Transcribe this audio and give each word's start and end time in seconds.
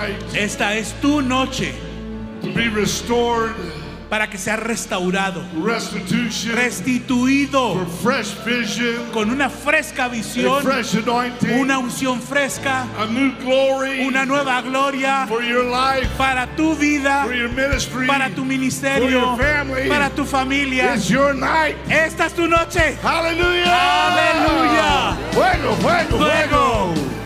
night 0.00 0.34
Esta 0.34 0.74
es 0.74 0.92
tu 1.00 1.22
noche 1.22 1.72
to 2.42 2.52
be 2.52 2.68
restored, 2.68 3.54
para 4.08 4.28
que 4.30 4.38
sea 4.38 4.56
restaurado, 4.56 5.44
restituido 6.54 7.74
for 7.74 7.86
fresh 8.02 8.32
vision, 8.44 9.10
con 9.12 9.28
una 9.28 9.50
fresca 9.50 10.08
visión, 10.08 10.62
fresh 10.62 10.94
una 11.58 11.78
unción 11.78 12.20
fresca, 12.20 12.86
a 12.98 13.06
new 13.06 13.32
glory 13.44 14.06
una 14.06 14.24
nueva 14.24 14.62
gloria 14.62 15.26
for 15.28 15.42
your 15.42 15.64
life, 15.64 16.08
para 16.16 16.46
tu 16.56 16.74
vida, 16.74 17.24
for 17.24 17.34
your 17.34 17.50
ministry, 17.50 18.06
para 18.06 18.30
tu 18.30 18.36
for 18.36 18.44
ministerio, 18.46 19.10
your 19.10 19.36
family. 19.36 19.88
para 19.88 20.08
tu 20.10 20.24
familia. 20.24 20.94
It's 20.94 21.10
your 21.10 21.34
night. 21.34 21.76
Esta 21.90 22.26
es 22.26 22.34
tu 22.34 22.46
noche. 22.46 22.96
Aleluya. 23.02 25.16
Fuego, 25.32 25.74
fuego, 25.76 26.18
Fuego. 26.18 26.94
fuego. 26.94 27.17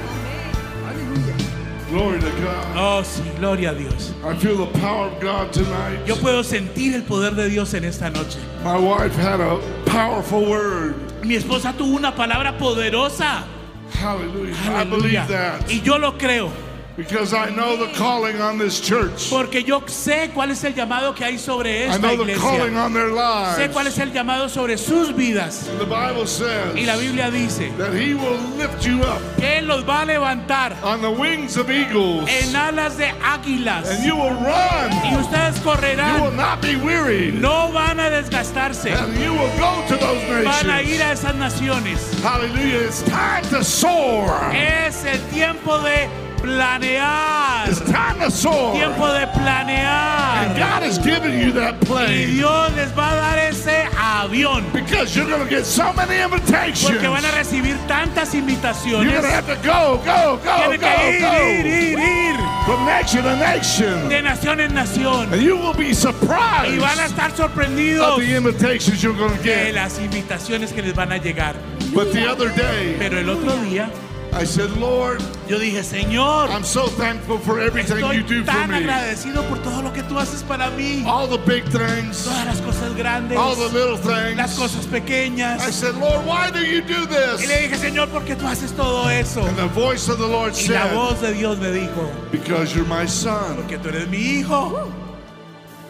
Glory 1.93 2.21
to 2.21 2.31
God. 2.41 2.75
Oh, 2.75 3.03
sí, 3.05 3.23
gloria 3.39 3.73
a 3.73 3.75
Dios. 3.75 4.15
I 4.25 4.35
feel 4.37 4.57
the 4.57 4.79
power 4.81 5.09
of 5.09 5.21
God 5.21 5.53
tonight. 5.53 5.99
Yo 6.07 6.15
puedo 6.17 6.43
sentir 6.43 6.95
el 6.95 7.03
poder 7.03 7.35
de 7.35 7.51
Dios 7.51 7.75
en 7.75 7.85
esta 7.85 8.09
noche. 8.09 8.39
My 8.65 8.79
wife 8.79 9.15
had 9.15 9.41
a 9.41 9.61
powerful 9.85 10.47
word. 10.49 10.95
Mi 11.23 11.35
esposa 11.37 11.75
tuvo 11.77 11.97
una 11.97 12.15
palabra 12.15 12.57
poderosa. 12.57 13.45
Hallelujah. 13.91 14.55
I 14.75 14.85
believe 14.85 15.29
that 15.29 15.69
Y 15.69 15.83
yo 15.83 15.99
lo 15.99 16.13
creo. 16.17 16.51
Because 16.97 17.33
I 17.33 17.49
know 17.51 17.77
the 17.77 17.93
calling 17.95 18.41
on 18.41 18.59
this 18.59 18.81
church. 18.81 19.31
Porque 19.31 19.63
yo 19.65 19.81
sé 19.87 20.31
cuál 20.35 20.51
es 20.51 20.63
el 20.65 20.75
llamado 20.75 21.15
que 21.15 21.25
hay 21.25 21.39
sobre 21.39 21.87
I 21.87 21.91
esta 21.91 21.99
know 21.99 22.25
the 22.25 22.35
calling 22.35 22.75
iglesia. 22.75 22.79
on 22.85 22.93
their 22.93 23.09
Sé 23.57 23.71
cuál 23.73 23.85
lives. 23.85 23.95
es 23.95 23.99
el 23.99 24.13
llamado 24.13 24.49
sobre 24.49 24.77
sus 24.77 25.15
vidas. 25.15 25.69
The 25.79 25.85
Bible 25.87 26.27
says 26.27 26.77
Y 26.77 26.85
la 26.85 26.97
Biblia 26.97 27.31
dice 27.31 27.71
that 27.79 27.95
He 27.95 28.15
will 28.15 28.39
lift 28.59 28.85
you 28.85 29.01
up 29.03 29.21
que 29.39 29.59
Él 29.59 29.67
los 29.67 29.85
va 29.89 30.03
a 30.03 30.07
levantar 30.07 30.77
on 30.83 31.01
the 31.01 31.11
wings 31.11 31.57
of 31.57 31.71
eagles 31.71 32.29
en 32.29 32.55
alas 32.55 32.97
de 32.99 33.07
águilas. 33.23 33.89
and 33.89 34.05
you 34.05 34.15
will 34.15 34.35
run. 34.35 34.91
Y 35.05 35.17
ustedes 35.17 35.57
You 35.59 35.65
will 35.71 35.77
correrán. 35.77 36.37
not 36.37 36.61
be 36.61 36.77
wearied. 36.77 37.35
No 37.41 37.71
van 37.73 37.99
a 38.01 38.11
desgastarse. 38.11 38.93
And 38.93 39.17
you 39.19 39.33
will 39.33 39.51
go 39.59 39.83
to 39.89 39.97
those 39.97 40.23
Van 40.45 40.69
a 40.71 40.83
ir 40.83 40.99
nations. 40.99 41.01
a 41.01 41.13
esas 41.13 41.35
naciones. 41.37 42.23
Hallelujah. 42.23 42.81
It's 42.87 43.03
time 43.03 43.43
to 43.51 43.65
soar. 43.65 44.53
Es 44.55 45.05
el 45.05 45.19
tiempo 45.33 45.79
de 45.81 46.09
planear. 46.43 47.69
It's 47.69 47.81
time 47.91 48.19
to 48.21 48.31
soar. 48.31 48.73
Tiempo 48.75 49.07
de 49.13 49.23
And 49.23 49.33
planear. 49.33 50.59
God 50.59 50.83
has 50.83 50.99
given 50.99 51.39
you 51.39 51.53
that 51.53 51.75
Y 51.81 51.87
plane 51.87 52.27
Dios 52.37 52.73
les 52.77 52.91
va 52.93 53.13
a 53.13 53.17
dar 53.17 53.39
ese 53.39 53.87
avión. 53.97 54.65
because 54.73 55.15
you're 55.17 55.27
going 55.29 55.43
to 55.43 55.49
get 55.49 55.65
so 55.65 55.93
many 55.93 56.17
invitations. 56.21 56.91
Porque 56.91 57.09
van 57.09 57.25
a 57.25 57.31
recibir 57.33 57.77
tantas 57.87 58.35
You're 58.35 58.43
invitaciones. 58.43 59.11
going 59.11 59.23
to 59.23 59.31
have 59.31 59.47
to 59.47 59.57
go, 59.67 59.99
go, 60.05 60.37
go, 60.43 60.57
Tienen 60.59 60.81
que 60.81 61.09
ir, 61.09 61.15
ir, 61.15 61.21
go, 61.21 61.31
go. 61.31 61.49
ir, 61.49 61.99
ir. 61.99 62.37
From 62.67 62.85
nation 62.87 63.23
to 63.25 63.37
nation. 63.37 64.09
De 64.09 64.23
nación 64.23 64.61
en 64.61 64.73
nación. 64.75 65.33
And 65.33 65.43
you 65.43 65.57
will 65.57 65.75
be 65.75 65.91
Y 65.91 65.95
surprised 65.95 66.79
van 66.81 66.99
a 66.99 67.07
estar 67.07 67.31
of 67.31 67.37
sorprendidos 67.37 68.19
the 68.19 68.37
invitations 68.37 69.03
you're 69.03 69.17
going 69.17 69.37
to 69.37 69.43
de 69.43 69.67
get. 69.67 69.75
las 69.75 69.99
invitaciones 69.99 70.73
que 70.73 70.83
les 70.83 70.95
van 70.95 71.13
a 71.13 71.19
llegar. 71.19 71.55
But 71.95 72.13
the 72.13 72.27
other 72.27 72.49
day, 72.55 72.97
Pero 72.99 73.19
el 73.19 73.29
otro 73.29 73.53
día 73.65 73.91
I 74.35 74.45
said, 74.45 74.71
Lord, 74.79 75.21
yo 75.47 75.59
dije, 75.59 75.83
Señor, 75.85 76.49
I'm 76.49 76.65
so 76.65 76.87
thankful 76.87 77.39
for 77.39 77.61
everything 77.61 77.99
you 77.99 78.23
estoy 78.23 78.27
do 78.27 78.45
for 78.45 78.53
tan 78.53 78.71
me. 78.71 78.77
agradecido 78.79 79.47
por 79.47 79.59
todo 79.59 79.83
lo 79.83 79.93
que 79.93 80.03
tú 80.05 80.19
haces 80.19 80.43
para 80.43 80.71
mí. 80.71 81.05
All 81.07 81.27
the 81.29 81.37
big 81.39 81.65
things, 81.65 82.25
Todas 82.25 82.47
las 82.47 82.61
cosas 82.63 82.95
grandes, 82.97 83.37
all 83.37 83.55
the 83.55 83.69
little 83.69 83.99
las 84.35 84.57
things. 84.57 84.59
cosas 84.59 84.87
pequeñas. 84.87 85.61
I 85.61 85.71
said, 85.71 85.95
Lord, 85.97 86.25
why 86.27 86.51
do 86.51 86.61
you 86.65 86.81
do 86.81 87.03
Y 87.05 87.07
le 87.07 87.37
this? 87.37 87.49
dije, 87.49 87.77
Señor, 87.77 88.09
¿por 88.09 88.25
qué 88.25 88.35
tú 88.35 88.47
haces 88.47 88.73
todo 88.73 89.07
eso? 89.11 89.43
And 89.47 89.57
the 89.59 89.67
voice 89.69 90.09
of 90.09 90.19
the 90.19 90.27
Lord 90.27 90.55
Y 90.57 90.69
la 90.73 90.85
said, 90.89 90.95
voz 90.95 91.21
de 91.21 91.35
Dios 91.35 91.59
me 91.59 91.69
dijo, 91.71 92.11
Because 92.31 92.75
you're 92.75 92.89
my 92.89 93.07
son. 93.07 93.57
porque 93.57 93.77
tú 93.79 93.89
eres 93.91 94.09
mi 94.09 94.17
hijo. 94.39 94.89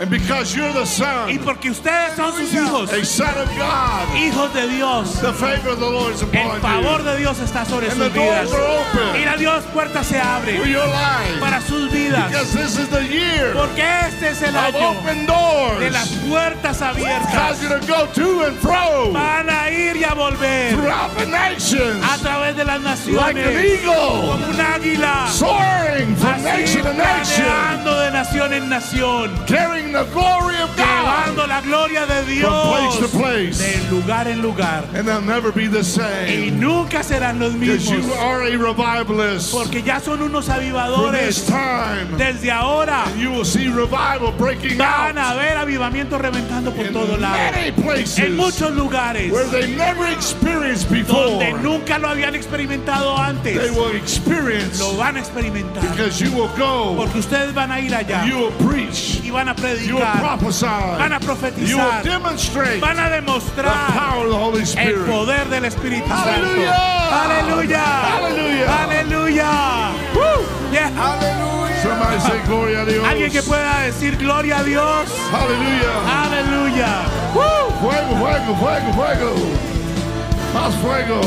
And 0.00 0.10
because 0.10 0.56
you're 0.56 0.72
the 0.72 0.80
Y 0.82 0.86
son, 0.86 1.38
porque 1.44 1.70
ustedes 1.70 2.16
son 2.16 2.32
sus 2.32 2.52
hijos, 2.52 2.92
a 2.92 3.04
son 3.04 3.28
of 3.38 3.48
God, 3.56 4.08
hijos 4.16 4.52
de 4.52 4.66
Dios. 4.68 5.20
the 5.20 5.32
favor 5.32 5.70
of 5.70 5.78
the 5.78 5.88
Lord 5.88 6.14
is 6.14 6.22
El 6.22 6.28
upon 6.28 6.60
favor 6.60 6.98
you. 6.98 7.04
de 7.04 7.16
Dios 7.18 7.38
está 7.38 7.64
sobre 7.64 7.86
And 7.88 7.96
sus 7.96 8.12
vidas. 8.12 8.50
Dios, 9.38 9.62
puertas 9.72 10.06
se 10.06 10.18
life. 10.88 11.38
para 11.40 11.60
sus 11.60 11.92
vidas. 11.92 12.28
Because 12.30 12.52
this 12.52 12.78
is 12.78 12.88
the 12.88 13.02
year 13.06 13.52
Porque 13.54 13.82
este 14.08 14.30
es 14.30 14.42
el 14.42 14.56
año 14.56 14.90
open 14.90 15.26
de 15.78 15.90
las 15.90 16.08
puertas 16.28 16.82
abiertas. 16.82 17.62
you 17.62 17.68
to 17.68 17.86
go 17.86 18.06
to 18.12 18.42
and 18.46 18.56
fro 18.58 19.12
Van 19.12 19.48
a 19.50 19.70
ir 19.70 19.96
y 19.96 20.04
a 20.04 20.14
volver 20.14 20.74
the 21.16 21.26
nations 21.26 22.02
a 22.02 22.18
través 22.18 22.56
de 22.56 22.64
las 22.64 22.80
like 22.82 23.36
an 23.36 23.44
naciones 23.44 23.80
eagle, 23.82 23.94
como 23.94 24.32
un 24.48 24.60
águila. 24.60 25.28
soaring 25.28 26.16
from 26.16 26.32
Así 26.32 26.42
nation 26.42 26.82
to 26.82 26.92
nation, 26.94 27.84
de 28.00 28.10
nación 28.10 28.52
en 28.52 28.68
nación. 28.68 29.30
Carrying 29.82 29.92
the 29.92 30.04
glory 30.12 30.56
of 30.62 30.76
God 30.76 30.86
Llevando 31.02 31.46
la 31.46 31.60
gloria 31.60 32.06
de 32.06 32.22
from 32.40 32.70
place 32.70 32.96
to 32.96 33.08
Dios 33.08 33.10
place. 33.10 33.58
de 33.58 33.90
lugar 33.90 34.26
en 34.28 34.42
lugar. 34.42 34.84
And 34.94 35.06
they'll 35.06 35.20
never 35.20 35.50
be 35.52 35.66
the 35.66 35.80
Y 35.80 35.82
same 35.82 36.60
nunca 36.60 37.02
serán 37.02 37.38
los 37.38 37.54
because 37.54 37.88
you 37.90 37.98
mismos. 37.98 38.18
are 38.18 38.42
a 38.42 38.56
revivalist 38.56 39.52
Porque 39.52 39.82
ya 39.82 40.00
son 40.00 40.22
unos 40.22 40.48
avivadores. 40.48 41.44
time. 41.46 42.16
Desde 42.16 42.50
ahora 42.50 43.04
You 43.18 43.30
will 43.30 43.44
see 43.44 43.68
revival 43.68 44.32
breaking 44.38 44.78
van 44.78 45.18
a 45.18 45.30
out 45.32 45.36
ver 45.38 45.56
avivamiento 45.56 46.18
reventando 46.18 46.72
por 46.72 46.86
in 46.86 46.92
todo 46.92 47.16
lado. 47.16 47.36
many 47.52 47.72
places 47.72 48.18
En 48.18 48.36
muchos 48.36 48.70
lugares 48.72 49.32
where 49.32 49.46
they 49.50 49.74
never 49.74 50.06
experienced 50.08 50.88
donde 50.90 51.46
before. 51.52 51.62
nunca 51.62 51.98
lo 51.98 52.08
habían 52.08 52.34
experimentado 52.34 53.14
They 53.42 53.58
antes. 53.58 53.70
will 53.72 53.94
experience 53.96 54.78
Lo 54.78 54.96
van 54.96 55.16
a 55.16 55.20
experimentar. 55.20 55.82
because 55.90 56.20
you 56.20 56.30
will 56.32 56.50
go, 56.58 56.94
Porque 56.96 57.18
ustedes 57.18 57.52
van 57.54 57.70
a 57.72 57.80
ir 57.80 57.94
allá 57.94 58.24
you 58.26 58.38
will 58.38 58.52
preach, 58.68 59.20
y 59.24 59.30
van 59.30 59.48
a 59.48 59.54
will 59.54 59.71
predicar, 59.76 60.18
prophesy, 60.20 60.66
van 60.66 61.12
a 61.12 61.18
you 61.18 61.18
will 61.18 61.36
profetizar, 61.36 62.02
demonstrate 62.02 62.80
van 62.80 62.98
a 62.98 63.08
the 63.10 63.16
demostrar 63.20 63.92
power 63.92 64.26
of 64.26 64.30
the 64.30 64.38
Holy 64.38 64.62
el 64.76 65.04
poder 65.06 65.48
del 65.48 65.64
Espíritu 65.64 66.08
Santo. 66.08 66.30
Aleluya. 66.30 66.72
Aleluya. 67.24 67.84
Aleluya. 68.14 68.82
Aleluya. 68.84 69.92
Alguien 73.04 73.30
que 73.30 73.42
pueda 73.42 73.80
decir 73.80 74.16
gloria 74.16 74.58
a 74.58 74.64
Dios. 74.64 75.08
Aleluya. 75.32 76.24
Aleluya. 76.24 77.02
Fuego, 77.80 78.16
fuego, 78.18 78.56
fuego, 78.56 78.92
fuego. 78.92 79.34
Más 80.54 80.74
fuego. 80.76 81.20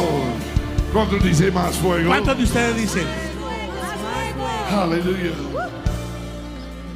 ¿Cuántos 0.93 1.23
dice 1.23 1.51
más 1.51 1.75
fuego? 1.75 2.07
¿Cuántos 2.07 2.37
de 2.37 2.43
ustedes 2.43 2.75
dicen? 2.77 3.07
Hallelujah. 4.69 5.64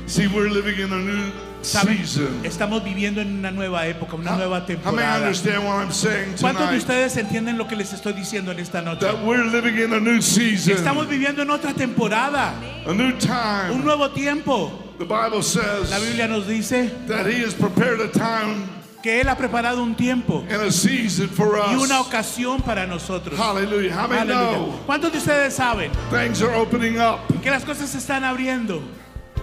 See, 0.09 0.25
we're 0.27 0.49
living 0.49 0.79
in 0.79 0.91
a 0.91 0.97
new 0.97 1.31
¿Saben? 1.61 1.97
season. 1.99 2.41
Estamos 2.43 2.83
viviendo 2.83 3.21
en 3.21 3.37
una 3.39 3.51
nueva 3.51 3.85
época, 3.85 4.15
una 4.15 4.35
nueva 4.35 4.57
How 4.57 4.61
many 4.67 4.75
temporada. 4.75 5.17
understand 5.17 5.63
what 5.65 5.75
I'm 5.83 5.91
saying 5.91 6.33
¿Cuántos 6.39 6.61
de 6.71 6.77
tonight? 6.77 6.77
ustedes 6.79 7.17
entienden 7.17 7.57
lo 7.59 7.67
que 7.67 7.75
les 7.75 7.93
estoy 7.93 8.13
diciendo 8.13 8.51
en 8.51 8.59
esta 8.59 8.81
noche? 8.81 9.01
That 9.05 9.23
we're 9.23 9.43
living 9.45 9.77
in 9.77 9.93
a 9.93 9.99
new 9.99 10.19
season, 10.21 10.73
Estamos 10.75 11.07
viviendo 11.07 11.43
en 11.43 11.49
otra 11.51 11.73
temporada, 11.75 12.53
a 12.87 12.93
new 12.93 13.11
un 13.13 13.17
time. 13.19 13.83
nuevo 13.83 14.09
tiempo. 14.09 14.71
The 14.97 15.05
Bible 15.05 15.43
says 15.43 15.91
La 15.91 15.99
Biblia 15.99 16.27
nos 16.27 16.47
dice 16.47 16.89
that 17.07 17.27
He 17.27 17.43
has 17.43 17.53
prepared 17.53 18.01
a 18.01 18.07
time 18.11 18.67
que 19.03 19.21
Él 19.21 19.29
ha 19.29 19.35
preparado 19.37 19.83
un 19.83 19.93
tiempo 19.95 20.43
and 20.49 20.61
a 20.63 20.71
season 20.71 21.29
for 21.29 21.55
y 21.69 21.75
una 21.75 22.01
us. 22.01 22.07
ocasión 22.07 22.61
para 22.63 22.87
nosotros. 22.87 23.37
Hallelujah. 23.37 23.93
How 23.93 24.07
many 24.07 24.31
Aleluya. 24.31 24.57
know 24.57 24.79
¿Cuántos 24.87 25.11
de 25.11 25.19
ustedes 25.19 25.53
saben 25.53 25.91
things 26.09 26.41
are 26.41 26.55
opening 26.55 26.97
up? 26.99 27.19
que 27.43 27.51
las 27.51 27.63
cosas 27.63 27.89
se 27.89 27.99
están 27.99 28.23
abriendo? 28.23 28.81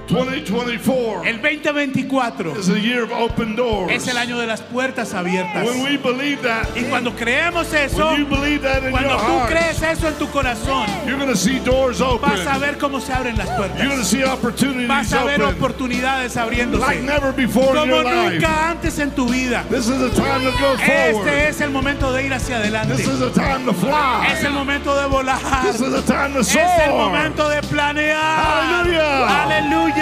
2024 0.08 1.24
El 1.24 1.40
2024 1.42 2.58
is 2.58 2.68
year 2.68 3.02
of 3.02 3.12
open 3.12 3.56
doors. 3.56 3.92
es 3.92 4.06
el 4.08 4.16
año 4.16 4.38
de 4.38 4.46
las 4.46 4.60
puertas 4.62 5.14
abiertas. 5.14 5.64
When 5.64 5.82
we 5.82 5.96
believe 5.96 6.42
that, 6.42 6.66
Y 6.76 6.84
cuando 6.84 7.12
creemos 7.14 7.72
eso, 7.72 8.06
when 8.08 8.20
you 8.20 8.26
believe 8.26 8.62
that 8.62 8.84
in 8.84 8.91
cuando 8.91 9.10
your 9.10 9.18
tú 9.20 9.38
heart, 9.38 9.50
crees 9.50 9.82
eso 9.82 10.08
en 10.08 10.14
tu 10.14 10.26
corazón, 10.28 10.86
you're 11.06 11.16
going 11.18 11.28
to 11.30 11.36
see 11.36 11.58
doors 11.60 12.00
open. 12.00 12.28
vas 12.30 12.47
a 12.47 12.58
ver 12.58 12.78
cómo 12.78 13.00
se 13.00 13.12
abren 13.12 13.36
las 13.36 13.47
You're 13.48 13.68
going 13.68 13.78
to 13.78 13.86
puertas. 13.97 14.06
see 14.08 14.24
opportunities 14.24 14.88
Vas 14.88 15.12
a 15.12 15.24
ver 15.24 15.42
open 15.42 15.56
oportunidades 15.56 16.36
like 16.36 16.47
abriéndose 16.47 17.02
never 17.02 17.32
before 17.32 17.70
in 17.76 17.91
como 17.91 18.02
life. 18.02 18.34
nunca 18.34 18.70
antes 18.70 18.98
en 18.98 19.10
tu 19.10 19.26
vida. 19.28 19.64
This 19.68 19.88
is 19.88 19.98
the 19.98 20.10
time 20.10 20.44
to 20.44 20.50
go 20.52 20.76
forward. 20.76 21.28
Este 21.28 21.48
es 21.48 21.60
el 21.60 21.70
momento 21.70 22.12
de 22.12 22.26
ir 22.26 22.32
hacia 22.32 22.56
adelante. 22.59 22.94
This 22.97 23.06
is 23.09 23.18
the 23.18 23.30
time 23.30 23.64
to 23.64 23.72
fly. 23.72 24.26
Es 24.32 24.44
el 24.44 24.52
momento 24.52 24.94
de 24.94 25.06
volar. 25.06 25.41
This 25.62 25.80
is 25.80 25.92
the 25.92 26.02
time 26.02 26.32
to 26.34 26.41
Es 26.41 26.54
el 26.54 26.92
momento 26.92 27.48
de 27.48 27.60
planear. 27.62 28.16
Aleluya. 28.16 29.42
Aleluya. 29.44 29.96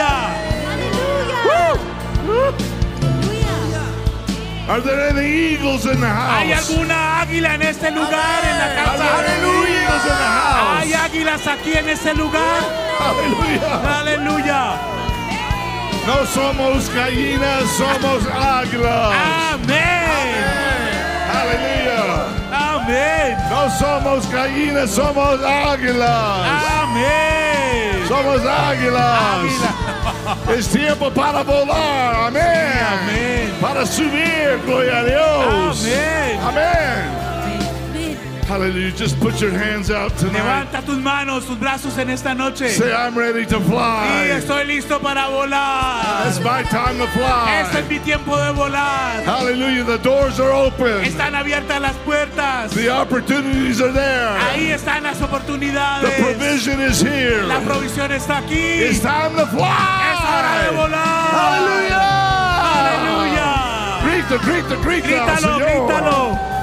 Are 4.66 4.80
there 4.80 5.08
any 5.10 5.54
eagles 5.54 5.84
in 5.86 6.00
the 6.00 6.06
¿Hay 6.06 6.50
house? 6.52 6.70
alguna 6.70 7.20
águila 7.20 7.54
en 7.54 7.62
este 7.62 7.90
lugar 7.90 8.40
en 8.44 8.58
la 8.58 8.64
Are 8.64 8.74
casa? 8.74 9.04
there 9.04 9.26
any 9.28 9.74
eagles 9.74 10.02
in 10.02 10.08
the 10.08 10.24
¿Hay 10.24 10.92
house? 10.92 11.04
águilas 11.04 11.46
aquí 11.46 11.72
en 11.76 11.88
este 11.90 12.14
lugar? 12.14 12.60
Aleluya. 12.98 14.00
Aleluya. 14.00 14.76
No 16.06 16.26
somos 16.26 16.88
gallinas, 16.90 17.64
somos 17.76 18.26
águilas. 18.26 19.14
Amén. 19.52 20.34
Hallelujah. 21.30 22.26
Amén. 22.52 23.36
No 23.50 23.70
somos 23.78 24.26
gallinas, 24.30 24.90
somos 24.90 25.40
águilas. 25.42 26.46
Amén. 26.82 28.04
Somos 28.08 28.40
águilas. 28.44 29.20
Águila. 29.34 29.73
Es 30.56 30.68
tiempo 30.68 31.10
para 31.10 31.42
volar. 31.42 32.26
Amén. 32.28 32.42
Amén. 32.42 33.54
Para 33.60 33.86
subir. 33.86 34.60
Gloria 34.66 34.98
a 34.98 35.04
Dios. 35.04 35.80
Amén. 35.84 36.40
Amén. 36.42 37.43
Hallelujah. 38.46 38.92
Just 38.92 39.18
put 39.20 39.40
your 39.40 39.50
hands 39.50 39.90
out 39.90 40.16
tonight. 40.18 40.34
Levanta 40.42 40.82
tus 40.84 40.98
manos, 40.98 41.46
tus 41.46 41.56
brazos 41.58 41.96
en 41.98 42.10
esta 42.10 42.34
noche. 42.34 42.68
Say, 42.68 42.92
I'm 42.92 43.16
ready 43.16 43.46
to 43.46 43.56
Y 43.56 43.62
fly. 43.62 44.28
estoy 44.36 44.66
listo 44.66 45.00
para 45.00 45.28
volar. 45.30 46.26
It's 46.26 46.38
my 46.40 46.62
time 46.64 46.98
to 46.98 47.04
Este 47.04 47.78
es 47.78 47.86
fly. 47.86 47.88
mi 47.88 47.98
tiempo 48.00 48.36
de 48.36 48.52
volar. 48.52 49.24
Hallelujah. 49.24 49.84
The 49.84 49.98
doors 49.98 50.38
are 50.40 50.52
open. 50.52 51.04
Están 51.04 51.34
abiertas 51.34 51.80
las 51.80 51.96
puertas. 52.04 52.70
The 52.74 52.90
opportunities 52.90 53.80
are 53.80 53.92
there. 53.92 54.38
Ahí 54.52 54.70
están 54.72 55.04
las 55.04 55.18
The 55.18 55.24
oportunidades. 55.24 56.12
provision 56.20 56.80
is 56.82 57.00
here. 57.00 57.44
La 57.46 57.60
provisión 57.60 58.12
está 58.12 58.38
aquí. 58.38 58.82
It's 58.82 59.00
time 59.00 59.34
to 59.36 59.46
fly. 59.46 60.12
Es 60.12 60.20
hora 60.20 60.62
de 60.64 60.76
volar. 60.76 61.30
Hallelujah. 61.32 62.10
Aleluya. 62.76 63.50
Grita, 64.04 64.36
grita, 64.44 64.76
grita. 64.84 65.08
Grítalo, 65.08 65.58
grítalo. 65.58 66.54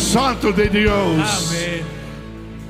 Santo 0.00 0.52
de 0.52 0.68
Dios. 0.68 1.50
Amén. 1.52 1.84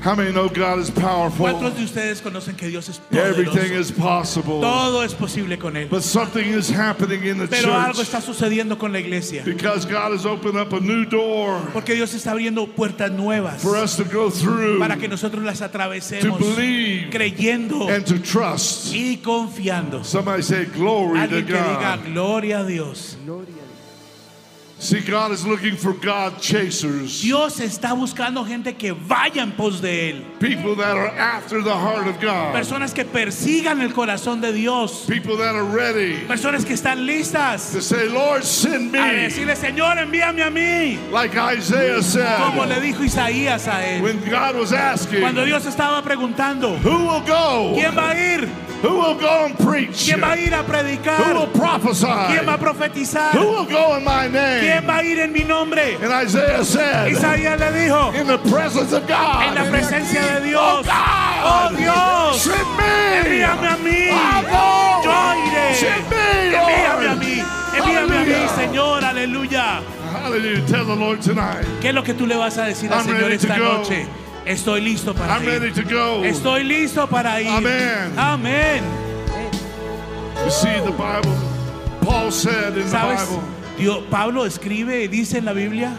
How 0.03 0.15
many 0.15 0.31
know 0.31 0.49
God 0.49 0.79
is 0.79 0.89
powerful? 0.89 1.45
¿Cuántos 1.45 1.77
de 1.77 1.83
ustedes 1.83 2.21
conocen 2.23 2.55
que 2.55 2.67
Dios 2.69 2.89
es 2.89 2.99
Everything 3.11 3.51
poderoso? 3.51 3.79
is 3.79 3.91
possible. 3.91 4.59
Todo 4.59 5.03
es 5.03 5.13
posible 5.13 5.59
con 5.59 5.77
Él. 5.77 5.87
But 5.89 6.01
something 6.01 6.43
is 6.43 6.71
happening 6.71 7.23
in 7.23 7.37
the 7.37 7.47
Pero 7.47 7.71
algo 7.75 7.93
church 7.93 8.07
está 8.07 8.19
sucediendo 8.19 8.79
con 8.79 8.91
la 8.91 8.99
iglesia. 8.99 9.43
because 9.45 9.85
God 9.85 10.11
has 10.11 10.25
opened 10.25 10.57
up 10.57 10.73
a 10.73 10.79
new 10.79 11.05
door 11.05 11.61
Porque 11.71 11.93
Dios 11.93 12.15
está 12.15 12.31
abriendo 12.31 12.65
puertas 12.75 13.11
nuevas 13.11 13.61
for 13.61 13.75
us 13.77 13.95
to 13.95 14.03
go 14.03 14.31
through, 14.31 14.79
para 14.79 14.97
que 14.97 15.07
nosotros 15.07 15.43
las 15.43 15.59
to 15.59 15.65
atravesemos 15.65 16.39
believe, 16.39 17.11
creyendo 17.11 17.87
and 17.87 18.03
to 18.03 18.17
trust. 18.17 18.91
y 18.95 19.17
confiando. 19.23 20.03
Somebody 20.03 20.41
say, 20.41 20.65
Glory 20.65 21.13
to 21.13 21.35
Alguien 21.35 21.45
que 21.45 21.53
diga 21.53 21.97
God. 21.97 22.05
gloria 22.11 22.59
a 22.61 22.65
Dios. 22.65 23.17
See, 24.81 24.99
God 24.99 25.31
is 25.31 25.45
looking 25.45 25.75
for 25.77 25.93
God 25.93 26.39
chasers, 26.41 27.21
Dios 27.21 27.59
está 27.59 27.93
buscando 27.93 28.43
gente 28.43 28.73
que 28.73 28.93
vaya 28.93 29.43
en 29.43 29.51
pos 29.51 29.79
de 29.79 30.09
Él. 30.09 30.23
people 30.39 30.73
that 30.75 30.97
are 30.97 31.05
after 31.19 31.61
the 31.61 31.69
heart 31.71 32.07
of 32.07 32.19
God, 32.19 32.51
Personas 32.51 32.91
que 32.91 33.05
persigan 33.05 33.79
el 33.81 33.93
corazón 33.93 34.41
de 34.41 34.51
Dios. 34.51 35.05
people 35.07 35.37
that 35.37 35.53
are 35.53 35.65
ready 35.65 36.25
Personas 36.27 36.65
que 36.65 36.73
están 36.73 37.05
listas 37.05 37.71
to 37.73 37.79
say, 37.79 38.09
Lord, 38.09 38.43
send 38.43 38.95
a 38.95 39.05
me. 39.05 39.13
decirle, 39.29 39.55
Señor, 39.55 39.99
envíame 39.99 40.41
a 40.41 40.49
mí. 40.49 40.97
Like 41.11 41.35
Isaiah 41.37 42.01
Como 42.39 42.65
le 42.65 42.73
said, 42.75 42.81
dijo 42.83 43.03
Isaías 43.03 43.67
a 43.67 43.85
él. 43.85 44.01
when 44.01 44.19
God 44.27 44.55
was 44.55 44.73
asking, 44.73 45.21
Cuando 45.21 45.45
Dios 45.45 45.63
estaba 45.67 46.01
preguntando, 46.01 46.75
Who 46.83 47.05
will 47.05 47.21
go? 47.21 47.73
¿quién 47.75 47.95
va 47.95 48.09
a 48.09 48.17
ir? 48.17 48.49
Who 48.81 48.95
will 48.95 49.15
go 49.15 49.45
and 49.45 49.55
preach? 49.57 50.05
¿Quién 50.05 50.21
va 50.21 50.33
a 50.33 50.35
Who 50.35 50.41
ir 50.41 50.53
a 50.53 50.61
will 50.61 50.65
predicar? 50.67 51.53
prophesy? 51.53 52.07
¿Quién 52.07 52.47
va 52.47 52.53
a 52.53 52.57
profetizar? 52.57 53.33
Who 53.35 53.45
will 53.47 53.65
go 53.65 53.95
in 53.97 54.03
my 54.03 54.27
¿Quién 54.27 54.85
name? 54.85 54.87
va 54.87 54.97
a 54.97 55.03
ir 55.03 55.19
en 55.19 55.31
mi 55.31 55.43
nombre? 55.43 55.95
And 56.01 56.11
Isaiah 56.11 56.63
said, 56.65 57.11
Isaías 57.11 57.59
le 57.59 57.71
dijo, 57.71 58.13
In 58.15 58.27
the 58.27 58.39
presence 58.49 58.91
of 58.93 59.07
God, 59.07 59.43
en 59.43 59.55
la 59.55 59.63
presencia 59.69 60.21
de 60.21 60.55
Oh 60.55 60.81
Dios, 60.81 60.87
oh 60.87 61.69
God, 61.69 61.77
Dios, 61.77 62.41
send 62.41 62.77
me. 62.77 63.19
envíame 63.21 63.67
a 63.67 63.77
mí. 63.77 64.07
Yo 65.03 65.11
iré. 65.45 65.75
Send 65.75 66.09
me, 66.09 66.55
Envíame 66.55 67.07
a 67.07 67.15
mí. 67.15 67.43
Envíame 67.77 68.17
a 68.17 68.23
mí. 68.23 68.49
Señor, 68.55 69.03
aleluya. 69.05 69.81
Hallelujah. 70.11 70.65
Tell 70.67 70.85
the 70.85 70.95
Lord 70.95 71.21
tonight. 71.21 71.65
¿Qué 71.81 71.89
es 71.89 71.93
lo 71.95 72.03
que 72.03 72.13
tú 72.13 72.25
le 72.27 72.35
vas 72.35 72.57
a 72.57 72.65
decir 72.65 72.91
al 72.91 73.03
Señor 73.03 73.31
esta 73.31 73.57
go. 73.57 73.83
Estoy 74.45 74.81
listo 74.81 75.13
para 75.13 75.35
I'm 75.37 75.45
ready 75.45 75.67
ir. 75.67 75.73
to 75.75 75.83
go. 75.83 76.23
Estoy 76.23 76.63
listo 76.63 77.07
para 77.07 77.41
ir. 77.41 77.47
Amen. 77.49 78.17
Amén. 78.17 78.83
You 80.43 80.49
see, 80.49 80.79
the 80.83 80.91
Bible, 80.91 81.35
Paul 82.01 82.31
said 82.31 82.75
in 82.75 82.83
the 82.83 82.89
¿Sabes? 82.89 83.27
Dios, 83.77 84.03
Pablo 84.09 84.45
escribe 84.45 85.03
y 85.03 85.07
dice 85.07 85.37
en 85.37 85.45
la 85.45 85.53
Biblia, 85.53 85.95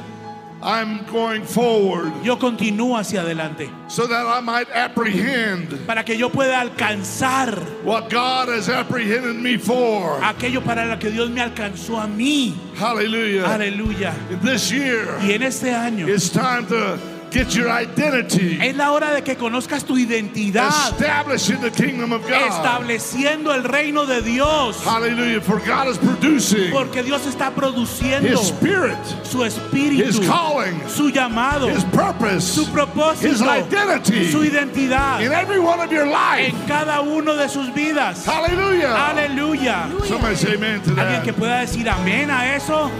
I'm 0.65 1.05
going 1.11 1.43
forward 1.43 2.13
yo 2.23 2.39
continúo 2.39 2.97
hacia 2.97 3.23
adelante 3.23 3.69
so 3.89 4.07
that 4.07 4.25
I 4.27 4.41
might 4.41 4.69
apprehend 4.73 5.85
para 5.89 6.05
que 6.05 6.17
yo 6.17 6.29
pueda 6.31 6.61
alcanzar 6.61 7.59
what 7.83 8.09
God 8.09 8.49
has 8.49 8.69
apprehended 8.69 9.35
me 9.35 9.57
for. 9.59 10.21
aquello 10.23 10.63
para 10.63 10.87
lo 10.87 10.99
que 11.01 11.11
Dios 11.11 11.31
me 11.31 11.41
alcanzó 11.41 11.99
a 12.01 12.07
mí. 12.07 12.55
Hallelujah. 12.79 13.45
Aleluya. 13.53 14.15
This 14.43 14.71
year, 14.71 15.09
Y 15.23 15.33
en 15.33 15.43
este 15.43 15.73
año 15.75 16.07
it's 16.09 16.29
time 16.31 16.67
to 16.69 16.97
get 17.33 17.55
your 17.55 17.69
identity 17.69 18.59
es 18.61 18.77
la 18.77 18.93
hora 18.93 19.13
de 19.15 19.23
que 19.23 19.37
conozcas 19.37 19.85
tu 19.85 19.97
identidad, 19.97 20.69
established 20.69 21.51
in 21.51 21.61
the 21.61 21.71
kingdom 21.71 22.13
of 22.13 22.23
God. 22.23 22.49
estableciendo 22.51 23.53
el 23.55 23.65
reino 23.65 24.07
de 24.07 24.21
Dios, 24.23 24.83
Hallelujah. 24.85 25.41
For 25.41 25.59
God 25.61 25.89
is 25.89 25.99
producing 25.99 26.71
porque 26.73 27.03
Dios 27.03 27.27
está 27.27 27.51
produciendo 27.55 28.29
His 28.29 28.41
Spirit, 28.41 28.97
su 29.25 29.43
His 29.45 29.55
espíritu, 29.57 30.27
calling, 30.27 30.81
su 30.89 31.11
llamado, 31.11 31.69
His 31.71 31.85
purpose, 31.85 32.43
su 32.47 32.67
propósito, 32.67 33.29
His 33.33 33.41
identity 33.43 34.31
su 34.31 34.45
identidad 34.45 35.21
in 35.25 35.33
every 35.33 35.59
one 35.59 35.81
of 35.81 35.91
your 35.91 36.07
life. 36.07 36.49
en 36.55 36.67
cada 36.67 37.01
uno 37.01 37.35
de 37.35 37.49
sus 37.49 37.73
vidas. 37.75 38.25
Hallelujah. 38.27 38.95
Aleluya. 39.11 39.89
Somebody 40.07 40.37
say 40.37 40.55
amen 40.55 40.81
to 40.83 40.91
Alguien 40.91 41.23
que 41.23 41.33
that. 41.33 41.39
pueda 41.39 41.61
decir 41.61 41.89
amén 41.89 42.31
a 42.31 42.55
eso. 42.57 42.91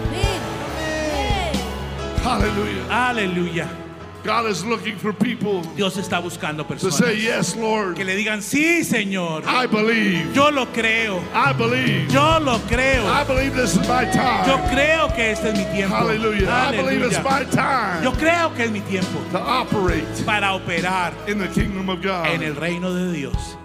Hallelujah. 2.23 2.87
Aleluya. 2.89 3.82
God 4.23 4.47
is 4.49 4.63
looking 4.65 4.97
for 4.97 5.11
people 5.13 5.61
Dios 5.75 5.97
está 5.97 6.21
buscando 6.21 6.63
to 6.65 6.73
personas 6.73 6.93
say, 6.93 7.15
Yes, 7.19 7.55
Lord, 7.55 7.95
que 7.95 8.05
le 8.05 8.15
digan, 8.15 8.41
sí, 8.41 8.83
Señor. 8.83 9.43
I 9.45 9.65
believe. 9.67 10.33
Yo 10.33 10.49
lo 10.49 10.65
creo. 10.67 11.21
I 11.33 11.51
believe. 11.53 12.07
Yo 12.11 12.39
lo 12.39 12.57
creo. 12.69 13.05
I 13.05 13.23
believe 13.25 13.53
this 13.55 13.75
is 13.75 13.87
my 13.87 14.03
Yo 14.05 14.11
time. 14.13 14.69
creo 14.73 15.07
que 15.15 15.31
este 15.31 15.49
es 15.49 15.57
mi 15.57 15.65
tiempo. 15.75 15.95
Hallelujah. 15.95 16.47
I 16.49 16.71
believe 16.75 17.01
it's 17.03 17.23
my 17.23 17.43
time 17.51 18.03
Yo 18.03 18.11
creo 18.13 18.53
que 18.55 18.63
es 18.65 18.71
mi 18.71 18.79
tiempo 18.81 19.19
to 19.31 19.39
operate 19.39 20.23
para 20.25 20.53
operar 20.53 21.13
in 21.27 21.37
the 21.39 21.47
kingdom 21.49 21.89
of 21.89 21.99
en 22.05 22.41
el 22.43 22.53
God. 22.53 22.59
reino 22.61 22.93
de 22.93 23.11
Dios. 23.13 23.57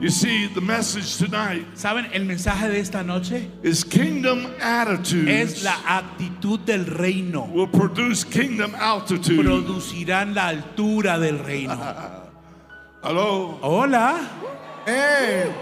You 0.00 0.10
see, 0.10 0.46
the 0.46 0.60
message 0.60 1.16
tonight 1.18 1.66
¿Saben? 1.74 2.08
El 2.12 2.24
mensaje 2.24 2.68
de 2.68 2.78
esta 2.78 3.02
noche 3.02 3.50
is 3.64 3.82
kingdom 3.82 4.46
es 4.60 4.60
attitudes 4.60 5.62
la 5.64 5.74
actitud 5.98 6.60
del 6.60 6.86
reino. 6.86 7.50
will 7.52 7.66
produce 7.66 8.22
kingdom 8.24 8.76
altitude. 8.76 9.42
Producirán 9.42 10.34
la 10.34 10.48
altura 10.48 11.18
del 11.18 11.40
reino. 11.40 11.74
Hello? 13.02 13.58
Hola. 13.60 14.20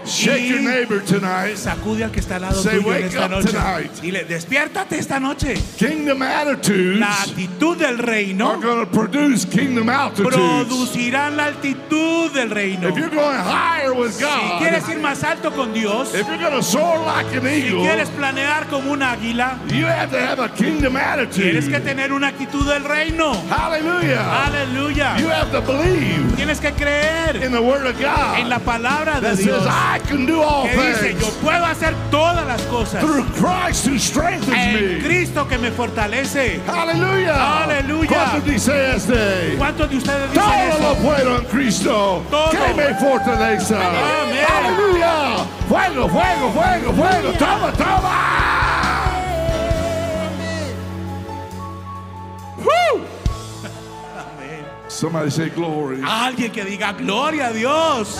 Shake 0.05 0.47
your 0.47 0.61
neighbor 0.61 0.99
tonight. 1.01 1.55
Sacude 1.57 2.03
al 2.03 2.11
que 2.11 2.19
está 2.21 2.35
al 2.35 2.43
lado 2.43 2.61
Say, 2.61 2.77
tuyo 2.77 2.93
en 2.93 3.03
"Wake 3.03 3.05
esta 3.07 3.27
noche. 3.27 3.51
tonight." 3.51 3.91
Dile, 4.01 4.23
despiértate 4.25 4.97
esta 4.97 5.19
noche. 5.19 5.55
Kingdom 5.77 6.21
attitudes 6.21 6.99
La 6.99 7.11
actitud 7.23 7.77
del 7.77 7.95
are 7.99 8.03
reino 8.05 8.59
going 8.61 8.85
to 8.85 8.91
produce 8.91 9.45
kingdom 9.45 9.89
altitudes. 9.89 10.33
producirán 10.35 11.35
la 11.35 11.45
altitud 11.47 12.31
del 12.33 12.49
reino. 12.51 12.87
If 12.89 12.95
you're 12.97 13.09
going 13.09 13.37
higher 13.37 13.93
with 13.93 14.13
Si 14.13 14.23
God, 14.23 14.59
quieres 14.59 14.87
ir 14.89 14.99
más 14.99 15.23
alto 15.23 15.51
con 15.51 15.73
Dios, 15.73 16.13
if 16.15 16.25
you're 16.27 16.37
going 16.37 16.53
to 16.55 16.63
soar 16.63 16.99
like 17.05 17.27
an 17.35 17.43
si 17.43 17.69
quieres 17.71 18.09
planear 18.09 18.67
como 18.69 18.91
un 18.93 19.01
águila, 19.01 19.57
you 19.69 19.85
have 19.87 20.09
to 20.11 20.19
have 20.19 20.39
a 20.39 20.49
kingdom 20.49 20.93
tienes 21.31 21.67
que 21.67 21.75
attitude. 21.75 21.81
tener 21.83 22.13
una 22.13 22.27
actitud 22.29 22.65
del 22.65 22.83
reino. 22.85 23.33
Hallelujah. 23.49 24.45
Aleluya. 24.45 25.17
You 25.19 25.27
have 25.29 25.51
to 25.51 25.61
believe 25.61 26.35
Tienes 26.37 26.59
que 26.59 26.71
creer 26.71 27.35
in 27.43 27.51
the 27.51 27.61
word 27.61 27.85
of 27.85 27.95
en 27.99 28.49
la 28.49 28.59
God 28.59 28.65
palabra 29.21 29.35
de 29.35 29.43
Dios 29.43 29.65
I 29.65 29.99
can 30.07 30.25
do 30.25 30.41
all 30.41 30.67
que 30.67 30.75
dice, 30.75 31.13
yo 31.13 31.19
things 31.19 31.33
puedo 31.43 31.65
hacer 31.65 31.93
todas 32.11 32.45
las 32.47 32.61
cosas 32.63 33.01
through 33.01 33.25
Christ 33.33 33.87
who 33.87 33.97
strengthens 33.97 34.57
en 34.57 34.97
me. 34.97 35.03
Cristo 35.03 35.47
que 35.47 35.57
me 35.57 35.71
fortalece. 35.71 36.59
Aleluya. 36.67 37.63
Aleluya. 37.63 38.07
¿Cuántos 38.09 38.45
dice 38.45 38.95
este? 38.95 39.55
¿Cuántos 39.57 39.89
de 39.89 39.97
ustedes 39.97 40.31
dicen 40.31 40.43
Todo 40.43 40.53
eso? 40.53 40.79
lo 40.81 40.95
puedo 40.95 41.37
en 41.39 41.45
Cristo 41.45 42.23
Todo. 42.29 42.49
que 42.51 42.73
me 42.75 42.93
fortaleza. 42.95 43.75
Amén. 43.75 44.45
Aleluya. 44.57 45.45
Fuego, 45.67 46.07
fuego, 46.09 46.51
fuego, 46.51 46.93
fuego. 46.93 47.31
Toma, 47.37 47.71
toma. 47.73 48.56
Somebody 54.97 55.29
say 55.29 55.49
glory. 55.49 55.97
Alguien 55.97 56.51
que 56.51 56.63
diga 56.65 56.91
gloria 56.97 57.49
a 57.49 57.53
Dios. 57.53 58.17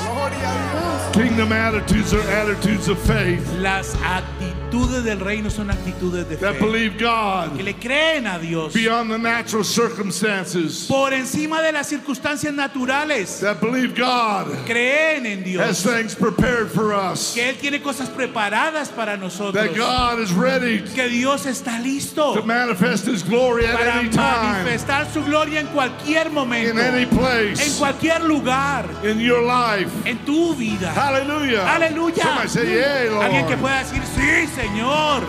Kingdom 1.11 1.51
attitudes 1.51 2.13
are 2.13 2.21
attitudes 2.29 2.87
of 2.87 2.99
faith. 2.99 3.51
Las 3.53 3.95
actitudes 4.03 4.36
actitudes 4.67 5.03
del 5.03 5.19
reino 5.19 5.49
son 5.49 5.71
actitudes 5.71 6.27
de 6.27 6.35
that 6.37 6.55
fe. 6.55 6.65
believe 6.65 6.97
Que 6.97 7.05
God 7.05 7.61
le 7.61 7.73
creen 7.75 8.27
a 8.27 8.37
Dios. 8.37 8.73
beyond 8.73 9.09
the 9.09 9.17
natural 9.17 9.63
circumstances, 9.63 10.85
Por 10.87 11.13
encima 11.13 11.61
de 11.61 11.71
las 11.71 11.87
circunstancias 11.87 12.53
naturales. 12.53 13.39
that 13.39 13.59
believe 13.61 13.95
God 13.95 14.47
Creen 14.65 15.25
en 15.25 15.39
has 15.59 15.83
Dios. 15.83 15.83
things 15.83 16.15
prepared 16.15 16.69
for 16.69 16.93
us, 16.93 17.33
Que 17.33 17.49
Él 17.49 17.55
tiene 17.57 17.81
cosas 17.81 18.09
preparadas 18.09 18.89
para 18.89 19.15
nosotros. 19.17 19.53
that 19.53 19.73
God 19.75 20.19
is 20.19 20.31
ready 20.33 20.79
Que 20.95 21.07
Dios 21.07 21.45
está 21.45 21.79
listo 21.79 22.33
to 22.33 22.43
manifest 22.43 23.05
His 23.07 23.23
glory 23.23 23.65
at 23.65 23.77
para 23.77 23.99
any 23.99 24.09
time, 24.09 24.63
manifestar 24.63 25.07
su 25.13 25.23
gloria 25.23 25.61
en 25.61 25.67
cualquier 25.67 26.27
in 26.27 26.33
momento. 26.33 26.77
any 26.81 27.03
En 27.03 27.09
place, 27.09 27.77
cualquier 27.77 28.21
lugar. 28.23 28.85
in 29.03 29.19
your 29.19 29.41
life. 29.43 29.89
En 30.05 30.17
tu 30.25 30.53
vida. 30.55 30.91
Hallelujah. 30.93 31.65
Aleluya. 31.75 32.23
Somebody 32.23 32.47
say, 32.49 32.65
Yay, 32.67 33.07
Alguien 33.09 33.45
que 33.47 33.55
Lord. 33.55 33.61
pueda 33.61 33.79
decir, 33.79 34.01
sí, 34.15 34.47
Señor. 34.57 35.23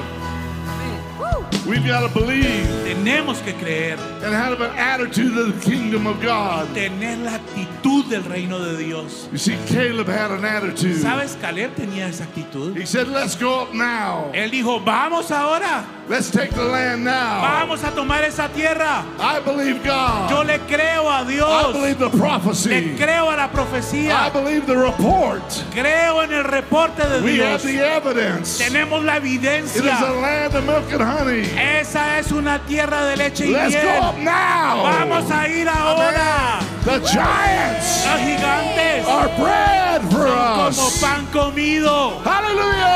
We've 1.67 1.87
got 1.87 2.01
to 2.01 2.09
believe 2.19 2.65
Tenemos 2.87 3.43
que 3.45 3.53
creer. 3.53 3.99
and 4.25 4.33
have 4.35 4.59
an 4.63 4.71
attitude 4.79 5.37
of 5.37 5.55
the 5.55 5.71
kingdom 5.71 6.07
of 6.07 6.19
God. 6.23 6.73
Tener 6.75 7.19
la 7.19 7.33
actitud 7.35 8.09
del 8.09 8.23
reino 8.23 8.59
de 8.59 8.79
Dios. 8.83 9.29
You 9.31 9.37
see, 9.37 9.59
Caleb 9.67 10.07
had 10.07 10.31
an 10.31 10.47
attitude. 10.47 11.03
¿Sabes? 11.03 11.37
Caleb 11.43 11.75
tenía 11.77 12.09
esa 12.09 12.25
actitud. 12.25 12.75
He 12.75 12.87
said, 12.87 13.09
Let's 13.09 13.37
go 13.37 13.61
up 13.61 13.75
now. 13.75 14.31
Él 14.33 14.51
dijo, 14.51 14.83
vamos 14.83 15.31
ahora. 15.31 15.85
Let's 16.09 16.31
take 16.31 16.53
the 16.53 16.65
land 16.65 17.05
now. 17.05 17.43
Vamos 17.43 17.85
a 17.85 17.91
tomar 17.91 18.25
esa 18.25 18.49
tierra. 18.49 19.05
I 19.21 19.41
believe 19.41 19.85
God. 19.85 20.31
Yo 20.31 20.43
le 20.43 20.59
creo 20.61 21.07
a 21.07 21.21
I 21.21 21.25
Dios. 21.25 21.73
believe 21.75 21.99
the 21.99 22.09
Le 22.09 22.19
prophecy. 22.19 22.95
creo 22.97 23.29
a 23.31 23.37
la 23.37 23.45
I 23.45 23.49
profecía. 23.49 24.33
believe 24.33 24.65
the 24.67 24.75
report. 24.77 25.43
Creo 25.75 26.23
en 26.23 26.33
el 26.33 26.45
reporte 26.45 27.07
de 27.07 27.21
We 27.21 27.39
have 27.41 27.61
Dios. 27.61 27.63
the 27.63 27.79
evidence. 27.81 28.59
It 28.61 28.73
Tenemos 28.73 29.05
la 29.05 29.17
is 29.19 29.23
a 29.23 29.27
evidencia. 29.27 30.01
land 30.23 30.55
of 30.55 30.65
milk 30.65 30.91
and 30.93 31.03
honey. 31.03 31.43
Esa 31.59 32.19
es 32.19 32.33
una 32.33 32.59
tierra 32.67 33.05
de 33.05 33.17
leche 33.17 33.47
y 33.47 33.51
Let's 33.53 33.75
go 33.75 33.83
miel. 33.83 34.03
up 34.03 34.17
now. 34.19 34.83
Vamos 34.85 35.31
a 35.31 35.47
ir 35.47 35.69
ahora. 35.69 36.61
The 36.87 37.01
giants 37.01 38.07
Los 38.07 38.21
gigantes 38.21 39.07
are 39.07 39.29
bread 39.37 40.01
for 40.11 40.27
como 40.27 40.69
us. 40.69 41.01
pan 41.03 41.27
comido. 41.27 42.19
Hallelujah. 42.25 42.89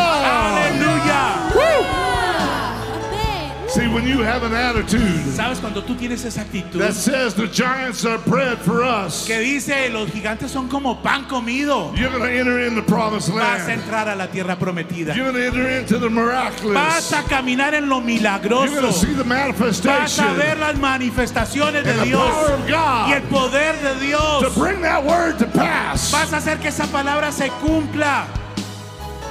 See, 3.75 3.89
when 3.89 4.07
you 4.07 4.21
have 4.23 4.43
an 4.43 4.53
attitude 4.53 5.25
¿Sabes 5.35 5.59
cuando 5.59 5.83
tú 5.83 5.95
tienes 5.97 6.23
esa 6.27 6.43
actitud 6.43 6.79
that 6.79 6.93
says 6.93 7.33
the 7.35 7.47
giants 7.49 8.05
are 8.05 8.19
bread 8.19 8.59
for 8.59 8.83
us, 8.85 9.25
que 9.27 9.39
dice 9.39 9.89
los 9.91 10.11
gigantes 10.11 10.51
son 10.51 10.69
como 10.69 11.01
pan 11.03 11.25
comido? 11.25 11.91
you're 11.97 12.11
going 12.11 12.23
to 12.23 12.39
enter 12.39 12.61
in 12.67 12.75
the 12.75 12.83
promised 12.83 13.31
Vas 13.31 13.63
a 13.63 13.67
land. 13.69 13.81
entrar 13.83 14.09
a 14.09 14.15
la 14.15 14.27
tierra 14.27 14.59
prometida. 14.59 15.15
You're 15.17 15.33
going 15.33 15.37
to 15.37 15.47
enter 15.47 15.69
into 15.71 15.99
the 15.99 16.09
Vas 16.11 16.13
miraculous. 16.15 17.13
a 17.15 17.23
caminar 17.23 17.73
en 17.75 17.89
lo 17.89 18.01
You're 18.03 18.07
going 18.07 18.19
to 18.19 18.23
milagroso. 18.23 18.93
see 18.93 19.15
the 19.15 19.25
Vas 19.25 19.25
a 19.25 19.25
manifestation 19.25 20.37
ver 20.37 20.59
las 20.59 20.77
manifestaciones 20.77 21.83
de 21.85 21.95
the 21.95 22.05
Dios 22.05 22.21
power 22.31 22.53
of 22.53 22.69
y 22.69 23.13
el 23.15 23.21
God 23.23 23.31
poder 23.31 23.75
de 23.81 23.95
to 23.95 24.01
Dios. 24.01 24.55
bring 24.59 24.83
that 24.83 25.03
word 25.03 25.39
to 25.39 25.47
pass. 25.47 26.13
Vas 26.13 26.31
a 26.35 26.37
hacer 26.37 26.59
que 26.59 26.69
esa 26.69 26.87
palabra 26.89 27.33
se 27.33 27.49
cumpla. 27.63 28.27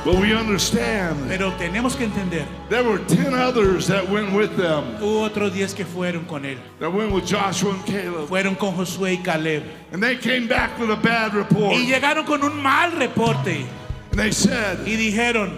But 0.03 0.15
we 0.15 0.33
understand 0.33 1.27
Pero 1.27 1.51
tenemos 1.59 1.95
que 1.95 2.05
entender, 2.05 2.45
there 2.69 2.83
were 2.83 2.97
10 3.05 3.35
others 3.35 3.85
that 3.87 4.07
went 4.09 4.33
with 4.33 4.57
them, 4.57 4.83
hubo 4.99 5.21
otros 5.29 5.53
10 5.53 5.75
que 5.75 5.85
fueron 5.85 6.25
con 6.27 6.43
él. 6.43 6.57
that 6.79 6.91
went 6.91 7.11
with 7.11 7.25
Joshua 7.27 7.71
and 7.73 7.85
Caleb. 7.85 8.27
Fueron 8.27 8.55
con 8.57 8.73
Josué 8.73 9.19
y 9.19 9.23
Caleb. 9.23 9.63
And 9.91 10.01
they 10.01 10.15
came 10.17 10.47
back 10.47 10.77
with 10.79 10.89
a 10.89 10.95
bad 10.95 11.35
report. 11.35 11.75
Y 11.75 11.85
llegaron 11.85 12.25
con 12.25 12.41
un 12.43 12.61
mal 12.61 12.91
reporte. 12.97 13.65
And 14.11 14.19
they 14.19 14.31
said, 14.31 14.79
Y 14.87 14.95
dijeron, 14.95 15.51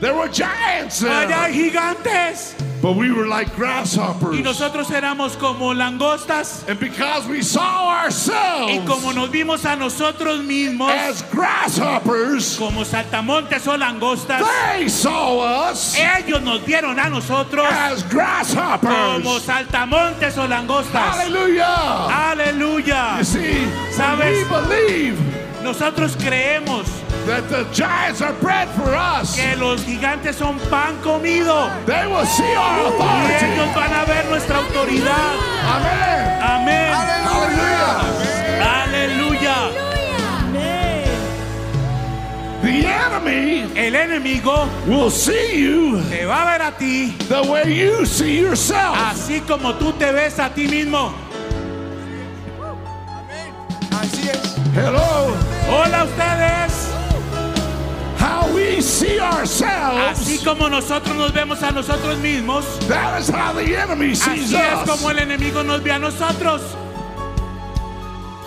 There 0.00 0.14
were 0.14 0.28
giants 0.28 1.00
there, 1.00 1.26
gigantes. 1.52 2.54
but 2.80 2.94
we 2.94 3.10
were 3.10 3.26
like 3.26 3.52
grasshoppers. 3.56 4.38
Y 4.38 4.42
nosotros 4.42 4.88
éramos 4.92 5.36
como 5.36 5.74
langostas. 5.74 6.62
And 6.68 6.78
because 6.78 7.26
we 7.26 7.42
saw 7.42 8.06
Y 8.68 8.78
como 8.86 9.08
ourselves 9.08 9.16
nos 9.16 9.30
vimos 9.30 9.64
a 9.64 9.74
nosotros 9.74 10.40
mismos 10.44 10.92
as 10.92 11.22
grasshoppers, 11.22 12.56
como 12.56 12.84
saltamontes 12.84 13.66
o 13.66 13.76
langostas, 13.76 14.46
they 14.76 14.86
saw 14.88 15.40
us 15.68 15.96
ellos 15.98 16.42
nos 16.42 16.60
vieron 16.64 16.98
a 17.00 17.08
nosotros 17.10 17.66
as 17.68 18.02
como 18.04 18.12
grasshoppers. 18.14 19.42
saltamontes 19.42 20.38
o 20.38 20.46
langostas. 20.46 21.18
Aleluya. 21.24 23.18
You 23.18 23.24
see, 23.24 23.66
¿Sabes? 23.90 24.44
we 24.44 24.44
believe 24.48 25.18
Nosotros 25.62 26.16
creemos 26.16 26.86
that 27.28 27.48
the 27.50 27.64
giants 27.72 28.20
are 28.22 28.32
bread 28.40 28.68
for 28.70 28.94
us. 28.94 29.36
que 29.36 29.54
los 29.56 29.84
gigantes 29.84 30.36
son 30.36 30.58
pan 30.70 30.96
comido. 31.02 31.68
They 31.86 32.06
will 32.06 32.24
see 32.26 32.54
our 32.56 32.80
Y 32.80 32.86
authority. 32.88 33.46
ellos 33.52 33.74
van 33.74 33.92
a 33.92 34.04
ver 34.06 34.24
nuestra 34.30 34.56
autoridad. 34.58 35.34
Amen. 35.74 36.42
Amén. 36.42 36.94
Hallelujah. 36.94 38.02
Aleluya. 38.82 39.56
The 42.62 42.84
enemy 42.86 43.70
El 43.76 43.94
enemigo 43.94 44.68
will 44.86 45.10
see 45.10 45.62
you 45.62 46.02
te 46.10 46.24
va 46.26 46.42
a 46.42 46.44
ver 46.58 46.62
a 46.62 46.72
ti 46.76 47.12
the 47.28 47.42
way 47.42 47.72
you 47.72 48.04
see 48.04 48.40
yourself. 48.40 48.96
así 48.96 49.40
como 49.46 49.74
tú 49.76 49.92
te 49.92 50.10
ves 50.12 50.38
a 50.38 50.48
ti 50.52 50.66
mismo. 50.66 51.12
Hello. 54.74 55.34
Hola 55.70 56.04
ustedes. 56.04 56.97
How 58.18 58.52
we 58.52 58.80
see 58.80 59.18
ourselves. 59.20 60.18
Así 60.20 60.44
como 60.44 60.68
nosotros 60.68 61.14
nos 61.16 61.32
vemos 61.32 61.62
a 61.62 61.70
nosotros 61.70 62.18
mismos, 62.18 62.64
That 62.88 63.20
is 63.20 63.28
how 63.28 63.52
the 63.54 63.76
enemy 63.76 64.14
sees 64.14 64.52
así 64.52 64.56
es 64.56 64.88
como 64.88 65.06
us. 65.08 65.12
el 65.12 65.18
enemigo 65.18 65.62
nos 65.64 65.80
ve 65.82 65.92
a 65.92 65.98
nosotros. 65.98 66.60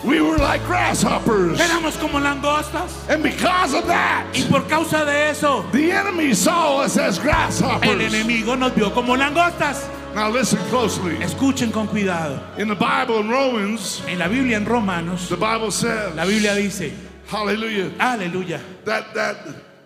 We 0.04 0.20
were 0.20 0.38
like 0.38 0.66
grasshoppers. 0.66 1.60
Éramos 1.60 1.96
como 2.00 2.20
langostas. 2.20 3.08
And 3.08 3.22
because 3.22 3.76
of 3.76 3.86
that, 3.86 4.26
Y 4.34 4.44
por 4.50 4.62
causa 4.68 5.06
de 5.06 5.30
eso, 5.30 5.64
the 5.72 5.92
enemy 5.92 6.34
saw 6.34 6.82
us 6.84 6.98
as 6.98 7.18
el 7.20 7.24
grasshoppers. 7.24 8.02
enemigo 8.02 8.58
nos 8.58 8.74
vio 8.74 8.90
como 8.92 9.16
langostas. 9.16 9.88
Now 10.16 10.30
listen 10.30 10.60
closely. 10.70 11.16
Escuchen 11.24 11.72
con 11.72 11.88
cuidado. 11.88 12.42
In 12.58 12.68
the 12.68 12.76
Bible 12.76 13.20
in 13.20 13.30
Romans, 13.30 14.02
En 14.08 14.18
la 14.20 14.28
Biblia 14.28 14.58
en 14.58 14.66
Romanos, 14.66 15.30
the 15.30 15.38
Bible 15.38 15.72
says, 15.72 16.14
la 16.16 16.26
Biblia 16.26 16.56
dice, 16.56 16.92
hallelujah, 17.32 17.90
Hallelujah. 17.98 18.60
that 18.84 19.14
that 19.14 19.38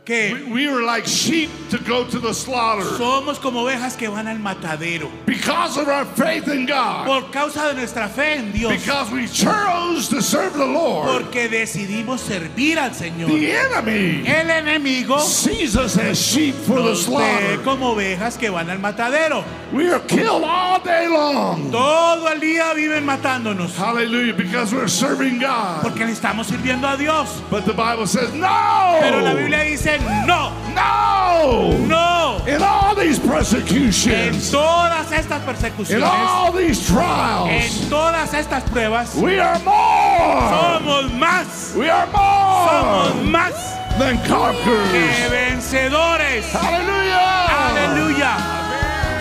que 0.05 0.33
we, 0.33 0.43
we 0.51 0.69
were 0.69 0.83
like 0.83 1.05
sheep 1.05 1.49
to 1.71 1.77
go 1.79 2.05
to 2.05 2.19
the 2.19 2.31
slaughter. 2.33 2.85
somos 2.85 3.39
como 3.41 3.61
ovejas 3.65 3.97
que 3.97 4.07
van 4.07 4.27
al 4.27 4.37
matadero. 4.37 5.09
Because 5.25 5.77
of 5.77 5.87
our 5.87 6.05
faith 6.05 6.47
in 6.47 6.65
God, 6.67 7.07
Por 7.07 7.31
causa 7.31 7.69
de 7.73 7.73
nuestra 7.81 8.07
fe 8.07 8.35
en 8.37 8.51
Dios. 8.51 8.71
because 8.71 9.11
we 9.11 9.25
chose 9.27 10.07
to 10.09 10.21
serve 10.21 10.53
the 10.53 10.65
Lord, 10.65 11.07
Porque 11.23 11.49
decidimos 11.49 12.19
servir 12.19 12.77
al 12.77 12.91
Señor. 12.91 13.27
the 13.27 13.51
enemy 13.51 14.23
El 14.27 14.47
enemigo 14.51 15.19
sees 15.19 15.75
us 15.75 15.97
as 15.97 16.19
sheep 16.19 16.53
for 16.53 16.75
the 16.75 16.89
nos 16.89 17.05
ve 17.07 17.11
slaughter. 17.15 17.63
como 17.63 17.95
ovejas 17.95 18.37
que 18.37 18.49
van 18.51 18.69
al 18.69 18.77
matadero. 18.79 19.43
We 19.73 19.89
are 19.91 19.99
killed 20.01 20.43
all 20.43 20.79
day 20.81 21.07
long. 21.07 21.71
Todo 21.71 22.27
el 22.31 22.39
día 22.39 22.73
viven 22.75 23.03
matándonos. 23.05 23.75
Hallelujah, 23.75 24.33
because 24.33 24.71
we're 24.73 24.87
serving 24.87 25.39
God. 25.39 25.81
Porque 25.81 26.05
le 26.05 26.11
estamos 26.13 26.45
sirviendo 26.47 26.87
a 26.87 26.95
Dios. 26.95 27.41
But 27.49 27.65
the 27.65 27.73
Bible 27.73 28.05
says, 28.05 28.31
no! 28.33 28.97
Pero 29.01 29.21
la 29.21 29.33
Biblia 29.33 29.63
dice, 29.63 29.94
no, 30.25 30.51
No! 30.75 31.77
no. 31.87 32.41
In 32.47 32.61
all 32.61 32.93
these 32.95 33.17
En 33.19 33.27
persecutions, 33.29 34.51
todas 34.51 35.11
estas 35.11 35.39
in 35.41 35.45
persecuciones, 35.45 36.03
all 36.03 36.51
these 36.51 36.79
trials, 36.87 37.49
en 37.49 37.89
todas 37.89 38.33
estas 38.33 38.63
pruebas, 38.69 39.15
we 39.15 39.39
are 39.39 39.57
more! 39.63 40.49
somos 40.49 41.11
más, 41.13 41.73
We 41.75 41.89
are 41.89 42.05
somos 42.11 43.15
more 43.15 43.25
más 43.31 43.53
than 43.97 44.17
que 44.21 44.29
conquerors. 44.29 45.29
vencedores. 45.31 46.45
Hallelujah! 46.53 47.69
Aleluya. 47.69 48.37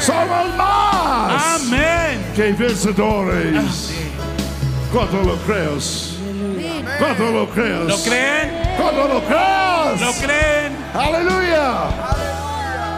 Somos 0.01 0.55
más 0.57 1.63
Amén. 1.63 2.21
que 2.35 2.53
vencedores. 2.53 3.93
¿Cuánto 4.93 5.23
lo 5.23 5.37
crees? 5.47 6.14
¿Cuánto 6.99 7.31
lo 7.31 7.47
crees? 7.49 7.87
¿Lo 7.87 7.97
creen? 7.99 8.51
¿Cuánto 8.77 9.09
lo 9.09 9.21
crees? 9.25 10.01
¿Lo 10.01 10.13
creen? 10.27 10.73
Hallelujah. 10.93 11.91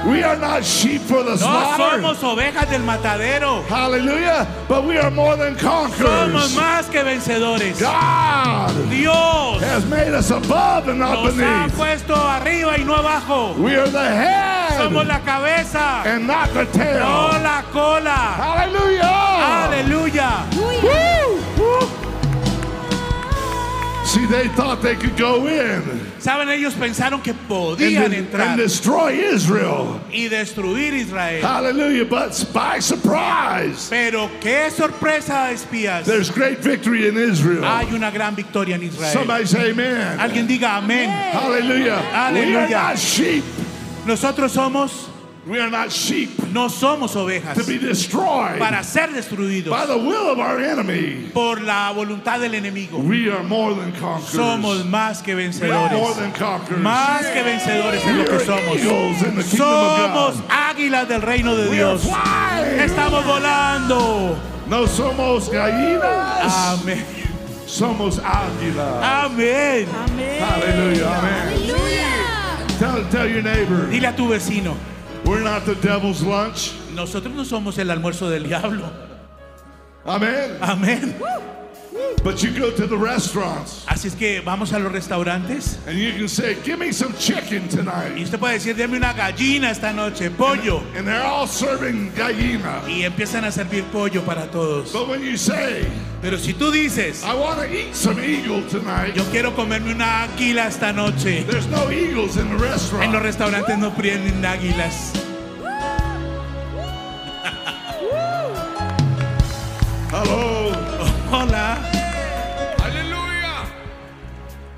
We 0.07 0.23
are 0.23 0.37
not 0.37 0.62
sheep 0.64 1.00
for 1.02 1.25
the 1.25 1.31
No 1.33 1.37
slaughter. 1.37 2.00
somos 2.00 2.23
ovejas 2.23 2.71
del 2.71 2.83
matadero. 2.85 3.64
Hallelujah. 3.69 4.47
But 4.69 4.85
we 4.85 4.97
are 4.99 5.11
more 5.11 5.35
than 5.37 5.57
Somos 5.57 5.90
conquerors. 5.97 6.55
más 6.55 6.87
que 6.88 7.02
vencedores. 7.02 7.81
God 7.81 8.71
Dios 8.88 9.61
has 9.64 9.85
made 9.87 10.14
us 10.14 10.31
above 10.31 10.87
and 10.88 11.00
not 11.00 11.25
nos 11.25 11.35
ha 11.35 11.66
beneath. 11.66 11.75
puesto 11.76 12.14
arriba 12.14 12.78
y 12.78 12.85
no 12.85 12.95
abajo. 12.95 13.55
We 13.59 13.75
are 13.75 13.88
the 13.90 13.99
Somos 14.78 15.02
head 15.02 15.09
la 15.09 15.19
cabeza, 15.25 16.02
and 16.07 16.26
not 16.28 16.52
the 16.55 16.64
no 16.64 16.71
tail. 16.71 17.43
la 17.43 17.62
cola. 17.73 18.37
Hallelujah. 18.37 19.11
Aleluya. 19.66 20.47
See, 24.16 24.25
they 24.25 24.49
thought 24.56 24.80
they 24.80 24.94
could 24.96 25.14
go 25.18 25.46
in 25.46 25.82
Saben, 26.18 26.49
ellos 26.49 26.73
pensaron 26.75 27.23
que 27.23 27.35
podían 27.35 28.14
entrar 28.14 28.49
and 28.49 28.56
destroy 28.56 29.12
Israel. 29.12 30.00
y 30.11 30.28
destruir 30.28 30.94
Israel. 30.94 31.42
Hallelujah. 31.42 32.06
But 32.06 32.32
by 32.54 32.80
surprise, 32.80 33.88
Pero 33.90 34.30
qué 34.40 34.70
sorpresa, 34.70 35.50
espías. 35.52 36.06
there's 36.06 36.30
great 36.30 36.61
victory 36.61 37.08
in 37.08 37.18
Israel. 37.18 37.62
Hay 37.62 37.92
una 37.94 38.11
gran 38.11 38.35
victoria 38.35 38.76
en 38.76 38.85
Israel. 38.85 39.12
Somebody 39.12 39.44
say 39.44 39.70
amen. 39.73 40.18
Alguien 40.18 40.49
diga 40.49 40.78
amén. 40.78 41.11
Hallelujah. 41.11 41.85
We 41.85 41.90
are 41.90 42.02
Hallelujah. 42.32 42.70
not 42.70 42.99
sheep. 42.99 43.44
Nosotros 44.06 44.52
somos, 44.52 45.11
We 45.47 45.61
are 45.61 45.71
not 45.71 45.93
sheep 45.93 46.31
no 46.53 46.67
somos 46.69 47.15
ovejas 47.15 47.55
to 47.55 47.65
be 47.65 47.79
destroyed 47.79 48.59
para 48.59 48.83
ser 48.83 49.07
destruidos 49.12 49.71
by 49.71 49.87
the 49.87 49.97
will 49.97 50.31
of 50.33 50.41
our 50.41 50.59
enemy. 50.59 51.31
por 51.33 51.61
la 51.61 51.93
voluntad 51.93 52.41
del 52.41 52.55
enemigo. 52.55 52.99
We 52.99 53.31
are 53.31 53.45
more 53.45 53.73
than 53.75 53.93
conquerors. 53.93 54.35
Somos 54.35 54.85
más 54.85 55.23
que 55.23 55.37
We 55.37 55.45
are 55.45 55.91
more 55.91 56.15
vencedores. 56.15 56.17
than 56.17 56.33
conquerors. 56.33 56.83
Más 56.83 57.23
que 57.33 57.43
vencedores 57.45 58.00
es 58.00 58.07
We 58.07 58.12
lo 58.12 58.25
que 58.25 58.35
are 58.35 58.45
somos. 58.45 59.47
Somos 59.47 60.43
águilas 60.49 61.07
del 61.09 61.23
reino 61.23 61.55
de 61.55 61.69
We 61.71 61.81
are 61.81 61.97
Dios. 61.97 62.11
Estamos 62.81 63.25
volando. 63.25 64.37
No 64.69 64.87
somos 64.88 65.49
gallinas. 65.49 66.81
Amén. 66.81 67.05
Somos 67.67 68.19
águilas. 68.19 69.03
Amén. 69.03 69.87
Hallelujah. 70.41 71.07
Amen. 71.07 72.79
Tell, 72.81 73.05
tell 73.11 73.26
your 73.29 73.43
neighbor, 73.43 73.87
Dile 73.88 74.09
a 74.09 74.15
tu 74.17 74.29
vecino, 74.29 74.75
we're 75.26 75.42
not 75.42 75.64
the 75.64 75.75
devil's 75.75 76.23
lunch. 76.23 76.73
nosotros 76.95 77.35
no 77.35 77.45
somos 77.45 77.78
el 77.78 77.90
almuerzo 77.90 78.30
del 78.30 78.45
diablo. 78.45 78.85
Amen. 80.06 80.56
Amén. 80.61 81.16
But 82.23 82.43
you 82.43 82.50
go 82.50 82.71
to 82.73 82.87
the 82.87 82.97
restaurants 82.97 83.85
Así 83.87 84.09
es 84.09 84.15
que 84.15 84.41
vamos 84.41 84.73
a 84.73 84.79
los 84.79 84.91
restaurantes 84.93 85.79
and 85.87 85.97
you 85.99 86.12
can 86.12 86.29
say, 86.29 86.57
give 86.65 86.79
me 86.79 86.93
some 86.93 87.15
chicken 87.19 87.65
y 87.65 87.69
tonight. 87.69 88.19
usted 88.23 88.38
puede 88.38 88.55
decir, 88.55 88.75
deme 88.76 88.97
una 88.97 89.12
gallina 89.12 89.71
esta 89.71 89.93
noche, 89.93 90.31
pollo. 90.31 90.83
And 90.97 91.07
they're 91.07 91.23
all 91.23 91.47
serving 91.47 92.12
gallina. 92.15 92.83
Y 92.88 93.05
empiezan 93.05 93.45
a 93.45 93.53
servir 93.53 93.85
pollo 93.93 94.23
para 94.23 94.47
todos. 94.50 94.93
But 94.93 95.09
when 95.09 95.23
you 95.23 95.37
say, 95.37 95.87
Pero 96.21 96.38
si 96.38 96.55
tú 96.55 96.71
dices, 96.73 97.23
I 97.23 97.35
want 97.35 97.61
to 97.61 97.67
eat 97.73 97.95
some 97.95 98.19
eagle 98.21 98.62
tonight, 98.69 99.15
yo 99.15 99.23
quiero 99.31 99.55
comerme 99.55 99.93
una 99.95 100.25
águila 100.25 100.67
esta 100.67 100.93
noche, 100.93 101.45
there's 101.45 101.69
no 101.69 101.91
eagles 101.91 102.37
in 102.37 102.49
the 102.49 102.55
en 102.55 102.59
los 102.59 102.62
restaurant. 102.62 103.23
restaurantes 103.23 103.79
no 103.79 103.91
prenden 103.95 104.45
águilas. 104.45 105.12
Hello. 110.11 110.56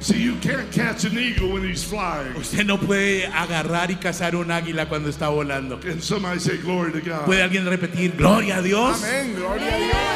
See, 0.08 0.22
you 0.22 0.36
can't 0.36 0.72
catch 0.72 1.04
an 1.04 1.18
eagle 1.18 1.52
when 1.52 1.62
he's 1.68 1.84
flying. 1.84 2.34
Usted 2.34 2.64
no 2.64 2.78
puede 2.78 3.26
agarrar 3.26 3.90
y 3.90 3.96
cazar 3.96 4.34
un 4.36 4.50
águila 4.50 4.88
cuando 4.88 5.10
está 5.10 5.28
volando. 5.28 5.78
Can 5.80 6.00
somebody 6.00 6.40
say 6.40 6.56
glory 6.56 6.92
to 6.92 7.00
God? 7.02 7.26
¿Puede 7.26 7.42
alguien 7.42 7.66
repetir, 7.66 8.16
gloria 8.16 8.56
a 8.56 8.62
Dios? 8.62 9.04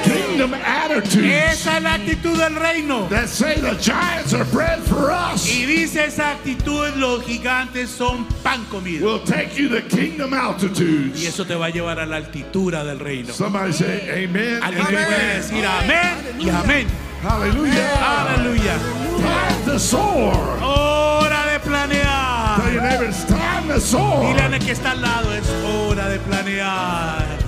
Kingdom 0.03 0.55
attitudes 0.55 1.53
Esa 1.61 1.77
es 1.77 1.83
la 1.83 1.95
actitud 1.95 2.39
del 2.39 2.55
reino. 2.57 3.07
that 3.11 3.29
say 3.29 3.61
the 3.61 3.75
giants 3.83 4.33
are 4.33 4.47
bread 4.47 4.81
for 4.83 5.11
us 5.11 5.47
Y 5.47 5.67
dice 5.67 6.07
esa 6.07 6.31
actitud, 6.33 6.89
los 6.97 7.23
gigantes 7.27 7.91
son 7.91 8.25
pan 8.43 8.65
comido. 8.71 9.05
will 9.05 9.21
take 9.27 9.59
you 9.59 9.69
to 9.69 9.83
kingdom 9.95 10.33
Y 10.33 10.37
altitudes. 10.37 11.23
eso 11.27 11.45
te 11.45 11.55
va 11.55 11.67
a 11.67 11.71
llevar 11.71 11.99
a 12.01 12.07
la 12.07 12.17
altura 12.17 12.83
del 12.83 12.99
reino. 12.99 13.35
Somebody 13.35 13.75
say 13.75 14.25
amen. 14.25 14.63
Alguien 14.63 14.87
puede 14.87 15.35
decir 15.37 15.67
amén 15.67 16.41
y 16.41 16.49
amén. 16.49 16.87
Hallelujah. 17.23 18.33
Aleluya. 18.33 18.79
Time 19.23 19.65
to 19.65 19.79
soar. 19.79 20.59
Hora 20.61 21.43
de 21.53 21.59
Tell 21.59 21.71
planear. 21.71 22.73
your 22.73 22.83
neighbor 22.83 23.05
it's 23.09 23.25
time 23.25 23.69
to 23.69 23.81
soar. 23.81 24.35
Dile 24.35 24.43
al 24.43 24.59
que 24.59 24.73
está 24.73 24.91
al 24.93 25.01
lado, 25.01 25.31
es 25.33 25.49
hora 25.65 26.09
de 26.09 26.19
planear. 26.19 27.39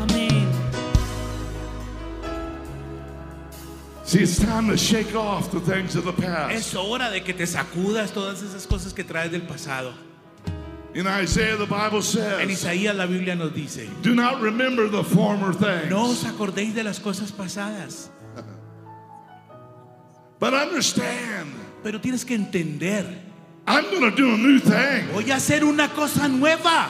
Amén. 0.00 0.48
See, 4.04 4.20
it's 4.22 4.38
time 4.38 4.68
to 4.68 4.76
shake 4.76 5.14
off 5.14 5.50
the 5.50 5.60
things 5.60 5.94
of 5.96 6.04
the 6.04 6.12
past. 6.12 6.54
Es 6.54 6.74
hora 6.74 7.10
de 7.10 7.20
que 7.20 7.34
te 7.34 7.44
sacudas 7.46 8.12
todas 8.12 8.42
esas 8.42 8.66
cosas 8.66 8.92
que 8.94 9.04
traes 9.04 9.30
del 9.30 9.42
pasado. 9.42 9.92
In 10.94 11.06
Isaiah, 11.06 11.56
the 11.56 11.66
Bible 11.66 11.98
En 11.98 12.02
says, 12.02 12.50
Isaías 12.50 12.96
la 12.96 13.04
Biblia 13.06 13.34
nos 13.36 13.52
dice, 13.52 13.86
Do 14.02 14.14
not 14.14 14.40
remember 14.40 14.88
the 14.88 15.04
former 15.04 15.52
things, 15.52 15.90
no 15.90 16.06
os 16.06 16.24
acordéis 16.24 16.74
de 16.74 16.82
las 16.82 16.98
cosas 16.98 17.30
pasadas, 17.30 18.08
but 20.38 20.54
understand, 20.54 21.52
pero 21.82 22.00
tienes 22.00 22.24
que 22.24 22.34
entender, 22.34 23.04
I'm 23.66 23.84
going 23.90 24.10
to 24.10 24.16
do 24.16 24.34
a 24.34 24.36
new 24.36 24.58
thing. 24.60 25.08
voy 25.12 25.30
a 25.30 25.36
hacer 25.36 25.64
una 25.64 25.88
cosa 25.88 26.28
nueva. 26.28 26.88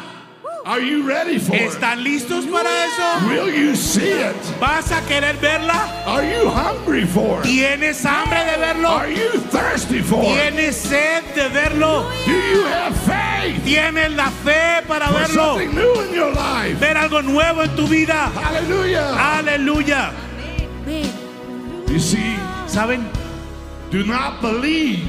Are 0.64 0.80
you 0.80 1.02
ready 1.08 1.38
for 1.38 1.54
it? 1.54 1.70
¿Están 1.72 2.02
listos 2.04 2.44
para 2.44 2.68
eso? 2.68 3.26
Will 3.28 3.48
you 3.54 3.74
see 3.74 4.10
it? 4.10 4.36
¿Vas 4.60 4.90
a 4.92 5.00
querer 5.06 5.36
verla? 5.40 5.88
Are 6.04 6.22
you 6.22 6.50
hungry 6.50 7.06
for 7.06 7.40
it? 7.40 7.44
¿Tienes 7.46 8.04
hambre 8.04 8.44
de 8.44 8.58
verlo? 8.58 8.88
Are 8.90 9.08
you 9.10 9.40
thirsty 9.50 10.02
for 10.02 10.20
it? 10.22 10.52
¿Tienes 10.52 10.74
sed 10.76 11.22
de 11.34 11.48
verlo? 11.48 12.04
Do 12.26 12.32
you 12.32 12.64
have 12.66 12.94
faith 13.06 13.62
¿Tienes 13.64 14.14
la 14.14 14.30
fe 14.44 14.82
para 14.86 15.06
for 15.06 15.20
verlo? 15.20 15.54
something 15.54 15.74
new 15.74 16.00
in 16.02 16.14
your 16.14 16.32
life? 16.34 16.78
Ver 16.78 16.96
algo 16.98 17.22
nuevo 17.22 17.62
en 17.62 17.74
tu 17.74 17.86
vida. 17.86 18.30
Hallelujah. 18.34 19.14
Aleluya. 19.38 20.12
You 21.88 21.98
see, 21.98 22.36
¿Saben? 22.66 23.08
Do 23.90 24.04
not 24.04 24.40
believe 24.40 25.06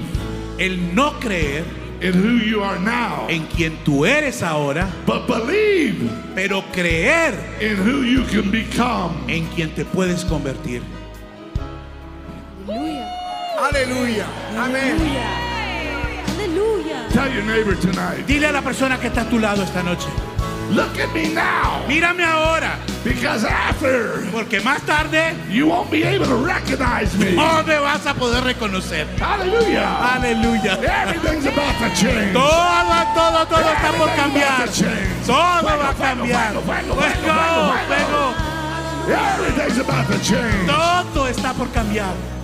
El 0.58 0.94
no 0.94 1.18
creer 1.20 1.64
in 2.02 2.14
who 2.14 2.38
you 2.38 2.62
are 2.64 2.80
now, 2.80 3.28
en 3.30 3.46
quien 3.48 3.78
tú 3.84 4.06
eres 4.06 4.42
ahora, 4.42 4.90
but 5.06 5.28
believe 5.28 6.10
pero 6.36 6.62
creer 6.74 7.34
in 7.62 7.78
who 7.78 8.04
you 8.04 8.24
can 8.26 8.50
become. 8.52 9.16
en 9.28 9.46
quien 9.56 9.74
te 9.74 9.84
puedes 9.86 10.24
convertir. 10.26 10.82
Aleluya. 12.68 14.26
Amén. 14.58 14.98
Aleluya. 16.36 17.08
Tell 17.10 17.32
your 17.32 17.44
neighbor 17.44 17.76
tonight, 17.76 18.26
Dile 18.26 18.48
a 18.48 18.52
la 18.52 18.62
persona 18.62 18.98
que 19.00 19.08
está 19.08 19.22
a 19.22 19.30
tu 19.30 19.40
lado 19.40 19.64
esta 19.64 19.84
noche, 19.84 20.08
look 20.70 20.98
at 21.00 21.14
me 21.14 21.34
now, 21.34 21.84
mírame 21.88 22.24
ahora, 22.24 22.78
because 23.04 23.44
after 23.44 24.26
porque 24.32 24.62
más 24.62 24.86
tarde 24.86 25.36
you 25.50 25.68
won't 25.68 25.90
be 25.90 26.04
able 26.04 26.26
to 26.26 26.36
recognize 26.36 27.18
me. 27.18 27.36
no 27.36 27.64
me 27.64 27.78
vas 27.80 28.06
a 28.06 28.14
poder 28.14 28.44
reconocer. 28.44 29.08
Hallelujah. 29.18 30.16
Aleluya. 30.16 30.78
Everything's 30.82 31.46
about 31.46 31.76
to 31.80 31.90
change. 31.96 32.34
Todo, 32.34 33.06
todo, 33.16 33.46
todo 33.48 33.70
está 33.70 33.92
por 33.98 34.10
cambiar. 34.16 34.70
Todo 35.26 35.78
va 35.78 35.90
a 35.90 35.94
cambiar. 35.96 36.54
Everything's 39.10 39.80
about 39.80 40.08
to 40.08 40.20
change. 40.22 40.68
Todo 40.68 41.28
está 41.28 41.54
por 41.54 41.68
cambiar. 41.72 42.39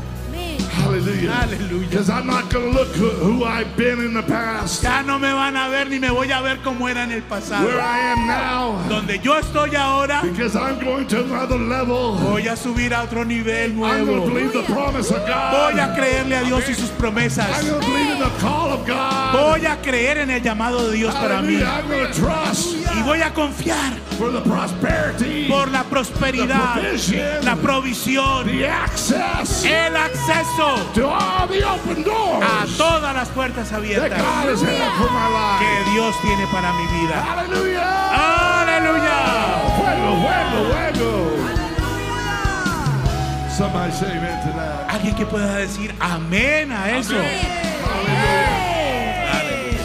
Hallelujah. 0.86 1.32
Aleluya. 1.32 1.90
Because 1.90 2.10
I'm 2.12 2.28
not 2.28 2.50
going 2.52 2.72
to 2.72 2.78
look 2.78 2.90
who, 2.90 3.10
who 3.10 3.44
I've 3.44 3.76
been 3.76 4.00
in 4.00 4.14
the 4.14 4.22
past. 4.22 4.84
Ya 4.84 5.02
no 5.02 5.18
me 5.18 5.32
van 5.32 5.56
a 5.58 5.68
ver 5.70 5.90
ni 5.90 5.98
me 5.98 6.10
voy 6.10 6.30
a 6.32 6.42
ver 6.42 6.58
como 6.64 6.88
era 6.88 7.04
en 7.04 7.12
el 7.12 7.22
pasado. 7.24 7.66
Where 7.66 7.80
I 7.82 7.98
am 8.14 8.28
now. 8.28 8.88
Donde 8.88 9.20
yo 9.20 9.34
estoy 9.40 9.76
ahora, 9.76 10.22
Because 10.22 10.56
I'm 10.56 10.80
going 10.84 11.08
to 11.08 11.24
another 11.24 11.58
level. 11.58 12.16
voy 12.18 12.48
a 12.48 12.56
subir 12.56 12.94
a 12.94 13.04
otro 13.04 13.24
nivel 13.26 13.72
I'm 13.72 13.78
going 13.80 14.06
to 14.06 14.06
nuevo. 14.06 14.28
believe 14.28 14.54
the 14.54 14.64
promise 14.64 15.10
of 15.12 15.22
Voy 15.26 15.80
a 15.80 15.96
creerle 15.96 16.36
a 16.38 16.44
Dios 16.44 16.70
y 16.70 16.74
sus 16.76 16.90
I'm 16.92 16.98
promesas. 16.98 17.48
going 17.68 17.82
to 17.82 17.88
believe 17.88 18.12
in 18.12 18.20
the 18.20 18.30
call 18.40 18.72
of 18.72 18.86
God. 18.86 19.34
Voy 19.34 19.66
a 19.66 19.78
creer 19.82 20.18
en 20.20 20.30
el 20.30 20.42
llamado 20.42 20.90
de 20.92 20.98
Dios 20.98 21.16
para 21.16 21.42
mí. 21.42 21.56
Hallelujah. 21.56 21.66
I'm 21.66 21.88
going 21.88 22.08
to 22.08 22.14
trust 22.14 22.76
Y 22.96 23.02
voy 23.04 23.22
a 23.22 23.34
confiar 23.34 23.94
for 24.18 24.32
the 24.32 24.42
prosperity, 24.42 25.48
por 25.50 25.68
la 25.70 25.84
prosperidad, 25.84 26.76
the 26.76 26.82
provision, 26.82 27.46
la 27.46 27.56
provisión, 27.56 28.46
the 28.46 28.66
access 28.68 29.66
el 29.66 29.96
acceso 29.98 30.78
to 30.94 31.08
all 31.08 31.48
the 31.48 31.64
open 31.64 32.04
a 32.04 32.04
doors 32.04 32.78
todas 32.78 33.14
las 33.14 33.30
puertas 33.30 33.72
that 33.72 33.72
abiertas 33.72 34.22
que 35.60 35.92
Dios 35.92 36.16
tiene 36.22 36.48
para 36.52 36.74
mi 36.74 36.88
vida. 36.88 37.22
Hallelujah. 37.22 38.62
Aleluya. 38.62 39.18
Fuego, 39.78 40.10
fuego, 40.22 40.58
fuego. 40.72 41.10
Somebody 43.50 43.92
say 43.94 44.12
amen 44.18 44.42
to 44.46 44.52
that. 44.58 44.90
Alguien 44.90 45.16
que 45.16 45.26
pueda 45.26 45.56
decir 45.56 45.94
amén 46.00 46.72
a 46.72 46.98
eso. 46.98 47.16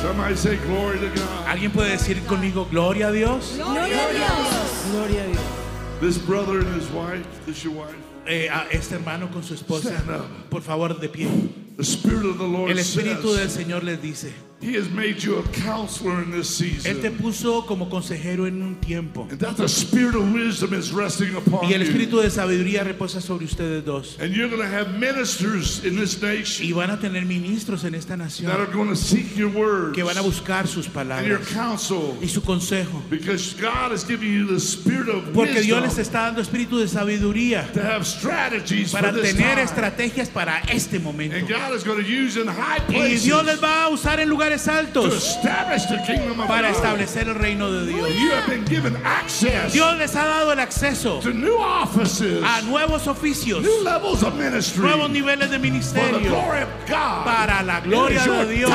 Somebody 0.03 0.37
say 0.37 0.57
glory 0.57 0.99
to 0.99 1.09
God. 1.09 1.47
Alguien 1.47 1.71
puede 1.71 1.91
decir 1.91 2.21
conmigo 2.27 2.67
gloria 2.71 3.09
a 3.09 3.13
Dios. 3.13 3.55
Gloria 3.57 3.85
a 3.85 4.13
Dios. 4.13 4.91
Gloria 4.93 5.23
a 5.23 5.27
Dios. 5.27 5.60
This 6.01 6.17
brother 6.19 6.61
and 6.61 6.75
his 6.81 6.89
wife, 6.93 7.27
this 7.47 7.63
your 7.63 7.75
wife. 7.75 7.95
Eh, 8.27 8.49
a 8.49 8.67
este 8.71 8.93
hermano 8.95 9.29
con 9.31 9.43
su 9.43 9.55
esposa, 9.55 9.91
Stand 9.91 10.11
up. 10.11 10.27
por 10.51 10.63
favor 10.63 10.99
de 10.99 11.09
pie. 11.09 11.29
The 11.77 11.85
Spirit 11.85 12.25
of 12.27 12.39
the 12.39 12.47
Lord 12.47 12.71
El 12.71 12.79
Espíritu 12.79 13.35
del 13.35 13.51
Señor 13.51 13.83
les 13.83 14.01
dice, 14.01 14.33
He 14.61 14.75
has 14.75 14.91
made 14.91 15.23
you 15.23 15.39
a 15.39 15.43
counselor 15.65 16.23
in 16.23 16.31
this 16.31 16.61
Él 16.61 17.01
te 17.01 17.09
season. 17.09 17.17
puso 17.17 17.65
como 17.67 17.89
consejero 17.89 18.47
en 18.47 18.61
un 18.63 18.75
tiempo. 18.77 19.27
And 19.31 19.39
that 19.41 19.57
the 19.57 19.67
spirit 19.69 20.15
of 20.15 20.31
wisdom 20.35 20.75
is 20.75 20.93
resting 20.93 21.35
upon 21.35 21.65
Y 21.65 21.73
el 21.73 21.81
you. 21.81 21.87
espíritu 21.91 22.21
de 22.21 22.29
sabiduría 22.31 22.85
reposa 22.85 23.23
sobre 23.23 23.47
ustedes 23.47 23.83
dos. 23.87 24.19
And 24.21 24.35
you're 24.35 24.51
going 24.51 24.61
to 24.61 24.69
have 24.69 24.99
ministers 24.99 25.83
in 25.83 25.97
this 25.97 26.21
Y 26.23 26.27
nation 26.27 26.75
van 26.75 26.91
a 26.91 26.99
tener 27.01 27.25
ministros 27.25 27.85
en 27.85 27.95
esta 27.95 28.11
that 28.11 28.19
nación 28.19 28.51
are 28.51 28.67
going 28.67 28.91
to 28.91 28.97
seek 28.97 29.35
your 29.35 29.49
words 29.49 29.95
que 29.95 30.05
van 30.05 30.19
a 30.19 30.23
buscar 30.23 30.67
sus 30.67 30.87
and 30.89 30.95
your 31.27 31.39
palabras 31.39 31.49
counsel 31.49 32.19
y 32.21 32.27
su 32.27 32.43
consejo. 32.43 33.01
because 33.09 33.55
God 33.55 33.93
is 33.93 34.05
giving 34.05 34.31
you 34.31 34.47
the 34.47 34.61
spirit 34.61 35.09
of 35.09 35.33
Porque 35.33 35.63
Dios 35.63 35.81
les 35.81 35.97
wisdom 35.97 36.03
está 36.03 36.21
dando 36.27 36.43
espíritu 36.43 36.79
de 36.79 36.87
sabiduría 36.87 37.67
to 37.73 37.83
have 37.83 38.05
strategies 38.07 38.91
for 38.93 39.01
para 39.01 39.13
this 39.13 39.33
tener 39.35 39.55
time. 39.55 39.65
estrategias 39.65 40.29
para 40.29 40.61
este 40.69 40.99
momento. 40.99 41.35
And 41.37 41.49
God 41.49 41.73
is 41.75 41.83
going 41.83 42.03
to 42.05 42.07
use 42.07 42.37
in 42.37 42.47
high 42.47 42.81
Y 42.91 43.17
Dios 43.17 43.43
les 43.47 43.59
va 43.59 43.85
a 43.85 43.89
usar 43.89 44.21
en 44.21 44.29
lugares 44.29 44.50
to 44.59 44.73
altos 44.73 45.15
establish 45.15 45.85
the 45.87 45.99
kingdom 46.07 46.41
of 46.41 46.47
para 46.49 46.69
God. 46.69 46.77
establecer 46.77 47.29
el 47.29 47.35
reino 47.35 47.71
de 47.71 47.87
Dios. 47.87 48.11
You 48.15 48.31
have 48.33 48.49
been 48.49 48.65
given 48.65 48.97
access 49.05 49.73
Dios 49.73 49.97
les 49.99 50.13
ha 50.15 50.25
dado 50.27 50.53
el 50.53 50.59
acceso 50.61 51.21
to 51.21 51.33
new 51.33 51.57
offices, 51.59 52.43
a 52.43 52.63
nuevos 52.63 53.07
oficios, 53.07 53.63
new 53.63 53.83
levels 53.85 54.23
of 54.23 54.35
ministry 54.37 54.83
nuevos 54.83 55.11
niveles 55.11 55.51
de 55.51 55.59
for 55.59 55.59
the 55.59 55.59
ministerio 55.59 56.21
glory 56.31 56.63
of 56.63 56.69
God. 56.87 57.25
para 57.25 57.63
la 57.65 57.79
It 57.79 57.85
gloria 57.85 58.21
is 58.21 58.27
de 58.27 58.47
Dios. 58.57 58.73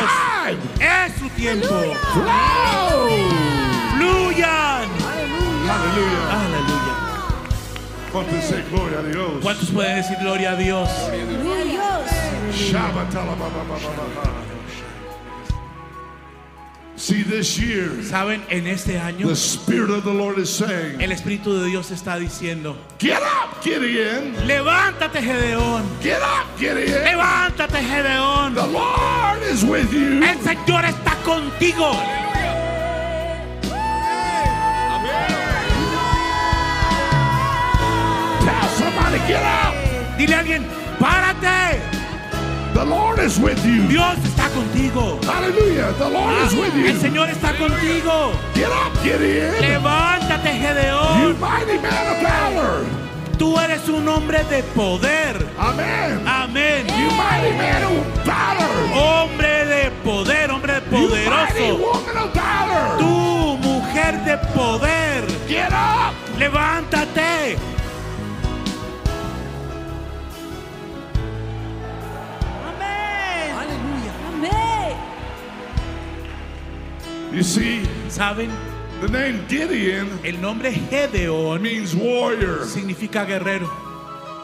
Es 0.80 1.14
su 1.20 1.30
tiempo. 1.30 1.68
Fluyan. 3.96 4.90
Aleluya. 6.30 6.92
¿Cuántos 8.12 8.44
say 8.46 8.64
gloria 8.72 9.00
a 9.00 9.04
Dios? 9.04 9.32
¿Cuántos 9.42 9.70
pueden 9.72 9.96
decir 9.98 10.18
gloria 10.22 10.52
a 10.52 10.56
Dios? 10.56 10.90
Shabbatalabababababa. 12.54 14.55
See, 17.06 17.22
this 17.22 17.60
year, 17.60 17.92
Saben, 18.04 18.44
en 18.50 18.66
este 18.66 18.98
año 19.00 19.28
the 19.28 19.36
Spirit 19.36 19.92
of 19.92 20.04
the 20.06 20.12
Lord 20.12 20.40
is 20.40 20.50
saying, 20.50 21.00
el 21.00 21.12
Espíritu 21.12 21.54
de 21.62 21.68
Dios 21.68 21.92
está 21.92 22.18
diciendo, 22.18 22.76
Get 22.98 23.20
up, 23.22 23.62
Gideon. 23.64 24.34
levántate 24.48 25.22
Gedeón, 25.22 25.84
Get 26.02 26.18
up, 26.24 26.48
Gideon. 26.58 27.04
levántate 27.04 27.78
Gedeón, 27.84 28.56
The 28.56 28.66
Lord 28.66 29.44
is 29.44 29.64
with 29.64 29.92
you. 29.94 30.24
el 30.24 30.40
Señor 30.42 30.84
está 30.86 31.14
contigo. 31.24 31.92
Tell 38.46 38.68
somebody, 38.78 39.20
get 39.28 39.42
up. 39.44 39.74
Dile 40.18 40.36
a 40.36 40.40
alguien, 40.40 40.64
párate, 41.00 41.82
The 42.76 42.84
Lord 42.84 43.20
is 43.20 43.40
with 43.40 43.66
you. 43.66 43.88
Dios 43.88 44.18
está 44.20 44.50
contigo. 44.50 45.18
Hallelujah. 45.26 45.94
The 45.98 46.10
Lord 46.10 46.36
is 46.46 46.54
with 46.54 46.74
El 46.74 46.80
you. 46.94 47.00
Señor 47.00 47.30
está 47.30 47.56
contigo. 47.58 48.34
Get 48.54 48.70
up, 48.70 48.94
Gideon. 49.02 49.56
Levántate 49.62 50.52
You 50.54 50.62
Gedeón, 50.62 51.40
mighty 51.40 51.78
man 51.80 52.08
of 52.12 52.22
valor. 52.22 52.86
tú 53.38 53.58
eres 53.60 53.88
un 53.88 54.06
hombre 54.10 54.44
de 54.50 54.62
poder. 54.76 55.38
Amen. 55.58 56.28
Amén. 56.28 56.86
You 57.00 57.10
mighty 57.16 57.56
man 57.58 57.84
of 57.84 58.26
valor. 58.26 58.76
Hombre 58.94 59.66
de 59.66 59.92
poder, 60.04 60.52
hombre 60.52 60.74
You 60.92 61.08
mighty 61.08 61.08
poderoso. 61.08 61.78
woman 61.80 62.18
of 62.18 62.34
valor. 62.34 62.98
Tú, 63.00 63.58
mujer 63.62 64.14
de 64.26 64.38
poder, 64.54 65.24
Get 65.48 65.72
up. 65.72 66.14
levántate. 66.38 67.58
You 77.36 77.44
see, 77.44 77.84
¿Saben? 78.10 78.50
the 79.02 79.10
name 79.10 79.46
Gideon 79.50 80.08
El 80.24 80.40
nombre 80.42 80.72
Gedeón 80.72 81.62
means 81.62 81.94
warrior. 81.94 82.66
significa 82.66 83.26
guerrero. 83.26 83.70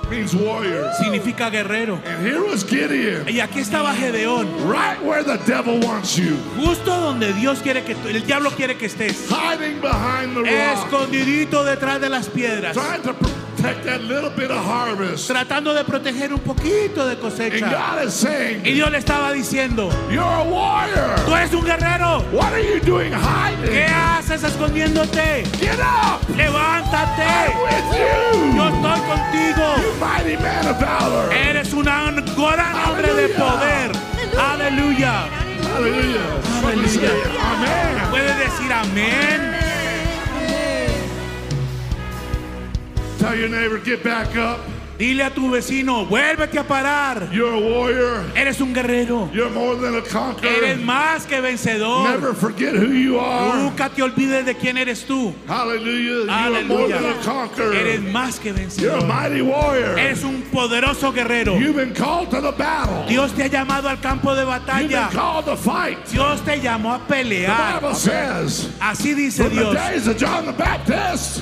Means 0.10 0.36
warrior. 0.36 0.92
Significa 1.02 1.50
guerrero. 1.50 2.02
And 2.06 2.28
here 2.28 2.42
was 2.44 2.66
Gideon, 2.66 3.30
Y 3.30 3.40
aquí 3.40 3.60
estaba 3.62 3.94
Gedeón, 3.96 4.46
right 4.70 5.02
where 5.02 5.24
the 5.24 5.38
devil 5.48 5.80
wants 5.80 6.18
you, 6.18 6.36
justo 6.58 6.92
donde 6.92 7.32
Dios 7.32 7.60
quiere 7.60 7.82
que 7.86 7.94
el 8.10 8.26
diablo 8.26 8.52
quiere 8.52 8.76
que 8.76 8.88
estés. 8.88 9.30
hiding 9.30 9.80
behind 9.80 10.34
the 10.36 10.42
rock, 10.42 10.84
Escondidito 10.86 11.64
detrás 11.64 12.02
de 12.02 12.10
las 12.10 12.28
piedras, 12.28 12.74
trying 12.76 13.02
to 13.04 13.14
protect 13.56 13.84
that 13.86 14.02
little 14.02 14.30
bit 14.30 14.52
of 14.52 14.58
harvest. 14.64 15.28
tratando 15.30 15.74
de 15.74 15.84
proteger 15.84 16.34
un 16.34 16.40
poquito 16.40 17.06
de 17.06 17.14
And 17.14 17.22
cosecha. 17.22 17.70
God 17.70 18.04
is 18.08 18.14
saying, 18.14 18.66
Y 18.66 18.72
Dios 18.74 18.90
le 18.92 18.98
estaba 19.00 19.32
diciendo, 19.34 19.90
You're 20.10 20.24
a 20.24 20.44
warrior. 20.44 21.16
tú 21.26 21.36
eres 21.36 21.54
un 21.54 21.66
guerrero. 21.66 22.22
What 22.32 22.54
are 22.54 22.62
you 22.62 22.80
doing 22.82 23.12
¿Qué 23.12 23.18
hiding? 23.18 23.90
haces 23.90 24.44
escondiéndote? 24.44 25.44
Get 25.60 25.80
up. 25.80 26.22
I'm 26.30 26.36
Levántate. 26.38 27.56
with 27.64 27.98
Yo 27.98 28.46
you. 28.46 28.62
estoy 28.62 29.00
contigo. 29.02 29.78
You 29.78 30.00
mighty 30.00 30.38
man 30.42 30.68
of 30.68 30.80
valor. 30.80 31.32
Eres 31.34 31.74
un 31.74 31.84
gran 31.84 32.76
hombre 32.86 33.14
de 33.14 33.28
poder. 33.30 33.92
Aleluya. 34.38 35.28
Say, 36.88 37.02
Amen. 37.40 38.10
Puedes 38.12 38.38
decir 38.38 38.72
amén. 38.74 39.71
Tell 43.22 43.36
your 43.36 43.50
neighbor, 43.50 43.78
get 43.78 44.04
back 44.04 44.36
up. 44.36 44.60
Dile 44.98 45.22
a 45.24 45.30
tu 45.32 45.50
vecino, 45.50 46.06
vuélvete 46.06 46.60
a 46.60 46.64
parar. 46.64 47.28
You're 47.32 47.54
a 47.54 47.60
warrior. 47.60 48.24
Eres 48.36 48.60
un 48.62 48.72
guerrero. 48.74 49.30
You're 49.34 49.50
more 49.50 49.76
than 49.76 49.96
a 49.96 49.98
Eres 49.98 50.12
conqueror. 50.12 50.76
más 50.86 51.26
que 51.28 51.40
vencedor. 51.42 52.04
Never 52.10 52.34
forget 52.36 52.76
who 52.76 52.92
you 52.92 53.18
are. 53.20 53.58
Nunca 53.64 53.90
te 53.90 54.04
olvides 54.04 54.46
de 54.46 54.54
quién 54.56 54.78
eres 54.78 55.04
tú. 55.08 55.34
Hallelujah. 55.48 56.26
You 56.26 56.30
are 56.30 56.64
more 56.66 56.88
than 56.88 57.06
a 57.06 57.14
conqueror. 57.24 57.74
Eres 57.76 58.02
más 58.02 58.40
que 58.40 58.50
You're 58.54 58.60
a 58.94 59.02
vencedor. 59.02 59.08
mighty 59.08 59.42
warrior. 59.42 59.98
Eres 59.98 60.24
un 60.24 60.44
poderoso 60.52 61.12
guerrero. 61.12 61.58
You've 61.58 61.76
been 61.78 61.94
called 61.96 62.30
to 62.32 62.40
the 62.42 62.52
battle. 62.52 63.04
Dios 63.08 63.32
te 63.34 63.44
ha 63.44 63.48
llamado 63.50 63.88
al 63.90 63.98
campo 64.02 64.36
de 64.36 64.42
You've 64.46 64.66
been 64.66 64.90
batalla. 64.92 65.10
called 65.12 65.46
to 65.46 65.56
fight. 65.58 65.98
Dios 66.12 66.42
te 66.42 66.60
llamó 66.60 66.94
a 66.96 67.00
The 67.08 67.14
pelear. 67.14 67.48
Bible 67.82 67.96
says, 67.96 68.68
Así 68.80 69.16
dice 69.16 69.38
from 69.38 69.56
the 69.56 69.62
Dios. 69.64 69.74
days 69.76 70.08
of 70.08 70.18
John 70.18 70.46
the 70.46 70.54
Baptist 70.54 71.42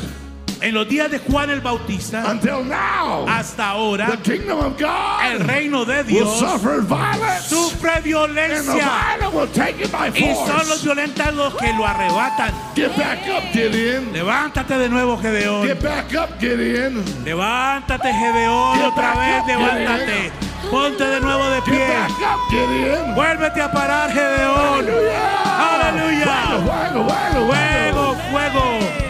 En 0.62 0.74
los 0.74 0.88
días 0.90 1.10
de 1.10 1.20
Juan 1.20 1.50
el 1.50 1.62
Bautista 1.62 2.24
until 2.30 2.66
now, 2.68 3.26
hasta 3.28 3.56
the 3.56 3.64
ahora, 3.64 4.18
kingdom 4.24 4.60
of 4.60 4.74
el 5.24 5.40
reino 5.40 5.86
de 5.86 6.04
will 6.04 6.06
Dios 6.06 6.40
suffer 6.40 6.82
violence, 6.82 7.48
sufre 7.48 7.90
and 7.92 8.04
the 8.04 8.10
violencia. 8.10 8.74
violent 8.74 9.34
will 9.34 9.48
take 9.54 9.80
it 9.82 9.90
by 9.92 10.10
Y 10.10 10.36
son 10.36 10.68
los 10.68 10.84
violentos 10.84 11.34
los 11.34 11.54
que 11.56 11.72
lo 11.74 11.86
arrebatan. 11.86 12.54
Get 12.76 12.96
back 12.98 13.20
up, 13.30 13.44
Gideon. 13.54 14.12
Levántate 14.12 14.78
de 14.78 14.90
nuevo, 14.90 15.18
Gedeón. 15.18 15.66
Get 15.66 15.82
back 15.82 16.14
up, 16.14 16.38
Gideon. 16.40 17.04
Levántate, 17.24 18.14
Gedeón, 18.14 18.78
Get 18.80 18.86
otra 18.88 19.16
vez, 19.16 19.42
up, 19.42 19.48
levántate. 19.48 20.32
Ponte 20.70 21.04
de 21.06 21.20
nuevo 21.22 21.50
de 21.50 21.62
Get 21.62 21.66
pie. 21.66 21.88
back 21.88 22.12
up, 22.20 22.40
Gideon. 22.50 23.16
Vuélvete 23.16 23.62
a 23.62 23.72
parar, 23.72 24.12
Gedeón. 24.12 24.86
Aleluya. 25.46 26.46
Fuego, 26.66 27.08
fuego, 27.08 27.08
fuego. 27.08 27.48
Fuego, 27.48 28.16
fuego. 28.32 29.09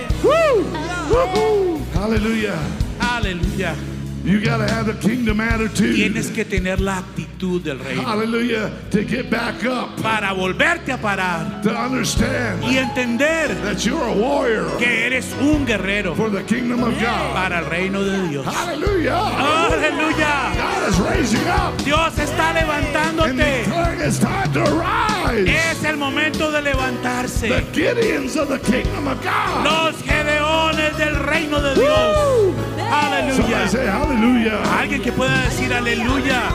Woo. 1.10 1.82
Hallelujah. 1.94 2.60
Aleluya. 3.00 3.99
You 4.24 4.42
got 4.42 4.58
to 4.58 4.68
have 4.68 4.86
the 4.86 4.94
kingdom 5.08 5.40
attitude. 5.40 5.96
Tienes 5.96 6.30
que 6.30 6.44
tener 6.44 6.80
la 6.80 6.98
actitud 7.00 7.62
del 7.64 7.80
reino 7.80 8.04
Hallelujah. 8.04 8.70
To 8.92 9.04
get 9.04 9.30
back 9.30 9.64
up, 9.66 10.02
para 10.02 10.34
volverte 10.34 10.92
a 10.92 10.98
parar 10.98 11.62
to 11.64 11.70
understand 11.70 12.62
y 12.64 12.78
entender 12.78 13.56
that 13.64 13.86
you're 13.86 14.04
a 14.04 14.14
warrior 14.14 14.66
que 14.78 15.06
eres 15.06 15.26
un 15.42 15.66
guerrero 15.66 16.16
for 16.16 16.30
the 16.30 16.44
kingdom 16.44 16.84
of 16.84 16.94
God. 17.00 17.34
para 17.34 17.60
el 17.60 17.66
reino 17.66 18.04
de 18.04 18.28
Dios. 18.30 18.46
Hallelujah. 18.46 19.16
Aleluya. 19.16 20.54
God 20.56 20.90
is 20.90 21.00
raising 21.00 21.48
up 21.48 21.78
Dios 21.84 22.18
está 22.20 22.50
and 22.50 22.58
levantándote. 22.58 23.64
declaring 23.64 24.00
it's 24.02 24.20
time 24.20 24.52
to 24.52 24.62
arise. 24.64 25.48
Es 25.48 25.84
el 25.86 25.98
momento 25.98 26.52
de 26.52 26.60
The 26.60 26.72
levantarse. 26.74 27.48
Gideons 27.72 28.36
of 28.36 28.50
the 28.50 28.60
kingdom 28.60 29.08
of 29.08 29.24
God. 29.24 29.64
Los 29.64 30.02
gedeones 30.04 30.98
del 30.98 31.16
reino 31.26 31.62
de 31.62 31.76
Dios. 31.76 32.18
Woo. 32.18 32.79
Aleluya. 32.92 34.80
Alguien 34.80 35.02
que 35.02 35.12
pueda 35.12 35.42
decir 35.44 35.74
aleluya. 35.74 36.50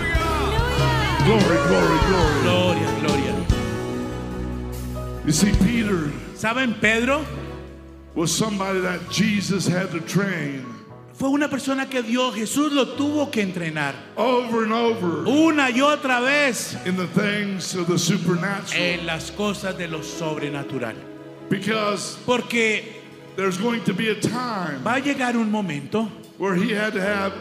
Glory, 1.24 1.58
glory, 1.68 1.98
glory. 2.08 2.42
Gloria, 2.42 2.88
gloria. 3.00 3.34
You 5.24 5.32
see, 5.32 5.52
Peter 5.64 6.10
¿Saben? 6.34 6.74
Pedro 6.80 7.24
was 8.14 8.30
somebody 8.30 8.80
that 8.80 9.00
Jesus 9.10 9.66
had 9.66 9.90
to 9.92 10.00
train 10.00 10.66
fue 11.14 11.28
una 11.28 11.48
persona 11.48 11.88
que 11.88 12.02
Dios, 12.02 12.34
Jesús 12.34 12.72
lo 12.72 12.88
tuvo 12.96 13.30
que 13.30 13.40
entrenar 13.40 13.94
over 14.16 14.64
and 14.64 14.72
over 14.72 15.26
una 15.28 15.70
y 15.70 15.80
otra 15.80 16.20
vez 16.20 16.76
in 16.86 16.96
the 16.96 17.06
things 17.06 17.74
of 17.74 17.86
the 17.86 17.96
supernatural. 17.98 18.76
en 18.82 19.06
las 19.06 19.30
cosas 19.30 19.78
de 19.78 19.86
lo 19.86 20.02
sobrenatural. 20.02 20.96
Because 21.48 22.18
Porque 22.26 23.00
there's 23.36 23.56
going 23.56 23.82
to 23.84 23.94
be 23.94 24.10
a 24.10 24.20
time 24.20 24.82
va 24.84 24.96
a 24.96 25.00
llegar 25.00 25.36
un 25.36 25.50
momento 25.50 26.08
where 26.38 26.54
he 26.54 26.72
had 26.72 26.92
to 26.92 27.00
have 27.00 27.32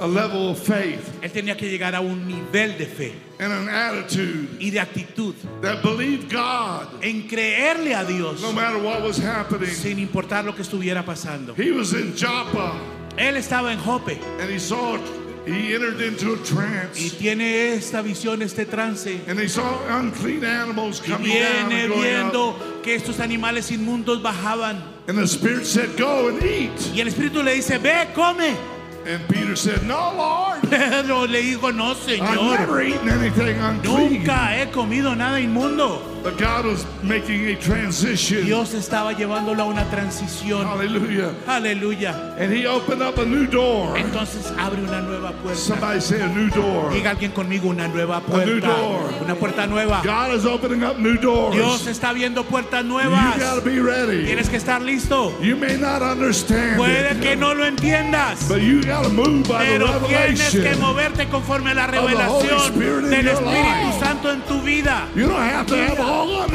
a 0.00 0.06
level 0.06 0.48
of 0.50 0.58
faith 0.58 1.06
Él 1.22 1.30
tenía 1.30 1.56
que 1.56 1.68
llegar 1.70 1.94
a 1.94 2.00
un 2.00 2.26
nivel 2.26 2.76
de 2.78 2.86
fe 2.86 3.12
and 3.38 3.52
an 3.52 3.68
attitude 3.68 4.48
y 4.58 4.70
de 4.70 4.80
actitud 4.80 5.34
that 5.60 5.82
believed 5.82 6.30
God 6.30 6.86
en 7.02 7.28
creerle 7.28 7.94
a 7.94 8.04
Dios 8.04 8.40
no 8.40 8.52
matter 8.52 8.78
what 8.82 9.02
was 9.02 9.18
happening. 9.18 9.68
sin 9.70 9.98
importar 9.98 10.44
lo 10.44 10.54
que 10.54 10.62
estuviera 10.62 11.04
pasando. 11.04 11.54
He 11.54 11.70
was 11.70 11.92
in 11.92 12.14
Joppa 12.16 12.74
Él 13.18 13.36
estaba 13.36 13.72
en 13.72 13.78
Jope 13.78 14.18
and 14.40 14.50
he 14.50 14.58
saw, 14.58 14.96
he 15.44 15.74
entered 15.74 16.00
into 16.00 16.32
a 16.32 16.36
y 16.36 16.42
trance 16.44 17.10
tiene 17.18 17.74
esta 17.74 18.00
visión, 18.02 18.40
este 18.40 18.64
trance. 18.64 19.20
and 19.26 19.38
he 19.38 19.48
saw 19.48 19.78
unclean 19.98 20.44
animals 20.44 21.02
Y 21.04 21.10
coming 21.10 21.28
down 21.28 21.68
viene 21.68 21.82
and 21.84 21.92
going 21.92 22.02
viendo 22.04 22.50
up. 22.50 22.82
que 22.82 22.94
estos 22.94 23.20
animales 23.20 23.70
inmundos 23.70 24.22
bajaban. 24.22 24.82
And 25.10 25.18
the 25.18 25.26
Spirit 25.26 25.66
said, 25.66 25.96
Go 25.96 26.28
and 26.28 26.40
eat. 26.40 26.70
Y 26.94 27.00
el 27.00 27.08
Espíritu 27.08 27.42
le 27.42 27.56
dice, 27.56 27.78
ve, 27.78 28.06
come. 28.14 28.56
And 29.04 29.28
Peter 29.28 29.56
said, 29.56 29.82
No, 29.82 30.12
Lord, 30.14 30.60
Pedro 30.70 31.26
le 31.26 31.42
dijo, 31.42 31.74
no, 31.74 31.90
I've 31.90 31.96
Señor. 31.96 32.60
never 32.60 32.80
eaten 32.80 33.08
anything 33.08 33.58
unclean. 33.58 34.12
Nunca 34.22 34.56
he 34.56 34.70
comido 34.70 35.16
nada 35.16 35.40
inmundo. 35.40 36.00
But 36.22 36.36
God 36.38 36.66
was 36.66 36.84
making 37.02 37.46
a 37.48 37.56
transition. 37.56 38.44
Dios 38.44 38.74
estaba 38.74 39.12
llevándolo 39.14 39.62
a 39.62 39.66
una 39.66 39.84
transición. 39.90 40.66
Hallelujah. 40.66 41.30
Aleluya. 41.46 42.34
And 42.38 42.52
he 42.52 42.66
opened 42.66 43.02
up 43.02 43.18
a 43.18 43.24
new 43.24 43.46
door. 43.46 43.96
Entonces 43.96 44.52
abre 44.58 44.82
una 44.82 45.00
nueva 45.00 45.32
puerta. 45.32 45.58
Somebody 45.58 46.00
say 46.00 46.20
a 46.20 46.28
new 46.28 46.50
door. 46.50 46.90
Diga 46.92 47.10
alguien 47.10 47.32
conmigo 47.32 47.68
una 47.68 47.88
nueva 47.88 48.18
A 48.18 48.20
new 48.20 48.60
puerta. 48.60 48.66
door. 48.66 49.12
Una 49.24 49.34
puerta 49.34 49.66
nueva. 49.66 50.02
God 50.04 50.34
is 50.34 50.44
opening 50.44 50.82
up 50.84 50.98
new 50.98 51.16
doors. 51.16 51.54
Dios 51.54 51.86
está 51.86 52.12
viendo 52.12 52.44
puertas 52.44 52.82
You 52.82 52.88
nuevas. 52.88 53.38
got 53.38 53.54
to 53.54 53.62
be 53.62 53.80
ready. 53.80 54.24
Tienes 54.26 54.48
que 54.50 54.56
estar 54.58 54.82
listo. 54.82 55.32
You 55.40 55.56
may 55.56 55.76
not 55.78 56.02
understand 56.02 56.76
Puede 56.76 57.12
it, 57.12 57.20
que 57.22 57.34
no 57.36 57.54
lo 57.54 57.64
entiendas. 57.64 58.46
but 58.48 58.60
you 58.60 58.82
got 58.82 59.04
to 59.04 59.08
move 59.10 59.48
by 59.48 59.64
the 59.64 59.78
Pero 59.78 59.86
tienes 60.06 60.50
que 60.50 60.58
revelation. 60.58 60.80
moverte 60.80 61.28
conforme 61.30 61.70
a 61.70 61.74
la 61.74 61.86
revelación 61.86 63.10
del 63.10 63.28
Espíritu. 63.28 63.98
Santo 64.00 64.30
en 64.32 64.40
tu 64.42 64.60
vida. 64.62 65.06
You 65.14 65.26
don't 65.28 65.40
have 65.40 65.66
to 65.66 65.76
have 65.76 65.98
all 66.10 66.50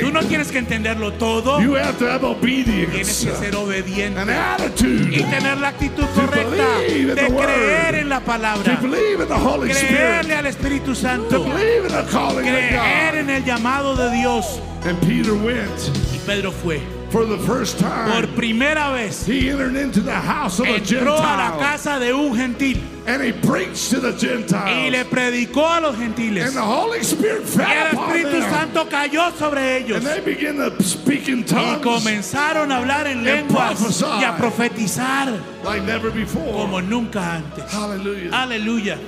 Tú 0.00 0.12
no 0.12 0.22
tienes 0.22 0.50
que 0.50 0.58
entenderlo 0.58 1.12
todo. 1.12 1.60
You 1.60 1.76
have 1.76 1.98
to 1.98 2.06
have 2.10 2.20
Tienes 2.40 3.24
que 3.24 3.32
ser 3.34 3.54
obediente 3.56 4.20
an 4.20 4.28
y 4.28 4.32
attitude, 4.32 5.22
tener 5.30 5.58
la 5.58 5.68
actitud 5.68 6.04
correcta 6.14 6.50
believe 6.50 7.10
in 7.10 7.14
de 7.14 7.14
the 7.14 7.32
word. 7.32 7.46
creer 7.46 7.94
en 7.96 8.08
la 8.08 8.20
to 8.20 8.26
palabra, 8.26 8.76
believe 8.80 9.20
in 9.22 9.28
the 9.28 9.34
Holy 9.34 9.70
Spirit, 9.70 9.96
creerle 9.96 10.34
al 10.34 10.46
Espíritu 10.46 10.86
to 10.86 10.94
Santo, 10.94 11.44
believe 11.44 11.86
in 11.86 11.92
the 11.92 12.04
calling 12.10 12.46
of 12.48 12.54
creer 12.54 13.12
God. 13.12 13.18
en 13.20 13.30
el 13.30 13.44
llamado 13.44 13.96
de 13.96 14.10
Dios. 14.16 14.60
And 14.84 14.98
Peter 15.00 15.32
went 15.34 15.90
Y 16.14 16.18
Pedro 16.26 16.50
fue. 16.52 16.95
For 17.16 17.24
the 17.24 17.38
first 17.38 17.78
Por 17.78 17.88
time. 17.88 18.26
primera 18.36 18.92
vez 18.92 19.26
He 19.26 19.48
entered 19.48 19.74
into 19.74 20.00
the 20.02 20.12
house 20.12 20.60
of 20.60 20.66
a 20.66 20.76
entró 20.76 21.16
a 21.16 21.36
la 21.36 21.48
Gentile 21.48 21.58
casa 21.60 21.98
de 21.98 22.12
un 22.12 22.36
gentil 22.36 22.78
and 23.06 23.22
he 23.22 23.32
preached 23.32 23.88
to 23.90 24.00
the 24.00 24.12
y 24.12 24.18
Gentiles. 24.18 24.90
le 24.92 25.04
predicó 25.04 25.66
a 25.66 25.80
los 25.80 25.96
gentiles. 25.96 26.44
And 26.44 26.56
the 26.56 26.60
Holy 26.60 27.00
Spirit 27.04 27.44
Y 27.44 27.46
fell 27.46 27.70
el 27.70 27.92
upon 27.94 28.10
Espíritu 28.10 28.40
them. 28.40 28.50
Santo 28.50 28.88
cayó 28.88 29.30
sobre 29.38 29.78
ellos. 29.78 30.04
And 30.04 30.06
they 30.06 30.34
began 30.34 30.56
to 30.56 30.82
speak 30.82 31.28
in 31.28 31.38
Y 31.38 31.44
tongues 31.44 31.82
comenzaron 31.82 32.70
a 32.72 32.78
hablar 32.78 33.06
en 33.06 33.18
And 33.18 33.24
lenguas 33.24 34.02
y 34.02 34.24
a 34.24 34.36
profetizar 34.36 35.38
like 35.64 35.86
never 35.86 36.10
before. 36.10 36.52
como 36.52 36.82
nunca 36.82 37.36
antes. 37.36 37.64
Aleluya. 37.72 38.98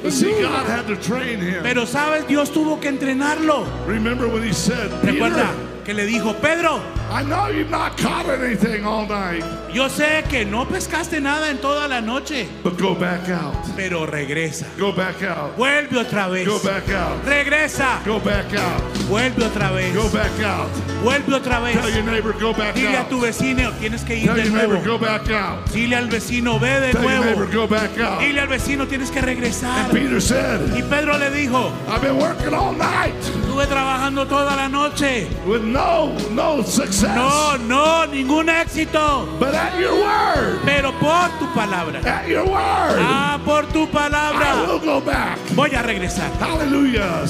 Pero 1.63 1.85
sabes, 1.85 2.27
Dios 2.27 2.53
tuvo 2.53 2.81
que 2.81 2.89
entrenarlo. 2.89 3.67
Remember 3.87 4.29
when 4.29 4.45
he 4.45 4.55
said, 4.55 4.91
Recuerda 5.03 5.51
que 5.89 5.95
le 5.95 6.05
dijo, 6.05 6.35
Pedro, 6.35 6.83
I 7.11 7.23
know 7.25 7.49
you've 7.49 7.71
not 7.71 7.97
caught 7.97 8.29
anything 8.29 8.85
all 8.85 9.07
night, 9.07 9.43
yo 9.73 9.89
sé 9.89 10.23
que 10.29 10.45
no 10.45 10.67
pescaste 10.67 11.19
nada 11.19 11.49
en 11.49 11.57
toda 11.63 11.89
la 11.89 12.03
noche, 12.03 12.47
but 12.63 12.77
go 12.79 12.95
back 12.95 13.27
out. 13.31 13.55
pero 13.75 14.05
regresa. 14.05 14.67
Go 14.79 14.93
back 14.93 15.23
out. 15.23 15.57
Vuelve 15.57 15.97
otra 15.97 16.29
vez. 16.29 16.47
Go 16.47 16.59
back 16.59 16.91
out. 16.91 17.25
Regresa. 17.25 18.03
Go 18.05 18.19
back 18.21 18.53
out. 18.53 18.83
Vuelve 19.09 19.43
otra 19.47 19.71
vez. 19.73 19.95
Go 19.95 20.11
back 20.11 20.39
out. 20.45 20.69
Vuelve 21.03 21.33
otra 21.35 21.59
vez. 21.61 21.75
Tell 21.81 21.89
your 21.91 22.05
neighbor, 22.05 22.35
go 22.39 22.53
back 22.53 22.75
Dile 22.75 22.95
a 22.95 23.01
out. 23.01 23.09
tu 23.09 23.21
vecino, 23.23 23.73
tienes 23.81 24.03
que 24.05 24.17
ir 24.17 24.27
Tell 24.27 24.35
de 24.37 24.43
your 24.45 24.53
neighbor, 24.59 24.75
nuevo. 24.83 24.99
go 24.99 24.99
back 24.99 25.31
out. 25.31 25.71
Dile 25.73 25.97
al 25.97 26.09
vecino, 26.09 26.59
ve 26.61 26.81
de 26.81 26.93
Tell 26.93 27.03
your 27.03 27.25
neighbor, 27.25 27.47
nuevo. 27.47 27.53
go 27.63 27.67
back 27.67 27.99
out. 27.99 28.21
Dile 28.21 28.41
al 28.43 28.49
vecino, 28.49 28.87
tienes 28.87 29.11
que 29.11 29.23
regresar. 29.23 29.87
And 29.87 29.93
Peter 29.93 30.21
said, 30.21 30.61
Y 30.77 30.83
Pedro 30.83 31.17
le 31.17 31.31
dijo, 31.31 31.73
I've 31.89 32.03
been 32.03 32.19
working 32.19 32.53
all 32.53 32.73
night 32.75 33.15
estuve 33.17 33.67
trabajando 33.67 34.27
toda 34.27 34.55
la 34.55 34.69
noche. 34.69 35.27
with 35.47 35.63
no, 35.79 36.13
no 36.31 36.63
success. 36.65 37.15
No, 37.15 37.57
no, 37.59 38.07
ningún 38.07 38.49
éxito. 38.49 39.27
But 39.39 39.55
at 39.55 39.79
your 39.79 39.95
word, 39.95 40.61
Pero 40.65 40.93
por 40.99 41.29
tu 41.39 41.47
palabra. 41.55 42.01
at 42.05 42.27
your 42.29 42.45
word, 42.45 42.99
Ah, 43.01 43.39
por 43.45 43.63
tu 43.73 43.85
I 43.85 43.87
palabra. 43.87 44.67
will 44.67 44.81
go 44.81 45.01
back. 45.01 45.39
Voy 45.55 45.71
a 45.75 45.83
regresar. 45.83 46.31
Aleluya. 46.41 47.25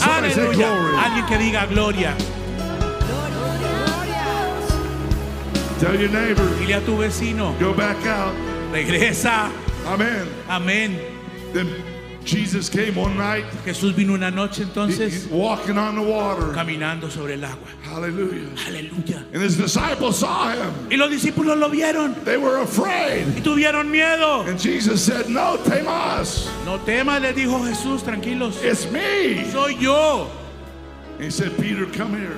glory. 0.54 0.96
Alguien 0.96 1.26
que 1.26 1.36
diga 1.38 1.66
gloria. 1.66 2.14
Tell 5.80 5.94
your 5.94 6.10
neighbor, 6.10 6.48
Dile 6.58 6.74
a 6.74 6.80
tu 6.80 6.96
vecino, 6.96 7.54
go 7.60 7.72
back 7.72 8.04
out. 8.06 8.34
regresa. 8.72 9.48
Amen. 9.86 10.26
Amén. 10.48 10.98
Jesus 12.28 12.68
came 12.68 12.94
one 12.94 13.16
night, 13.16 13.44
Jesús 13.64 13.94
vino 13.94 14.12
una 14.14 14.30
noche 14.30 14.58
he- 14.58 14.64
entonces 14.64 15.12
he's 15.12 15.26
walking 15.28 15.78
on 15.78 15.94
the 15.96 16.02
water. 16.02 16.52
caminando 16.54 17.10
sobre 17.10 17.34
el 17.34 17.44
agua. 17.44 17.66
Hallelujah. 17.82 18.50
Aleluya. 18.66 19.24
And 19.32 19.42
his 19.42 19.56
disciples 19.56 20.18
saw 20.18 20.50
him. 20.52 20.72
Y 20.90 20.96
los 20.96 21.10
discípulos 21.10 21.56
lo 21.58 21.70
vieron 21.70 22.14
They 22.24 22.36
were 22.36 22.58
afraid. 22.58 23.26
y 23.36 23.40
tuvieron 23.40 23.90
miedo. 23.90 24.42
And 24.46 24.58
Jesus 24.60 25.02
said, 25.04 25.28
No, 25.28 25.56
Temas, 25.64 26.48
No 26.66 26.78
temas, 26.78 27.22
les 27.22 27.34
dijo 27.34 27.58
Jesús, 27.66 28.02
tranquilos. 28.02 28.62
it's 28.62 28.90
me. 28.90 29.50
Soy 29.50 29.74
yo. 29.80 30.28
And 31.16 31.24
he 31.24 31.30
said, 31.30 31.56
Peter, 31.58 31.86
come 31.86 32.16
here. 32.16 32.36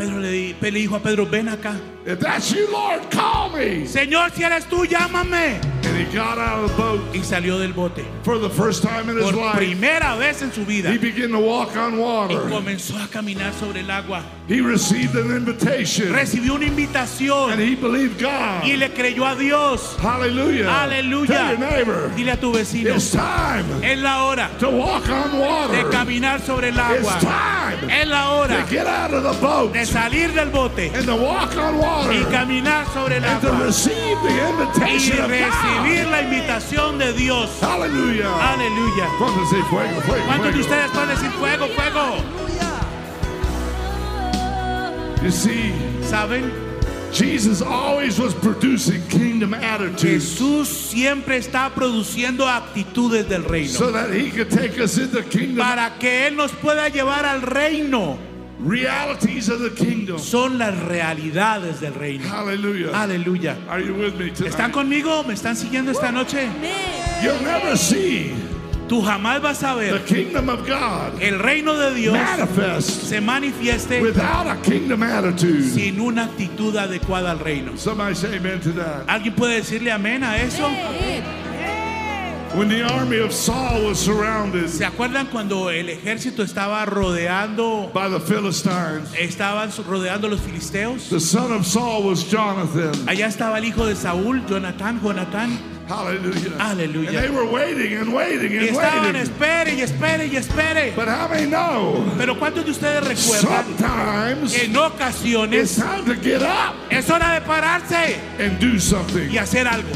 Y 0.00 0.06
Pedro 0.06 0.20
le, 0.20 0.30
di- 0.32 0.56
le 0.60 0.70
dijo 0.70 0.96
a 0.96 1.00
Pedro, 1.00 1.26
ven 1.26 1.48
acá. 1.48 1.76
If 2.06 2.18
that's 2.20 2.50
you, 2.50 2.66
Lord, 2.72 3.10
call 3.10 3.50
me. 3.50 3.86
Señor, 3.86 4.30
si 4.34 4.42
eres 4.42 4.64
tú, 4.64 4.86
llámame. 4.86 5.60
And 5.84 5.96
he 5.96 6.04
got 6.16 6.38
out 6.38 6.64
of 6.64 6.70
the 6.70 6.76
boat 6.82 7.00
Y 7.14 7.20
salió 7.22 7.58
del 7.58 7.72
bote. 7.74 8.02
for 8.22 8.38
the 8.38 8.48
first 8.48 8.82
time 8.82 9.10
in 9.10 9.16
his 9.18 9.24
Por 9.30 9.34
life. 9.34 9.56
primera 9.56 10.16
vez 10.16 10.40
en 10.40 10.50
su 10.52 10.64
vida. 10.64 10.90
He 10.90 10.96
began 10.98 11.30
to 11.32 11.38
walk 11.38 11.76
on 11.76 11.94
Y 11.94 11.98
water. 11.98 12.36
comenzó 12.48 12.96
a 13.02 13.06
caminar 13.08 13.52
sobre 13.52 13.80
el 13.80 13.90
agua. 13.90 14.22
He 14.48 14.60
received 14.62 15.14
an 15.16 15.30
invitation. 15.36 16.12
Recibió 16.14 16.54
una 16.54 16.66
And 16.66 16.78
invitación 16.78 17.58
he 17.60 17.74
believed 17.76 18.18
God. 18.20 18.64
y 18.64 18.76
le 18.76 18.88
creyó 18.90 19.26
a 19.26 19.34
Dios. 19.36 19.96
Aleluya. 20.02 20.86
Dile 22.16 22.32
a 22.32 22.36
tu 22.40 22.52
vecino, 22.52 22.94
it's 22.94 23.10
time 23.10 23.64
es 23.82 23.98
la 23.98 24.24
hora 24.24 24.50
to 24.58 24.70
walk 24.70 25.08
on 25.08 25.32
de 25.32 25.38
water. 25.38 25.90
caminar 25.90 26.40
sobre 26.40 26.68
el 26.70 26.78
It's 26.78 27.08
agua. 27.08 27.18
time 27.20 27.92
Es 27.92 28.08
la 28.08 28.30
hora 28.32 28.64
to 28.64 28.70
get 28.70 28.86
out 28.86 29.12
of 29.12 29.22
the 29.22 29.40
boat 29.40 29.72
de 29.72 29.84
salir 29.90 30.32
del 30.32 30.50
bote 30.50 30.90
and 30.94 31.06
to 31.06 31.14
walk 31.16 31.56
on 31.56 31.78
water 31.78 32.12
y 32.12 32.24
caminar 32.30 32.86
sobre 32.92 33.16
el 33.16 33.24
and 33.24 33.40
to 33.40 33.48
agua 33.48 33.66
receive 33.66 34.16
the 34.22 34.30
y 34.30 34.50
invitation 34.50 35.24
of 35.24 35.30
recibir 35.30 36.06
la 36.06 36.22
invitación 36.22 36.98
de 36.98 37.12
Dios. 37.12 37.50
Hallelujah. 37.60 38.52
Aleluya. 38.52 39.08
¿Cuántos 39.18 39.50
dicen 39.50 39.66
fuego, 39.66 40.00
fuego, 40.02 40.24
¿Cuántos 40.26 40.54
de 40.54 40.60
ustedes 40.60 40.90
pueden 40.90 41.08
decir 41.08 41.30
fuego, 41.32 41.66
fuego? 41.68 42.40
You 45.22 45.30
see, 45.30 45.72
¿Saben? 46.02 46.50
Jesus 47.12 47.60
always 47.60 48.18
was 48.20 48.34
producing 48.34 49.02
kingdom 49.08 49.52
attitudes 49.52 50.00
Jesús 50.38 50.68
siempre 50.68 51.38
está 51.38 51.74
produciendo 51.74 52.46
actitudes 52.46 53.28
del 53.28 53.44
reino 53.44 53.68
so 53.68 53.90
that 53.90 54.10
he 54.10 54.30
could 54.30 54.48
take 54.48 54.78
us 54.80 54.96
into 54.96 55.20
kingdom 55.24 55.58
para 55.58 55.98
que 55.98 56.28
Él 56.28 56.36
nos 56.36 56.52
pueda 56.52 56.88
llevar 56.88 57.26
al 57.26 57.42
reino. 57.42 58.29
Realities 58.60 59.48
of 59.48 59.60
the 59.60 59.70
kingdom. 59.70 60.18
Son 60.18 60.58
las 60.58 60.74
realidades 60.84 61.80
del 61.80 61.94
reino. 61.94 62.28
Hallelujah. 62.28 62.92
Aleluya. 62.92 63.56
Are 63.68 63.80
you 63.80 63.94
with 63.94 64.14
me 64.16 64.30
¿Están 64.30 64.70
conmigo? 64.72 65.24
¿Me 65.26 65.34
están 65.34 65.56
siguiendo 65.56 65.90
esta 65.90 66.12
noche? 66.12 66.48
You'll 67.22 67.42
never 67.42 67.76
see 67.76 68.32
Tú 68.88 69.02
jamás 69.02 69.40
vas 69.40 69.62
a 69.62 69.76
the 69.76 69.92
ver 69.92 70.04
kingdom 70.04 70.48
of 70.48 70.66
God 70.66 71.22
el 71.22 71.38
reino 71.38 71.76
de 71.76 71.94
Dios 71.94 72.12
manifest 72.12 73.04
se 73.04 73.20
manifieste 73.20 74.02
without 74.02 74.48
a 74.48 74.60
kingdom 74.62 75.00
attitude. 75.04 75.62
sin 75.62 76.00
una 76.00 76.24
actitud 76.24 76.76
adecuada 76.76 77.30
al 77.30 77.38
reino. 77.38 77.76
Somebody 77.76 78.16
say 78.16 78.36
amen 78.36 78.60
to 78.60 78.72
that. 78.72 79.04
¿Alguien 79.06 79.34
puede 79.36 79.56
decirle 79.62 79.92
amén 79.92 80.24
a 80.24 80.42
eso? 80.42 80.68
When 82.54 82.68
the 82.68 82.82
army 82.82 83.18
of 83.20 83.32
Saul 83.32 83.84
was 83.86 83.98
surrounded 84.00 84.68
¿Se 84.68 84.84
acuerdan 84.84 85.28
cuando 85.30 85.70
el 85.70 85.88
ejército 85.88 86.42
estaba 86.42 86.84
rodeando, 86.84 87.92
by 87.94 88.08
the 88.10 88.18
Philistines, 88.18 89.08
estaban 89.16 89.70
rodeando 89.86 90.28
los 90.28 90.40
filisteos? 90.40 91.08
the 91.10 91.20
son 91.20 91.52
of 91.52 91.64
Saul 91.64 92.02
was 92.02 92.24
Jonathan. 92.28 92.92
Allá 93.08 93.28
estaba 93.28 93.58
el 93.58 93.64
hijo 93.66 93.86
de 93.86 93.94
Saúl, 93.94 94.44
Jonatán, 94.48 95.00
Jonatán, 95.00 95.58
Hallelujah. 95.88 96.56
Aleluya. 96.60 97.08
And 97.08 97.18
they 97.18 97.30
were 97.30 97.46
waiting 97.50 97.94
and 97.94 98.12
waiting 98.14 98.52
y 98.52 98.58
and 98.66 98.68
estaban 98.76 99.14
waiting. 99.14 99.22
espere 99.22 99.74
y 99.74 99.80
espere 99.82 100.26
y 100.26 100.36
espere. 100.36 100.92
But 100.96 101.08
how 101.08 101.28
many 101.28 101.46
know? 101.46 102.04
Pero 102.18 102.36
¿cuántos 102.38 102.64
de 102.64 102.70
ustedes 102.72 103.04
recuerdan 103.06 103.64
Sometimes 103.76 104.54
en 104.54 104.70
it's 104.70 104.78
ocasiones 104.78 105.76
time 105.76 106.04
to 106.04 106.14
get 106.14 106.42
up 106.42 106.74
es 106.90 107.08
hora 107.10 107.34
de 107.34 107.40
pararse 107.46 108.16
and 108.38 108.58
do 108.60 108.78
something. 108.78 109.30
y 109.30 109.38
hacer 109.38 109.66
algo? 109.66 109.88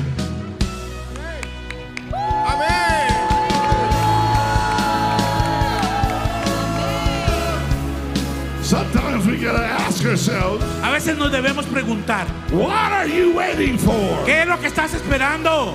Sometimes 8.65 9.27
we 9.27 9.37
gotta 9.37 9.63
ask 9.63 10.03
ourselves, 10.07 10.65
a 10.83 10.91
veces 10.91 11.19
nos 11.19 11.31
debemos 11.31 11.67
preguntar, 11.67 12.27
What 12.51 12.93
are 12.93 13.07
you 13.07 13.35
waiting 13.37 13.77
for? 13.77 14.25
¿Qué 14.25 14.41
es 14.41 14.47
lo 14.49 14.59
que 14.59 14.69
estás 14.69 14.95
esperando? 14.95 15.75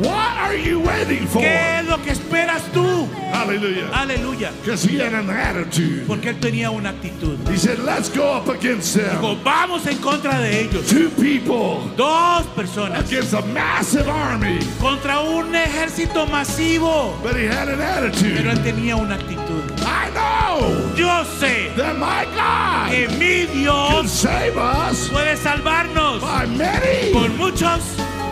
What 0.00 0.36
are 0.38 0.56
you 0.56 0.80
waiting 0.80 1.26
for? 1.26 1.42
¿Qué 1.42 1.80
es 1.80 1.86
lo 1.86 1.98
que 2.02 2.10
esperas 2.12 2.62
tú? 2.72 3.06
Aleluya. 3.34 4.50
Because 4.62 4.82
he 4.82 4.98
had 4.98 5.12
an 5.14 5.28
attitude. 5.28 6.06
Porque 6.06 6.30
él 6.30 6.40
tenía 6.40 6.70
una 6.70 6.90
actitud. 6.90 7.36
He 7.48 7.56
said, 7.58 7.78
let's 7.80 8.08
go 8.08 8.32
up 8.36 8.48
against 8.48 8.96
Dijo, 8.96 9.34
them. 9.34 9.44
vamos 9.44 9.86
en 9.86 9.98
contra 9.98 10.38
de 10.40 10.62
ellos. 10.62 10.86
Two 10.88 11.10
people 11.20 11.82
Dos 11.96 12.46
personas 12.56 13.06
against 13.10 13.34
a 13.34 13.42
massive 13.42 14.08
army. 14.08 14.58
contra 14.80 15.20
un 15.20 15.54
ejército 15.54 16.26
masivo. 16.26 17.14
But 17.22 17.36
he 17.36 17.44
had 17.46 17.68
an 17.68 17.78
Pero 17.78 18.06
attitude. 18.08 18.50
él 18.50 18.62
tenía 18.62 18.96
una 18.96 19.16
actitud. 19.16 19.70
I 19.82 20.10
know 20.14 20.94
Yo 20.96 21.24
sé 21.38 21.74
that 21.76 21.96
my 21.98 22.24
God 22.34 22.90
que 22.90 23.08
mi 23.18 23.46
can 23.46 23.56
Dios 23.62 24.10
save 24.10 24.56
us 24.56 25.08
puede 25.10 25.36
salvarnos 25.36 26.20
by 26.20 26.46
many 26.46 27.12
con 27.12 27.36
muchos 27.36 27.80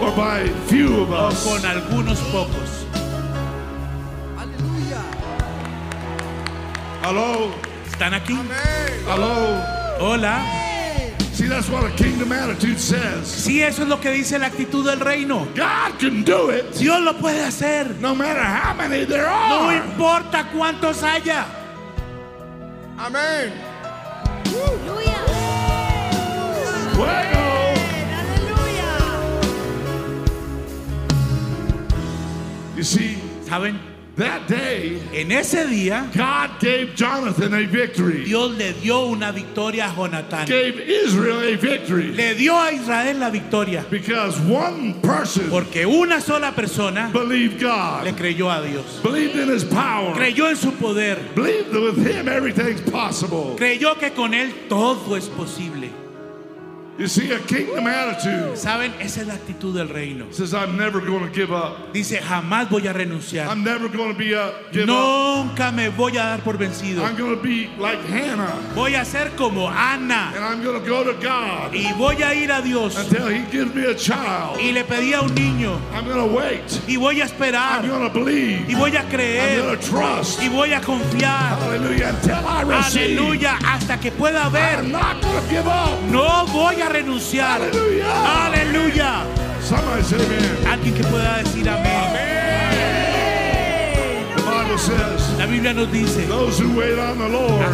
or 0.01 0.11
by 0.17 0.47
few 0.67 1.03
of 1.03 1.11
o 1.11 1.29
us. 1.29 1.45
con 1.45 1.65
algunos 1.65 2.19
pocos. 2.31 2.87
Aleluya. 4.39 5.03
Hello? 7.03 7.51
¿Están 7.91 8.15
aquí? 8.15 8.39
Hello? 9.07 9.63
Hola. 10.01 10.43
See, 11.33 11.47
that's 11.47 11.69
what 11.69 11.85
a 11.85 11.91
kingdom 11.95 12.33
attitude 12.33 12.79
says. 12.81 13.27
Sí, 13.29 13.63
eso 13.63 13.83
es 13.83 13.89
lo 13.89 14.01
que 14.01 14.11
dice 14.11 14.39
la 14.41 14.47
actitud 14.49 14.85
del 14.85 14.99
reino. 15.01 15.47
God 15.55 15.97
can 16.01 16.25
do 16.25 16.51
it 16.51 16.73
Dios 16.77 17.01
lo 17.01 17.15
puede 17.15 17.45
hacer. 17.45 17.95
no 18.01 18.15
matter 18.15 18.43
how 18.43 18.75
many 18.75 19.05
there 19.05 19.23
No 19.27 19.69
are. 19.69 19.77
importa 19.77 20.49
cuántos 20.53 21.03
haya. 21.05 21.47
Amén. 22.99 23.53
Fuego. 26.95 27.38
You 32.79 32.85
see, 32.85 33.17
¿Saben? 33.45 33.77
that 34.14 34.47
day, 34.49 35.01
En 35.12 35.31
ese 35.33 35.64
día, 35.69 36.09
God 36.14 36.61
gave 36.61 36.95
Jonathan 36.97 37.55
a 37.55 37.67
victory, 37.67 38.25
Dios 38.25 38.51
le 38.57 38.73
dio 38.75 39.07
una 39.07 39.33
victoria 39.33 39.87
a 39.88 39.95
Jonatán. 39.95 40.47
gave 40.47 40.79
Israel 40.88 41.55
a 41.55 41.57
victory. 41.57 42.12
Le 42.12 42.35
dio 42.35 42.55
a 42.57 42.71
Israel 42.73 43.19
la 43.19 43.31
victoria. 43.31 43.85
Because 43.91 44.38
one 44.41 45.01
person 45.03 45.49
Porque 45.51 45.85
una 45.87 46.21
sola 46.21 46.53
persona 46.53 47.11
believed 47.12 47.61
le 47.61 47.69
God, 47.69 48.17
creyó 48.17 48.49
a 48.51 48.64
Dios. 48.64 49.01
believed 49.03 49.35
in 49.37 49.49
his 49.49 49.64
power, 49.64 50.14
Creyó 50.14 50.49
en 50.49 50.57
su 50.57 50.71
poder. 50.73 51.19
believed 51.35 51.73
that 51.73 51.81
with 51.81 52.05
him 52.07 52.29
everything's 52.29 52.81
possible. 52.81 53.57
Creyó 53.57 53.99
que 53.99 54.11
con 54.12 54.35
él 54.35 54.53
todo 54.69 55.17
es 55.17 55.29
posible. 55.29 55.88
You 56.99 57.07
see, 57.07 57.31
a 57.33 57.39
kingdom 57.39 57.87
attitude 57.87 58.57
¿Saben? 58.57 58.93
Esa 59.01 59.21
es 59.21 59.27
la 59.29 59.35
actitud 59.35 59.73
del 59.73 59.89
reino. 59.89 60.27
says, 60.33 60.53
I'm 60.53 60.77
never 60.77 61.01
going 61.01 61.23
to 61.23 61.31
give 61.31 61.53
up. 61.53 61.93
Dice, 61.93 62.19
jamás 62.21 62.69
voy 62.69 62.89
a 62.89 62.93
renunciar. 62.93 63.47
I'm 63.49 63.63
never 63.63 63.89
going 63.89 64.13
to 64.13 64.19
be 64.19 64.31
give 64.73 64.89
up. 64.91 65.47
Nunca 65.47 65.71
me 65.71 65.89
voy 65.91 66.13
a 66.17 66.25
dar 66.37 66.41
por 66.41 66.55
vencido. 66.59 67.05
I'm 67.05 67.17
going 67.17 67.37
to 67.37 67.41
be 67.43 67.69
like 67.79 68.01
Hannah, 68.01 68.53
Voy 68.75 68.95
a 68.97 69.05
ser 69.05 69.31
como 69.37 69.69
Ana. 69.69 70.33
and 70.35 70.45
I'm 70.45 70.61
going 70.61 70.81
to 70.83 70.85
go 70.89 71.05
to 71.05 71.13
God 71.23 71.73
Y 71.73 71.93
voy 71.97 72.21
a 72.21 72.35
ir 72.35 72.51
a 72.51 72.61
Dios. 72.63 72.97
until 72.99 73.29
He 73.29 73.45
gives 73.53 73.73
me 73.75 73.85
a 73.85 73.95
child. 73.95 74.59
Y 74.61 74.73
le 74.73 74.83
pedí 74.85 75.13
a 75.15 75.21
un 75.23 75.33
niño. 75.37 75.79
I'm 75.93 76.05
going 76.05 76.19
to 76.29 76.35
wait. 76.35 76.65
Y 76.89 76.97
voy 76.97 77.21
a 77.21 77.27
I'm 77.27 77.31
esperar. 77.31 77.87
going 77.87 78.09
to 78.09 78.13
believe. 78.13 78.67
Y 78.69 78.75
voy 78.75 78.97
a 78.97 79.03
I'm 79.03 79.09
creer. 79.09 79.63
going 79.63 79.79
to 79.79 79.87
trust. 79.87 80.41
Y 80.41 80.49
voy 80.49 80.73
a 80.73 80.81
confiar. 80.81 81.59
Hallelujah. 81.61 82.09
Until 82.09 82.35
I 82.45 82.63
receive. 82.63 83.19
Aleluya. 83.21 83.57
Hasta 83.63 83.99
que 84.01 84.11
pueda 84.11 84.49
ver. 84.51 84.81
I'm 84.81 84.91
not 84.91 85.23
going 85.23 85.41
to 85.45 85.49
give 85.49 85.67
up. 85.69 86.03
No 86.11 86.45
voy 86.47 86.81
a 86.81 86.88
renunciar. 86.88 87.61
Aleluya. 87.62 89.22
Amen. 89.70 90.66
Alguien 90.70 90.94
que 90.94 91.05
pueda 91.05 91.38
decir 91.38 91.68
amén. 91.68 92.38
La 95.38 95.46
Biblia 95.46 95.74
nos 95.74 95.90
dice, 95.90 96.27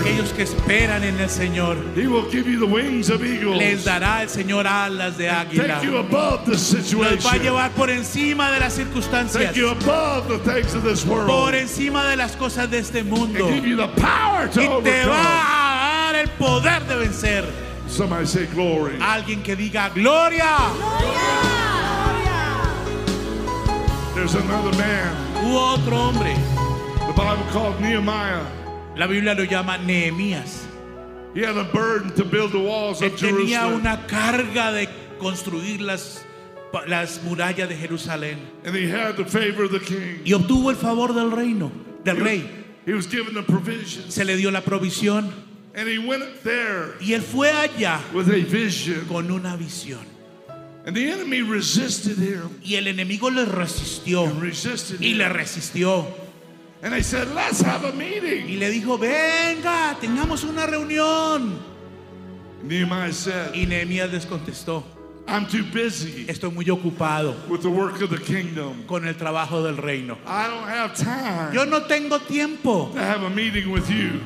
aquellos 0.00 0.32
que 0.32 0.42
esperan 0.42 1.04
en 1.04 1.20
el 1.20 1.28
Señor, 1.28 1.76
He 1.94 2.06
will 2.06 2.24
give 2.30 2.50
you 2.50 2.58
the 2.58 2.66
wings 2.66 3.10
of 3.10 3.20
les 3.20 3.84
dará 3.84 4.22
el 4.22 4.30
Señor 4.30 4.66
alas 4.66 5.18
de 5.18 5.28
águila. 5.28 5.82
Los 5.82 7.26
va 7.26 7.32
a 7.32 7.36
llevar 7.36 7.70
por 7.72 7.90
encima 7.90 8.50
de 8.52 8.60
las 8.60 8.72
circunstancias, 8.74 9.54
por 11.26 11.54
encima 11.54 12.08
de 12.08 12.16
las 12.16 12.36
cosas 12.36 12.70
de 12.70 12.78
este 12.78 13.02
mundo. 13.02 13.46
And 13.46 13.54
give 13.54 13.68
you 13.68 13.76
the 13.76 13.88
power 14.00 14.48
to 14.50 14.62
Y 14.62 14.82
te 14.82 15.04
va 15.04 16.06
a 16.08 16.12
dar 16.12 16.16
el 16.16 16.30
poder 16.30 16.82
de 16.84 16.96
vencer. 16.96 17.63
Somebody 17.94 18.26
say 18.26 18.46
glory. 18.46 18.98
Alguien 18.98 19.40
que 19.44 19.54
diga 19.54 19.88
gloria. 19.94 20.58
There's 24.16 24.34
another 24.34 24.76
man. 24.76 25.14
Hubo 25.44 25.74
otro 25.78 25.96
hombre. 25.96 26.34
The 27.06 27.12
Bible 27.12 27.44
called 27.52 27.80
Nehemiah. 27.80 28.44
La 28.96 29.06
Biblia 29.06 29.34
lo 29.34 29.44
llama 29.44 29.78
Nehemías. 29.78 30.64
He 31.34 31.42
had 31.42 31.56
a 31.56 31.64
burden 31.72 32.12
to 32.16 32.24
build 32.24 32.50
the 32.50 32.58
walls 32.58 33.00
Él 33.00 33.12
of 33.12 33.20
tenía 33.20 33.60
Jerusalem. 33.60 33.80
una 33.80 34.06
carga 34.08 34.72
de 34.72 34.88
construir 35.20 35.80
las, 35.80 36.24
las 36.88 37.18
murallas 37.24 37.68
de 37.68 37.76
Jerusalén. 37.76 38.38
And 38.64 38.74
he 38.74 38.88
had 38.88 39.16
the 39.16 39.24
favor 39.24 39.64
of 39.64 39.70
the 39.70 39.78
king. 39.78 40.20
Y 40.24 40.32
obtuvo 40.32 40.70
el 40.70 40.76
favor 40.76 41.12
del 41.12 41.30
reino, 41.30 41.70
del 42.02 42.16
rey. 42.16 42.48
He 42.86 42.92
was 42.92 43.06
given 43.06 43.34
the 43.34 43.42
provisions. 43.44 44.12
Se 44.14 44.24
le 44.24 44.36
dio 44.36 44.50
la 44.50 44.62
provisión. 44.62 45.32
And 45.76 45.88
he 45.88 45.98
went 45.98 46.42
there 46.44 46.94
Y 47.00 47.14
él 47.14 47.22
fue 47.22 47.50
allá 47.50 48.00
with 48.12 48.28
a 48.28 48.42
vision. 48.44 49.04
con 49.08 49.30
una 49.30 49.56
visión. 49.56 50.04
And 50.86 50.94
the 50.94 51.10
enemy 51.10 51.40
resisted 51.42 52.16
him. 52.18 52.60
Y 52.62 52.74
el 52.76 52.86
enemigo 52.88 53.30
le 53.30 53.44
resistió. 53.46 54.24
And 54.28 54.40
resisted 54.42 55.00
Y 55.00 55.12
him. 55.12 55.18
le 55.18 55.28
resistió. 55.30 56.06
And 56.82 57.02
said, 57.02 57.28
let's 57.34 57.60
have 57.62 57.82
a 57.84 57.92
Y 57.92 57.96
meeting. 57.96 58.58
le 58.60 58.70
dijo, 58.70 58.98
venga, 58.98 59.96
tengamos 60.00 60.44
una 60.44 60.66
reunión. 60.66 61.58
Nehemiah 62.62 63.12
said, 63.12 63.54
Y 63.54 63.64
Nehemías 63.66 64.12
les 64.12 64.26
contestó, 64.26 64.84
I'm 65.26 65.46
too 65.46 65.64
busy 65.72 66.26
estoy 66.28 66.50
muy 66.52 66.66
ocupado 66.66 67.34
with 67.48 67.62
the 67.62 67.70
work 67.70 68.00
of 68.02 68.10
the 68.10 68.18
kingdom. 68.18 68.84
con 68.86 69.06
el 69.08 69.14
trabajo 69.14 69.62
del 69.62 69.78
reino. 69.78 70.18
I 70.26 70.46
don't 70.46 70.68
have 70.68 70.94
time 70.94 71.54
Yo 71.54 71.64
no 71.64 71.80
tengo 71.86 72.18
tiempo 72.20 72.90
to 72.92 73.00
have 73.00 73.22
a 73.22 73.30
meeting 73.30 73.70
with 73.72 73.88
you. 73.90 74.20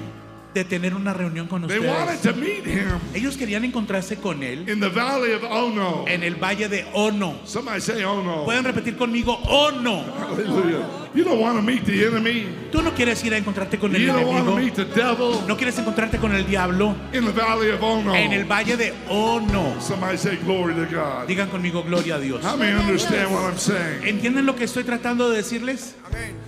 De 0.59 0.65
tener 0.65 0.95
una 0.95 1.13
reunión 1.13 1.47
con 1.47 1.67
They 1.67 1.79
wanted 1.79 2.15
ustedes. 2.17 2.35
to 2.35 2.41
meet 2.41 2.67
him 2.67 2.99
Ellos 3.15 3.37
querían 3.37 3.65
encontrarse 3.65 4.17
con 4.17 4.43
él 4.43 4.69
in 4.69 4.81
the 4.81 4.89
valley 4.89 5.33
of 5.33 5.43
Ono. 5.45 6.05
en 6.09 6.23
el 6.23 6.35
valle 6.37 6.69
de 6.69 6.85
Ono. 6.93 7.37
Somebody 7.45 7.81
say 7.81 8.03
Ono. 8.05 8.45
Pueden 8.45 8.65
repetir 8.65 8.97
conmigo, 8.97 9.35
Ono. 9.47 10.05
Hallelujah. 10.19 10.87
You 11.15 11.25
don't 11.25 11.41
want 11.41 11.57
to 11.57 11.63
meet 11.63 11.85
the 11.85 12.07
enemy. 12.07 12.47
Tú 12.71 12.83
no 12.83 12.93
quieres 12.95 13.25
ir 13.25 13.33
a 13.33 13.39
encontrarte 13.39 13.79
con 13.79 13.95
el 13.97 14.03
You 14.03 14.13
don't 14.13 14.27
want 14.27 14.45
to 14.47 14.53
enemigo. 14.53 14.57
meet 14.57 14.75
the 14.75 14.85
devil 14.85 15.41
No 15.49 15.57
quieres 15.57 15.79
encontrarte 15.79 16.19
con 16.19 16.35
el 16.35 16.45
diablo 16.47 16.95
in 17.13 17.25
the 17.25 17.33
valley 17.33 17.71
of 17.71 17.83
Ono. 17.83 18.15
en 18.15 18.33
el 18.33 18.45
valle 18.45 18.77
de 18.77 18.93
Ono. 19.09 19.81
Somebody 19.81 20.19
say 20.19 20.37
glory 20.45 20.75
to 20.75 20.85
God. 20.85 21.27
Digan 21.27 21.49
conmigo, 21.49 21.83
gloria 21.83 22.17
a 22.17 22.21
Dios. 22.21 22.45
How 22.45 22.57
many 22.57 22.73
understand 22.79 23.33
what 23.33 23.43
I'm 23.45 23.57
saying? 23.59 24.03
¿Entienden 24.07 24.45
lo 24.47 24.55
que 24.55 24.65
estoy 24.65 24.85
tratando 24.85 25.31
de 25.31 25.37
decirles? 25.39 25.95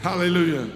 Hallelujah. 0.03 0.67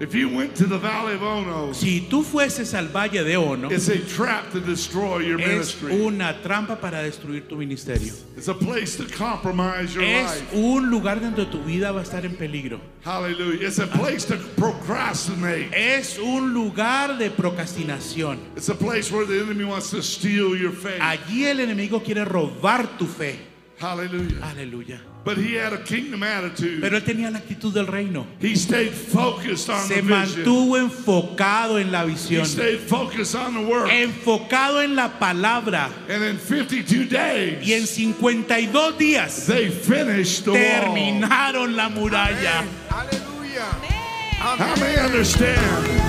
If 0.00 0.12
you 0.12 0.28
went 0.28 0.56
to 0.56 0.66
the 0.66 0.76
valley 0.78 1.14
of 1.14 1.22
Ono, 1.22 1.72
Si 1.72 2.00
tú 2.10 2.24
fueses 2.24 2.74
al 2.74 2.88
valle 2.88 3.22
de 3.22 3.36
Ono, 3.36 3.70
it's 3.70 3.88
a 3.88 3.98
trap 3.98 4.50
to 4.50 4.58
destroy 4.60 5.20
your 5.20 5.40
es 5.40 5.46
ministry. 5.80 5.92
una 6.04 6.42
trampa 6.42 6.80
para 6.80 7.00
destruir 7.02 7.46
tu 7.48 7.56
ministerio. 7.56 8.12
It's 8.36 8.48
a 8.48 8.54
place 8.54 8.96
to 8.96 9.04
compromise 9.16 9.94
your 9.94 10.02
Es 10.02 10.40
life. 10.40 10.54
un 10.56 10.90
lugar 10.90 11.20
donde 11.20 11.46
tu 11.46 11.62
vida 11.62 11.92
va 11.92 12.00
a 12.00 12.02
estar 12.02 12.24
en 12.24 12.34
peligro. 12.34 12.80
Hallelujah. 13.04 13.68
It's 13.68 13.78
a 13.78 13.86
place 13.86 14.24
to 14.26 14.36
procrastinate. 14.56 15.70
Es 15.72 16.18
un 16.18 16.52
lugar 16.52 17.16
de 17.16 17.30
procrastinación. 17.30 18.38
It's 18.56 18.68
a 18.68 18.74
place 18.74 19.12
where 19.12 19.26
the 19.26 19.40
enemy 19.40 19.64
wants 19.64 19.90
to 19.90 20.02
steal 20.02 20.56
your 20.56 20.72
faith. 20.72 21.00
Allí 21.00 21.44
el 21.46 21.60
enemigo 21.60 22.02
quiere 22.02 22.24
robar 22.24 22.98
tu 22.98 23.06
fe. 23.06 23.38
Hallelujah. 23.78 24.40
Aleluya. 24.42 25.00
But 25.24 25.38
he 25.38 25.54
had 25.54 25.72
a 25.72 25.78
kingdom 25.82 26.22
attitude. 26.22 26.82
Pero 26.82 26.98
él 26.98 27.02
tenía 27.02 27.30
la 27.30 27.38
actitud 27.38 27.72
del 27.72 27.86
reino. 27.86 28.26
He 28.40 28.54
stayed 28.56 28.92
focused 28.92 29.70
on 29.70 29.80
Se 29.88 29.94
the 29.94 30.00
vision. 30.02 30.10
mantuvo 30.44 30.76
enfocado 30.76 31.78
en 31.80 31.90
la 31.90 32.02
He 32.04 32.10
visión. 32.10 32.44
stayed 32.44 32.80
focused 32.80 33.34
on 33.34 33.54
the 33.54 33.60
work. 33.60 33.88
Enfocado 33.90 34.82
en 34.82 34.94
la 34.94 35.18
palabra. 35.18 35.88
And 36.10 36.22
in 36.24 36.36
52 36.38 37.08
days, 37.08 37.66
Y 37.66 37.72
en 37.72 37.86
52 37.86 38.98
días 38.98 39.46
they 39.46 39.70
finished 39.70 40.44
the 40.44 40.50
wall. 40.50 40.60
terminaron 40.60 41.74
la 41.74 41.88
muralla. 41.88 42.64
Aleluya. 42.90 43.64
How 43.64 43.80
many 43.80 43.88
understand? 43.88 44.03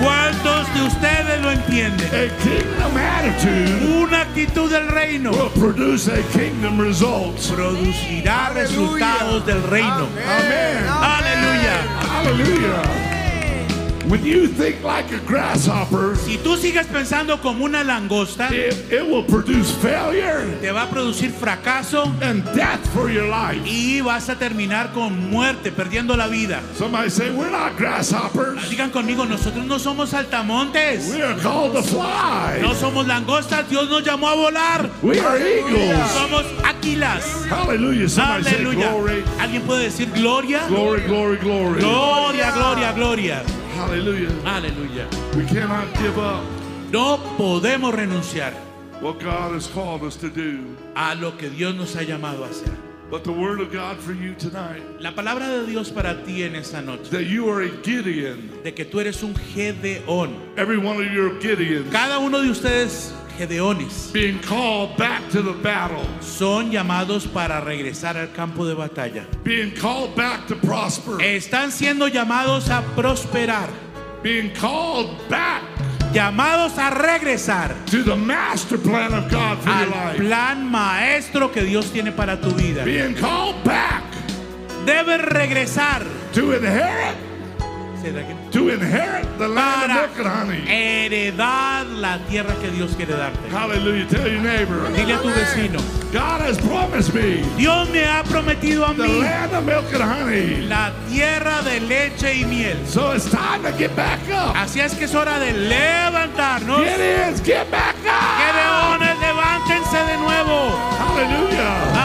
¿Cuántos 0.02 0.74
de 0.74 0.82
ustedes 0.84 1.42
lo 1.42 1.52
entienden? 1.52 2.32
Una 3.98 4.22
actitud 4.22 4.70
del 4.70 4.90
reino 4.90 5.32
producirá 7.48 8.48
Aleluya. 8.48 8.68
resultados 8.68 9.46
del 9.46 9.64
reino. 9.64 10.08
Amen. 10.28 10.86
Aleluya. 10.90 11.76
Hallelujah. 12.12 13.05
When 14.08 14.24
you 14.24 14.48
think 14.48 14.84
like 14.84 15.12
a 15.12 15.18
grasshopper, 15.26 16.16
Si 16.16 16.38
tú 16.38 16.56
sigues 16.58 16.86
pensando 16.88 17.42
como 17.42 17.66
una 17.66 17.84
langosta, 17.84 18.50
it, 18.54 18.74
it 18.92 19.02
will 19.04 19.24
produce 19.26 19.72
failure 19.82 20.46
te 20.62 20.72
va 20.72 20.84
a 20.84 20.90
producir 20.90 21.32
fracaso 21.32 22.04
and 22.22 22.44
death 22.56 22.80
for 22.94 23.10
your 23.10 23.28
life. 23.28 23.62
y 23.66 24.02
vas 24.02 24.30
a 24.30 24.36
terminar 24.38 24.92
con 24.94 25.32
muerte, 25.32 25.72
perdiendo 25.72 26.16
la 26.16 26.28
vida. 26.28 26.62
Somebody 26.78 27.10
say, 27.10 27.32
We're 27.32 27.50
not 27.50 27.78
grasshoppers. 27.78 28.70
Digan 28.70 28.92
conmigo, 28.92 29.26
nosotros 29.26 29.66
no 29.66 29.80
somos 29.80 30.10
saltamontes, 30.12 31.10
We 31.12 31.24
are 31.24 31.36
called 31.42 31.74
to 31.74 31.82
fly. 31.82 32.60
no 32.62 32.76
somos 32.76 33.08
langostas, 33.08 33.68
Dios 33.70 33.90
nos 33.90 34.04
llamó 34.04 34.30
a 34.30 34.36
volar. 34.36 34.90
We 35.02 35.20
are 35.20 35.38
eagles. 35.40 36.12
Somos 36.12 36.44
áquilas. 36.64 37.24
Hallelujah. 37.50 38.08
Somebody 38.08 38.44
say, 38.44 38.56
Aleluya. 38.58 38.90
Glory, 38.92 39.24
¿Alguien 39.40 39.64
puede 39.64 39.84
decir 39.86 40.12
gloria? 40.14 40.62
glory, 40.68 41.02
glory, 41.08 41.38
glory. 41.38 41.80
Gloria, 41.82 42.52
gloria, 42.52 42.92
gloria. 42.94 43.44
Hallelujah. 43.76 44.30
Aleluya. 44.46 45.06
We 45.36 45.46
cannot 45.46 45.94
give 45.98 46.18
up 46.18 46.44
No 46.92 47.18
podemos 47.38 47.94
renunciar 47.94 48.54
what 49.02 49.20
God 49.20 49.54
has 49.54 49.68
called 49.68 50.04
us 50.04 50.16
to 50.18 50.30
do. 50.30 50.76
a 50.96 51.14
lo 51.16 51.32
que 51.38 51.50
Dios 51.50 51.76
nos 51.76 51.94
ha 51.96 52.02
llamado 52.04 52.44
a 52.46 52.48
hacer. 52.50 52.72
But 53.12 53.24
the 53.24 53.32
word 53.32 53.60
of 53.60 53.72
God 53.72 53.98
for 54.00 54.14
you 54.14 54.34
tonight 54.34 54.82
La 55.00 55.12
palabra 55.12 55.48
de 55.48 55.68
Dios 55.68 55.90
para 55.92 56.24
ti 56.26 56.44
en 56.44 56.56
esta 56.56 56.82
noche, 56.82 57.10
that 57.12 57.26
you 57.26 57.48
are 57.50 57.62
a 57.64 57.70
Gideon. 57.84 58.50
de 58.64 58.72
que 58.74 58.86
tú 58.86 59.00
eres 59.00 59.22
un 59.24 59.36
Gedeón. 59.36 60.36
Every 60.58 60.78
one 60.78 60.98
of 60.98 61.12
your 61.12 61.32
Gideons 61.42 61.92
Cada 61.92 62.18
uno 62.20 62.42
de 62.42 62.50
ustedes, 62.50 63.14
Gedeones, 63.38 64.12
being 64.14 64.40
called 64.42 64.96
back 64.98 65.22
to 65.30 65.42
the 65.42 65.54
battle, 65.62 66.06
son 66.22 66.72
llamados 66.72 67.28
para 67.32 67.60
regresar 67.62 68.16
al 68.18 68.28
campo 68.28 68.66
de 68.66 68.74
batalla. 68.76 69.26
being 69.44 69.72
called 69.76 70.16
back 70.16 70.48
to 70.48 70.56
prosper, 70.56 71.18
Están 71.22 71.72
siendo 71.72 72.08
llamados 72.08 72.70
a 72.70 72.82
prosperar, 72.96 73.70
being 74.24 74.52
called 74.54 75.10
back 75.30 75.62
llamados 76.14 76.78
a 76.78 76.92
regresar 76.92 77.76
to 77.86 78.02
the 78.04 78.16
master 78.16 78.78
plan 78.78 79.14
of 79.14 79.30
God 79.30 79.58
for 79.60 79.70
your 79.70 79.94
al 79.94 80.08
life, 80.14 80.18
plan 80.18 80.66
maestro 80.72 81.50
que 81.52 81.62
Dios 81.64 81.92
tiene 81.92 82.12
para 82.16 82.38
tu 82.40 82.50
vida. 82.52 82.86
being 82.86 83.14
called 83.16 83.62
back 83.66 84.04
Debes 84.86 85.20
regresar 85.34 86.04
to 86.32 86.54
inherit 86.54 87.18
To 88.52 88.70
inherit 88.70 89.26
the 89.40 89.48
land 89.48 89.92
of 89.92 89.98
milk 89.98 90.18
and 90.20 90.28
honey. 90.28 90.62
heredar 90.62 91.88
la 91.88 92.20
tierra 92.30 92.54
que 92.62 92.70
Dios 92.70 92.94
quiere 92.96 93.16
darte. 93.18 93.50
Hallelujah. 93.50 94.06
Tell 94.08 94.28
your 94.28 94.42
neighbor, 94.44 94.88
Dile 94.94 95.16
a 95.16 95.22
tu 95.24 95.30
vecino, 95.30 95.82
God 96.14 96.42
has 96.42 96.58
promised 96.60 97.16
me 97.16 97.42
Dios 97.58 97.90
me 97.90 98.04
ha 98.04 98.22
prometido 98.24 98.88
a 98.88 98.94
the 98.94 99.06
mí 99.08 99.22
land 99.22 99.54
of 99.56 99.66
milk 99.66 99.92
and 99.92 100.04
honey. 100.04 100.68
la 100.68 100.92
tierra 101.10 101.64
de 101.64 101.80
leche 101.80 102.42
y 102.42 102.46
miel. 102.46 102.78
So 102.86 103.12
it's 103.14 103.28
time 103.32 103.64
to 103.64 103.72
get 103.76 103.96
back 103.96 104.20
up. 104.30 104.56
Así 104.56 104.80
es 104.82 104.94
que 104.94 105.06
es 105.06 105.16
hora 105.16 105.40
de 105.40 105.52
levantarnos. 105.54 106.86
Gideons, 106.86 107.42
get 107.44 107.72
back 107.72 107.96
up. 108.06 108.38
Gedeones, 108.38 109.20
levántense 109.20 109.98
de 109.98 110.18
nuevo. 110.18 110.70
Hallelujah. 111.00 112.04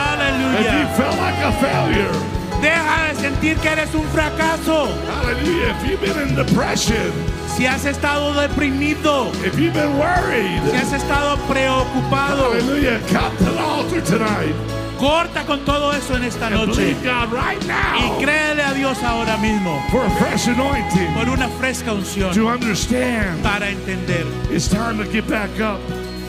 If 0.61 0.66
you 0.66 0.86
felt 0.96 1.16
like 1.18 1.36
a 1.44 1.53
failure, 1.61 2.12
Deja 2.61 3.09
de 3.09 3.15
sentir 3.21 3.57
que 3.59 3.69
eres 3.69 3.95
un 3.95 4.05
fracaso. 4.09 4.89
hallelujah. 5.09 5.71
If 5.71 5.89
you've 5.89 6.01
been 6.01 6.29
in 6.29 6.35
depression, 6.37 7.13
Si 7.57 7.67
has 7.67 7.85
estado 7.85 8.33
deprimido, 8.35 9.33
if 9.45 9.59
you've 9.59 9.75
been 9.75 9.99
worried, 9.99 10.61
si 10.71 10.77
has 10.77 10.93
estado 10.93 11.37
preocupado, 11.49 12.53
hallelujah, 12.53 13.01
to 13.39 13.45
the 13.45 13.59
altar 13.61 14.01
tonight 14.03 14.55
corta 14.99 15.45
con 15.47 15.65
todo 15.65 15.93
eso 15.93 16.15
en 16.15 16.25
esta 16.25 16.47
and 16.49 16.57
noche 16.67 16.95
God 17.03 17.33
right 17.33 17.59
y 17.63 17.67
now 17.67 18.19
créele 18.21 18.63
a 18.63 18.75
Dios 18.75 19.03
ahora 19.03 19.39
mismo 19.39 19.81
for 19.91 20.05
a 20.05 20.11
fresh 20.19 20.47
anointing 20.49 21.15
por 21.15 21.27
una 21.31 21.49
fresca 21.59 21.93
unción 21.95 22.35
to 22.35 22.49
understand 22.49 23.43
para 23.43 23.71
entender. 23.71 24.27
it's 24.51 24.69
time 24.69 24.99
to 24.99 25.05
get 25.11 25.27
back 25.27 25.51
up. 25.61 25.81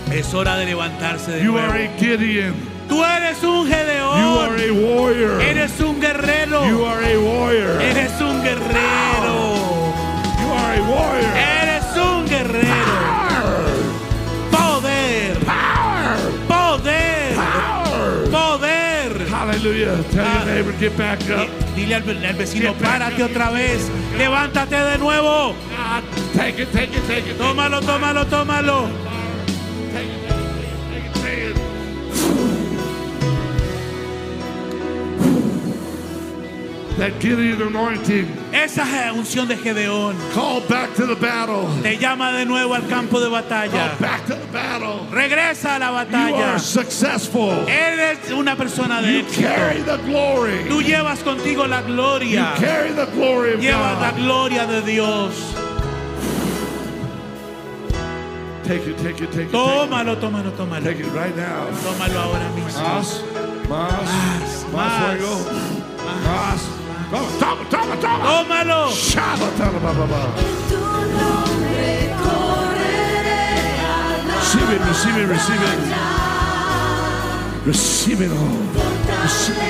Es 0.09 0.33
hora 0.33 0.55
de 0.57 0.65
levantarse 0.65 1.31
de 1.31 1.43
You 1.43 1.57
are 1.57 1.67
nuevo. 1.67 1.93
a 1.93 1.97
Gideon. 1.99 2.70
Tú 2.91 3.01
eres 3.05 3.41
un 3.41 3.69
You 3.69 3.73
are 3.73 4.57
Gedeón. 4.57 4.59
a 4.59 4.97
warrior. 4.97 5.41
Eres 5.41 5.79
un 5.79 6.01
guerrero. 6.01 6.65
You 6.67 6.83
are 6.83 7.05
a 7.05 7.17
warrior. 7.17 7.81
Eres 7.81 8.19
un 8.19 8.43
guerrero. 8.43 9.55
You 10.41 10.51
are 10.51 10.77
a 10.77 10.81
warrior. 10.91 11.31
Eres 11.37 11.85
un 11.95 12.25
guerrero. 12.27 12.91
Poder. 14.51 15.37
Power. 15.45 16.17
Poder. 16.49 17.35
Power. 17.37 18.29
Poder. 18.29 19.27
Hallelujah. 19.29 20.03
Tell 20.11 20.25
your 20.25 20.45
neighbor, 20.53 20.73
get 20.73 20.97
back 20.97 21.21
up. 21.29 21.47
Dile 21.73 21.95
al, 21.95 22.25
al 22.25 22.35
vecino, 22.35 22.73
párate 22.73 23.23
otra 23.23 23.51
vez. 23.51 23.89
Levántate 24.17 24.75
de 24.75 24.97
nuevo. 24.97 25.53
God, 25.53 26.03
take 26.35 26.61
it, 26.61 26.69
take 26.73 26.93
it, 26.93 27.07
take 27.07 27.25
it. 27.31 27.37
Tómalo, 27.37 27.79
tómalo, 27.79 28.25
tómalo. 28.27 28.89
That 36.97 37.19
Gideon 37.19 37.61
anointing 37.61 38.27
Esa 38.53 38.83
unción 39.13 39.47
de 39.47 39.55
Gedeón 39.57 40.15
called 40.33 40.67
back 40.67 40.93
to 40.95 41.07
the 41.07 41.15
battle. 41.15 41.67
te 41.81 41.97
llama 41.97 42.31
de 42.33 42.45
nuevo 42.45 42.75
al 42.75 42.85
campo 42.87 43.19
de 43.19 43.27
batalla. 43.29 43.71
Called 43.97 43.99
back 43.99 44.25
to 44.27 44.35
the 44.35 44.45
battle. 44.51 45.07
Regresa 45.09 45.77
a 45.77 45.79
la 45.79 45.87
You 45.87 45.93
batalla. 46.05 46.51
are 46.53 46.59
successful. 46.59 47.51
Eres 47.67 48.29
una 48.31 48.55
persona 48.55 49.01
de 49.01 49.13
You 49.19 49.23
carry 49.41 49.77
éxito. 49.79 49.97
the 49.97 50.03
glory. 50.03 50.65
Tú 50.69 50.81
llevas 50.83 51.19
contigo 51.23 51.65
la 51.67 51.79
You 51.81 51.87
gloria. 51.93 52.53
carry 52.59 52.91
the 52.93 53.05
glory 53.15 53.53
of 53.53 53.61
Llevas 53.61 53.99
la 53.99 54.11
God. 54.11 54.19
gloria 54.21 54.67
de 54.67 54.81
Dios. 54.83 55.33
Take 58.63 58.85
it, 58.87 58.97
take 58.99 59.21
it, 59.21 59.31
take 59.31 59.45
it. 59.47 59.51
Tómalo, 59.51 60.17
tómalo, 60.17 60.51
tómalo. 60.51 60.83
take 60.83 60.99
it 60.99 61.07
right 61.13 61.35
now. 61.35 61.65
Tómalo 61.83 62.19
ahora 62.19 62.49
mismo. 62.55 62.79
Más, 62.79 63.23
más, 63.67 63.91
Más, 63.91 64.65
más 64.71 64.73
más, 64.73 65.17
fuego. 65.17 65.35
Más. 66.23 66.61
Toma, 66.61 66.80
toma, 67.39 67.63
toma, 67.69 67.95
toma. 67.97 68.25
Tómalo. 68.25 68.89
Shabba, 68.91 69.47
toma, 69.57 69.79
ba, 69.79 69.93
ba, 69.93 70.05
ba. 70.07 70.21
Tu 70.69 70.77
nombre 71.17 72.15
correré 72.23 73.45
a 73.83 73.85
la 74.27 74.35
Receive 74.39 74.71
it, 74.75 74.81
receive 74.87 75.17
it, 75.17 75.27
receive 75.27 75.61
it. 75.61 75.67
batalla. 75.79 77.65
Receive 77.65 78.21
it 78.21 78.31
all. 78.31 78.61
Receive 79.23 79.57
it 79.57 79.61
all. 79.61 79.67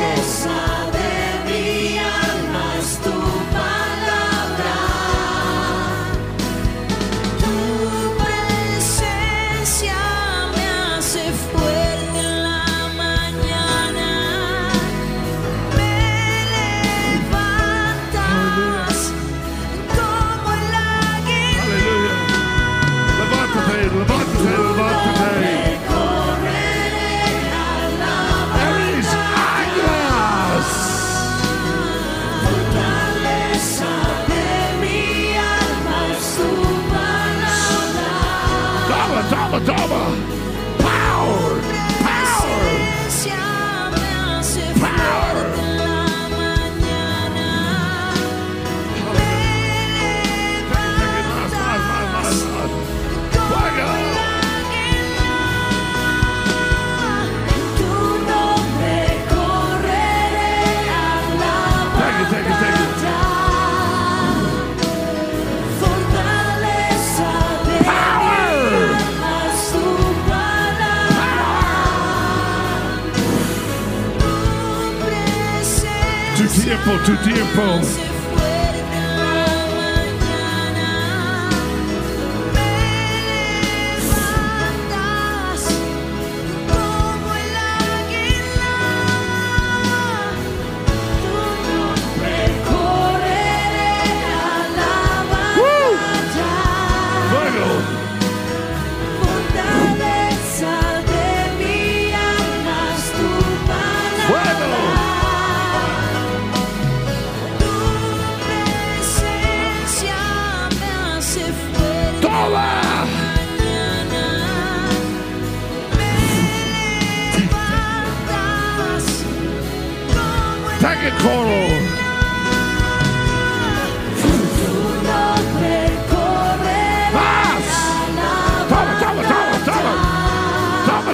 ataque 120.82 121.12
coro. 121.22 121.62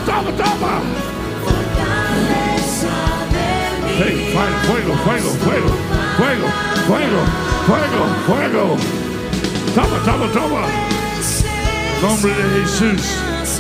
toma, 0.05 0.32
toma. 0.32 0.82
Hey, 3.97 4.32
fuego, 4.32 4.95
fuego, 5.03 5.30
fuego, 5.43 5.70
fuego, 6.18 6.47
fuego, 6.88 7.22
fuego, 7.68 8.01
fuego. 8.26 8.78
Toma, 9.76 9.97
toma, 10.05 10.28
toma. 10.32 10.63
Nombre 12.01 12.34
de 12.34 12.61
Jesús, 12.61 13.01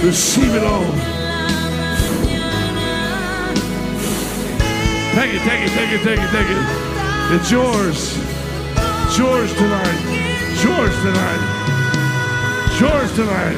recíbelo. 0.03 1.16
Take 5.17 5.33
it, 5.33 5.41
take 5.41 5.61
it, 5.65 5.71
take 5.73 5.91
it, 5.91 6.03
take 6.03 6.19
it, 6.19 6.29
take 6.29 6.47
it. 6.47 7.35
It's 7.35 7.49
yours. 7.49 8.15
It's 9.07 9.17
yours 9.17 9.51
tonight. 9.55 9.99
It's 10.51 10.63
yours 10.63 10.95
tonight. 11.01 11.41
It's 12.67 12.79
yours 12.79 13.11
tonight. 13.15 13.57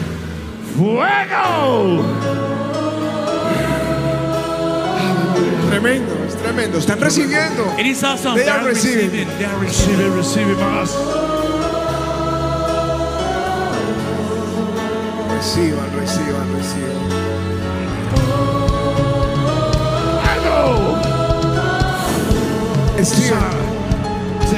Fuego! 0.77 1.99
Tremendo, 5.69 6.13
es 6.25 6.35
tremendo. 6.37 6.77
Están 6.77 7.01
recibiendo. 7.01 7.77
It 7.77 7.85
is 7.87 8.03
awesome. 8.05 8.35
They 8.35 8.43
They 8.45 8.49
are 8.51 8.59
are 8.59 8.65
receiving. 8.69 9.09
receiving. 9.11 9.37
They 9.37 9.45
are 9.45 9.59
receiving. 9.59 10.51
it, 10.51 10.59
más. 10.59 10.95
Reciban, 15.35 15.89
reciban, 15.99 16.53
reciban. 16.55 17.38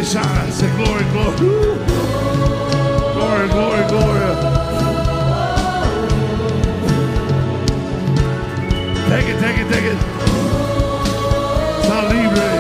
Say 0.04 0.20
shine. 0.20 0.52
Say 0.52 0.68
glory, 0.78 1.04
glory. 1.12 1.38
Glory, 3.14 3.48
glory, 3.50 3.88
glory. 3.88 4.20
Take 9.10 9.30
it, 9.30 9.40
take 9.40 9.58
it, 9.60 9.68
take 9.72 9.86
it. 9.86 9.98
Está 11.84 12.02
libre. 12.10 12.52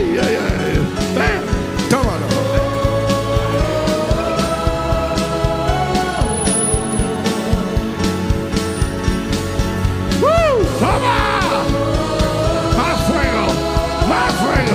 Hey, 0.00 0.16
hey, 0.16 0.32
hey. 0.32 0.80
hey. 1.20 1.36
Come 1.90 2.06
on. 2.08 2.20
Woo! 10.22 10.64
Come 10.80 11.04
on. 11.04 11.68
My 12.80 12.92
friend. 13.04 13.52
My 14.08 14.28
friend. 14.40 14.72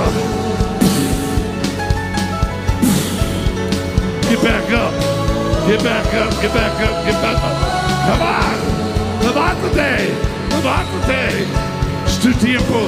Get 4.29 4.39
back 4.43 4.69
up. 4.69 4.93
Get 5.65 5.81
back 5.81 6.13
up. 6.13 6.31
Get 6.39 6.53
back 6.53 6.81
up. 6.81 6.95
Get 7.03 7.17
back 7.23 7.39
up. 7.41 7.55
Come 8.05 8.21
on. 8.21 8.57
Come 9.23 9.37
on 9.39 9.55
today. 9.69 10.05
Come 10.51 10.61
Levanta-te! 10.61 11.47
Tu 12.21 12.31
tempo! 12.35 12.81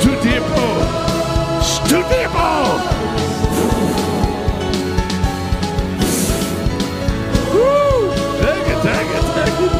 Tu 0.00 0.10
tempo! 0.22 1.05
Tiempo. 1.88 2.50
Woo! 7.54 8.10
Take 8.42 8.66
it, 8.72 8.80
take 8.82 9.10
it, 9.16 9.24
take 9.36 9.60
it. 9.66 9.72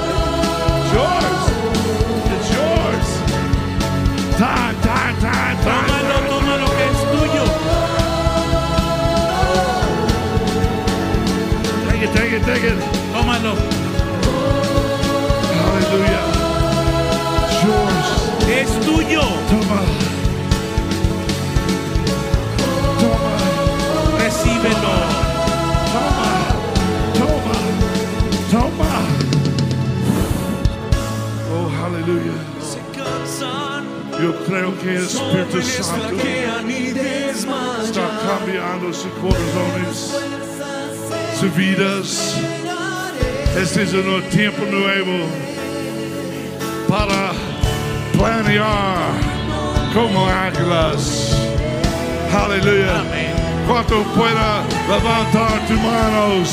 It's 0.79 0.93
yours. 0.95 1.43
It's 2.35 2.49
yours. 2.55 3.09
Time, 4.39 4.77
time, 4.83 5.17
time, 5.21 5.57
time. 5.65 5.89
Tómalo, 5.89 6.19
tómalo 6.31 6.67
que 6.77 6.85
es 6.87 7.01
tuyo. 7.13 7.45
Take 11.89 12.03
it, 12.05 12.13
take 12.15 12.33
it, 12.37 12.43
take 12.45 12.65
it. 12.65 12.79
Tómalo. 13.13 13.53
Hallelujah. 15.59 16.25
It's 17.43 17.59
yours. 17.65 18.09
Es 18.49 18.71
tuyo. 18.87 19.23
Toma. 19.51 20.06
Eu 34.19 34.33
creio 34.47 34.73
que 34.73 34.89
o 34.89 35.05
Espírito 35.05 35.63
Santo 35.63 36.15
está 37.83 38.09
cambiando 38.27 38.89
os 38.89 39.07
corações, 39.21 40.15
as 41.35 41.41
vidas. 41.53 42.35
Este 43.61 43.81
é 43.81 44.01
um 44.01 44.23
tempo 44.31 44.65
novo 44.67 45.29
para 46.89 47.35
planear 48.17 49.11
como 49.93 50.27
águilas. 50.27 51.33
Aleluia. 52.33 53.05
Quanto 53.67 54.05
pueda 54.15 54.63
levantar 54.89 55.67
tus 55.67 55.79
manos 55.79 56.51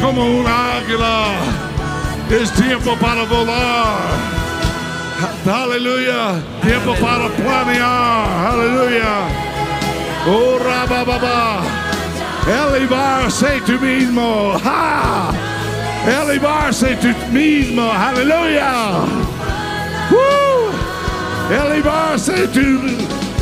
como 0.00 0.40
uma 0.40 0.78
águila. 0.78 1.34
É 2.30 2.46
tempo 2.62 2.96
para 2.96 3.24
voar. 3.24 4.43
Hallelujah. 5.44 6.42
Tiempo 6.62 6.94
para 6.96 7.28
planear. 7.28 8.26
Hallelujah. 8.46 9.28
Oh, 10.26 10.58
rabababa. 10.58 11.62
Elevar-se 12.46 13.60
tu 13.66 13.78
mismo. 13.78 14.58
Ha. 14.58 15.32
Elevarse 16.06 16.96
tu 17.00 17.14
mismo. 17.32 17.88
Hallelujah. 17.88 19.06
Woo. 20.10 20.72
Elevarse 21.50 22.46
tu, 22.52 22.80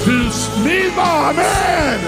tu 0.04 0.16
mismo. 0.62 1.02
Amén. 1.02 2.00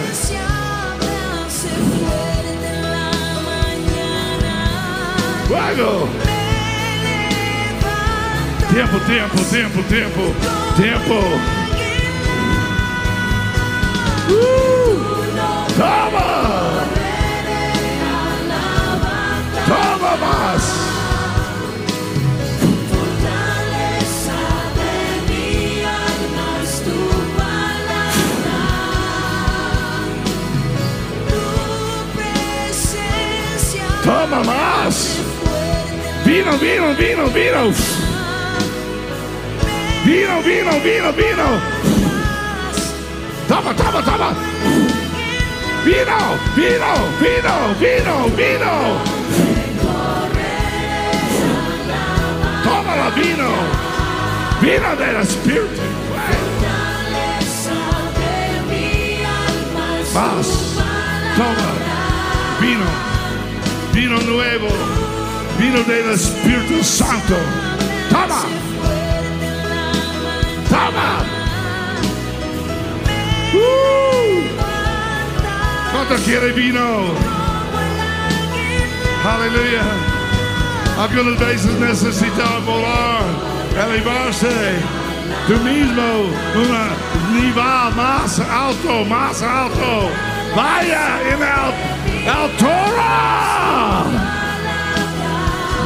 Fuego. 5.47 6.34
Tempo, 8.75 8.99
tempo, 9.07 9.37
tempo, 9.53 9.83
tempo, 9.85 10.35
tempo. 10.77 11.15
Uh! 14.29 14.99
Toma! 15.77 16.85
Toma, 19.69 20.17
mas. 20.17 20.65
Toma, 34.03 34.43
mas. 34.45 35.21
Vino, 36.25 36.59
viram, 36.59 36.95
viram, 36.95 37.29
viram. 37.29 38.04
Viram, 40.05 40.43
viram, 40.43 40.81
viram, 40.81 41.13
viram. 41.13 41.61
Toma, 43.49 43.73
toma, 43.73 44.03
toma. 44.03 44.37
Viram, 45.83 46.39
viram, 46.55 47.11
viram, 47.19 47.75
viram, 47.79 48.29
viram. 48.37 49.01
Toma 52.63 52.95
lá, 52.95 53.11
viram. 53.15 53.55
Viram, 54.61 54.93
era 54.93 55.23
espírito. 55.23 55.83
Mas, 60.13 60.77
toma, 61.35 61.73
vino, 62.61 62.87
vino 63.93 64.21
novo, 64.23 64.69
vino 65.59 65.83
do 65.83 66.13
Espírito 66.13 66.85
Santo. 66.85 67.35
Toma. 68.11 68.54
¿Cuánto 76.07 76.25
quiere 76.25 76.53
vino? 76.53 77.15
Aleluya. 79.25 79.83
Algunas 80.99 81.39
veces 81.39 81.73
necesitamos 81.81 82.65
volar. 82.67 83.23
Elevarse. 83.89 84.75
Tú 85.47 85.55
mismo. 85.61 86.03
Una 86.57 86.89
nivel 87.33 87.95
más 87.97 88.39
alto, 88.39 89.05
más 89.07 89.43
alto. 89.43 90.11
Vaya 90.55 91.21
en 91.23 91.43
el, 91.43 92.29
altura. 92.29 94.05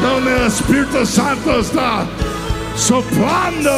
Donde 0.03 0.37
el 0.37 0.47
Espíritu 0.47 1.07
Santo 1.07 1.61
está 1.61 2.07
soplando. 2.75 3.71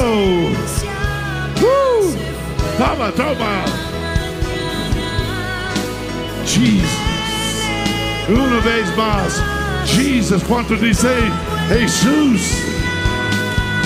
Woo. 1.61 2.17
Toma, 2.79 3.11
toma. 3.11 3.80
Jesus. 6.51 6.91
Una 8.29 8.61
vez 8.61 8.97
más. 8.97 9.41
Jesus. 9.87 10.43
¿Cuánto 10.43 10.75
dice 10.75 11.09
Jesús? 11.69 12.41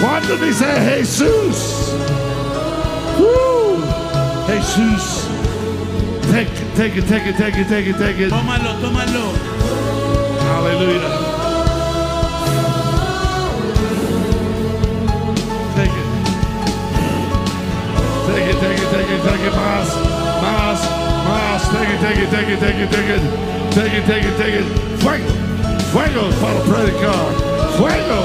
¿Cuánto 0.01 0.37
dice 0.37 0.65
Jesús? 0.65 1.93
Woo. 3.19 3.83
Jesús. 4.47 5.29
Take, 6.33 6.49
it, 6.49 6.75
take 6.75 6.97
it, 6.97 7.07
take 7.07 7.27
it, 7.27 7.37
take 7.37 7.57
it, 7.57 7.69
take 7.69 7.87
it, 7.87 7.99
take 7.99 8.19
it. 8.19 8.31
Tómalo, 8.31 8.75
tómalo. 8.81 9.33
Hallelujah. 10.41 11.11
Take 15.77 15.93
it. 15.93 16.07
Take 18.27 18.51
it, 18.51 18.59
take 18.61 18.79
it, 18.79 18.91
take 18.91 19.11
it, 19.11 19.23
take 19.23 19.47
it, 19.47 19.53
más, 19.53 19.89
más, 20.43 20.94
más. 21.25 21.63
Take 21.73 21.89
it, 21.95 22.01
take 22.01 22.19
it, 22.19 22.31
take 22.31 22.49
it, 22.49 22.61
take 22.61 22.79
it, 22.79 22.91
take 22.91 23.09
it. 23.09 23.23
Take 23.75 23.93
it, 23.93 24.07
take 24.07 24.25
it, 24.25 24.37
take 24.39 24.55
it. 24.55 24.67
Fuego, 25.03 25.33
fuego 25.93 26.31
para 26.41 26.61
predicar. 26.69 27.27
Fuego, 27.77 28.21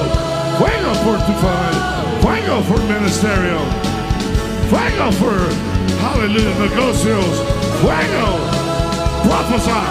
fuego 0.58 0.92
por 1.04 1.18
tu 1.26 1.34
familia. 1.42 2.00
Fuego 2.22 2.62
por 2.68 2.80
ministerio. 2.84 3.60
Fuego 4.70 5.12
for, 5.14 5.38
hallelujah, 6.02 6.54
negocios. 6.60 7.36
Fuego. 7.82 8.60
Prophesy, 9.24 9.82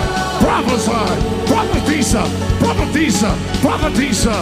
prophesy, 0.41 1.05
prophetiza, 1.47 2.25
prophetiza, 2.61 3.35
prophetiza. 3.61 4.35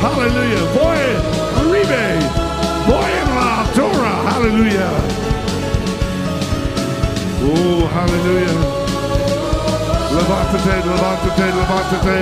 Hallelujah. 0.00 0.64
Voy 0.74 1.00
arriba. 1.58 2.02
Voy 2.86 3.10
en 3.10 3.28
la 3.34 3.60
altura. 3.62 4.12
Hallelujah. 4.30 5.35
Oh, 7.48 7.86
hallelujah. 7.94 8.56
Levántate, 10.16 10.76
levántate, 10.88 11.46
levántate. 11.58 12.18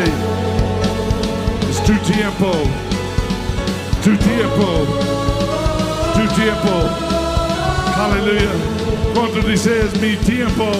Es 1.71 1.79
tu 1.85 1.95
tiempo. 2.13 2.53
Tu 4.03 4.17
tiempo. 4.17 4.87
Tu 6.15 6.25
tiempo. 6.35 6.75
Hallelujah. 7.97 8.55
¿Cuánto 9.15 9.41
dices 9.49 9.99
mi 10.01 10.17
tiempo? 10.17 10.71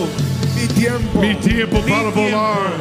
Mi 0.57 0.67
tiempo. 0.69 1.21
Mi 1.21 1.35
tiempo 1.37 1.77
Mi 1.83 1.91
para 1.91 2.11
volar. 2.11 2.73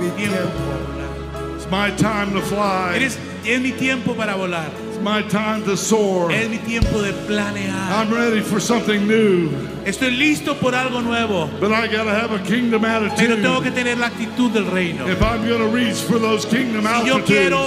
Mi 0.00 0.10
Tiempo 0.10 0.16
tiempo. 0.16 0.58
para 0.68 0.78
volar. 0.86 1.56
It's 1.56 1.66
my 1.70 1.90
time 1.96 2.32
to 2.34 2.40
fly. 2.42 2.96
Eres, 2.96 3.18
es 3.44 3.60
mi 3.60 3.72
tiempo 3.72 4.14
para 4.14 4.34
volar. 4.36 4.70
It's 4.96 5.04
my 5.04 5.20
time 5.28 5.62
to 5.64 5.76
soar. 5.76 6.32
Es 6.32 6.48
mi 6.48 6.56
tiempo 6.56 7.02
de 7.02 7.12
planear. 7.28 7.70
I'm 7.92 8.10
ready 8.10 8.40
for 8.40 8.58
something 8.58 9.06
new, 9.06 9.50
Estoy 9.84 10.10
listo 10.16 10.54
por 10.58 10.74
algo 10.74 11.02
nuevo. 11.02 11.50
but 11.60 11.70
I 11.70 11.86
gotta 11.86 12.14
have 12.14 12.32
a 12.32 12.38
kingdom 12.42 12.80
Pero 12.80 13.10
tengo 13.36 13.60
que 13.60 13.68
attitude 13.68 13.74
tener 13.74 13.98
la 13.98 14.06
actitud 14.06 14.50
del 14.52 14.64
reino. 14.70 15.06
if 15.06 15.20
I'm 15.20 15.46
gonna 15.46 15.66
reach 15.66 15.98
for 16.00 16.18
those 16.18 16.46
kingdom 16.46 16.86
Si 16.86 17.06
yo 17.08 17.22
quiero 17.24 17.66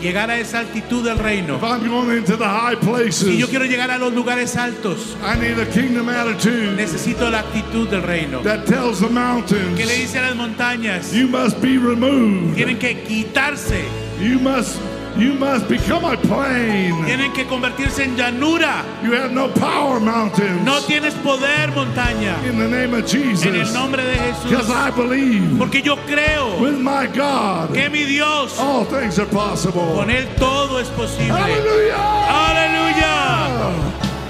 llegar 0.00 0.30
a 0.30 0.38
esa 0.38 0.60
altitud 0.60 1.04
del 1.04 1.18
reino, 1.18 1.56
If 1.56 1.62
I'm 1.64 1.86
going 1.86 2.16
into 2.16 2.38
the 2.38 2.48
high 2.48 2.76
si 2.76 2.80
yo 2.80 3.46
places, 3.46 3.46
quiero 3.50 3.66
llegar 3.66 3.90
a 3.90 3.98
los 3.98 4.14
lugares 4.14 4.56
altos, 4.56 5.16
I 5.22 5.36
need 5.38 5.58
a 5.58 5.66
kingdom 5.66 6.08
attitude 6.08 6.76
necesito 6.78 7.28
la 7.30 7.40
actitud 7.40 7.88
del 7.90 8.02
reino. 8.04 8.42
that 8.42 8.64
tells 8.66 9.00
the 9.00 9.06
Que 9.08 9.12
le 9.12 9.20
mountains, 9.20 9.76
dice 9.76 10.18
a 10.18 10.22
las 10.22 10.34
montañas, 10.34 11.12
you 11.12 11.28
must 11.28 11.60
be 11.60 11.76
removed. 11.76 12.54
tienen 12.56 12.78
que 12.78 13.02
quitarse, 13.04 13.84
You 14.18 14.38
must, 14.38 14.78
you 15.16 15.34
must 15.34 15.68
become 15.68 16.04
a 16.04 16.16
plain. 16.16 17.04
tienen 17.04 17.32
que 17.32 17.46
convertirse 17.46 18.04
en 18.04 18.16
llanura. 18.16 18.84
You 19.02 19.12
have 19.12 19.32
no 19.32 19.48
power, 19.48 20.00
mountains. 20.00 20.62
No 20.64 20.80
tienes 20.82 21.14
poder, 21.14 21.70
montaña. 21.74 22.36
In 22.44 22.58
the 22.58 22.68
name 22.68 22.94
of 22.94 23.12
En 23.14 23.28
el 23.28 23.36
Jesus, 23.54 23.72
nombre 23.74 24.02
de 24.04 24.16
because 24.44 24.66
Jesús. 24.66 24.70
I 24.70 24.90
believe 24.90 25.58
Porque 25.58 25.82
yo 25.82 25.96
creo 26.06 26.58
with 26.60 26.78
my 26.78 27.06
God, 27.06 27.72
que 27.72 27.88
mi 27.90 28.04
Dios, 28.04 28.58
all 28.58 28.84
things 28.84 29.18
are 29.18 29.26
possible. 29.30 29.94
con 29.94 30.10
Él 30.10 30.26
todo 30.38 30.78
es 30.80 30.88
posible. 30.88 31.32
Hallelujah! 31.32 31.96
Aleluya. 32.30 33.70